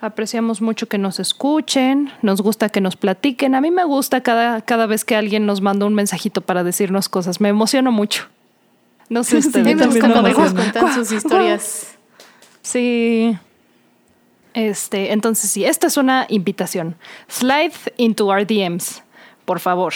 Apreciamos 0.00 0.62
mucho 0.62 0.88
que 0.88 0.96
nos 0.96 1.18
escuchen, 1.18 2.10
nos 2.22 2.40
gusta 2.40 2.68
que 2.68 2.80
nos 2.80 2.96
platiquen. 2.96 3.54
A 3.54 3.60
mí 3.60 3.70
me 3.70 3.84
gusta 3.84 4.22
cada, 4.22 4.62
cada 4.62 4.86
vez 4.86 5.04
que 5.04 5.16
alguien 5.16 5.44
nos 5.44 5.60
manda 5.60 5.84
un 5.84 5.94
mensajito 5.94 6.40
para 6.40 6.64
decirnos 6.64 7.08
cosas. 7.08 7.40
Me 7.40 7.48
emociono 7.48 7.92
mucho. 7.92 8.26
No 9.08 9.24
sé 9.24 9.38
ustedes. 9.38 9.66
Sí, 9.72 9.76
también 9.76 10.34
contar 10.34 10.94
sus 10.94 11.10
historias. 11.10 11.98
Sí. 12.62 13.36
Este, 14.54 15.12
entonces 15.12 15.50
sí, 15.50 15.64
esta 15.64 15.88
es 15.88 15.96
una 15.96 16.26
invitación. 16.28 16.96
Slide 17.28 17.72
into 17.96 18.26
our 18.26 18.46
DMs, 18.46 19.02
por 19.44 19.58
favor. 19.58 19.92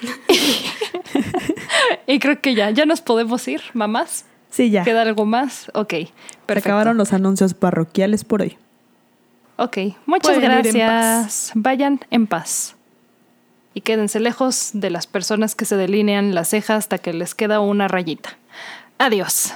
y 2.06 2.18
creo 2.18 2.40
que 2.40 2.54
ya, 2.54 2.70
ya 2.70 2.86
nos 2.86 3.00
podemos 3.00 3.46
ir, 3.48 3.62
mamás. 3.74 4.24
Sí, 4.50 4.70
ya. 4.70 4.84
¿Queda 4.84 5.02
algo 5.02 5.26
más? 5.26 5.70
Ok, 5.74 5.94
perfecto. 6.46 6.70
acabaron 6.70 6.96
los 6.96 7.12
anuncios 7.12 7.54
parroquiales 7.54 8.24
por 8.24 8.42
hoy. 8.42 8.56
Ok, 9.56 9.78
muchas 10.04 10.38
gracias. 10.38 11.52
Vayan 11.54 12.00
en 12.10 12.26
paz. 12.26 12.76
Y 13.74 13.82
quédense 13.82 14.20
lejos 14.20 14.70
de 14.72 14.90
las 14.90 15.06
personas 15.06 15.54
que 15.54 15.66
se 15.66 15.76
delinean 15.76 16.34
las 16.34 16.48
cejas 16.48 16.78
hasta 16.78 16.98
que 16.98 17.12
les 17.12 17.34
queda 17.34 17.60
una 17.60 17.88
rayita. 17.88 18.38
Adiós. 18.98 19.54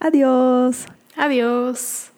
Adiós. 0.00 0.86
Adiós. 1.16 2.10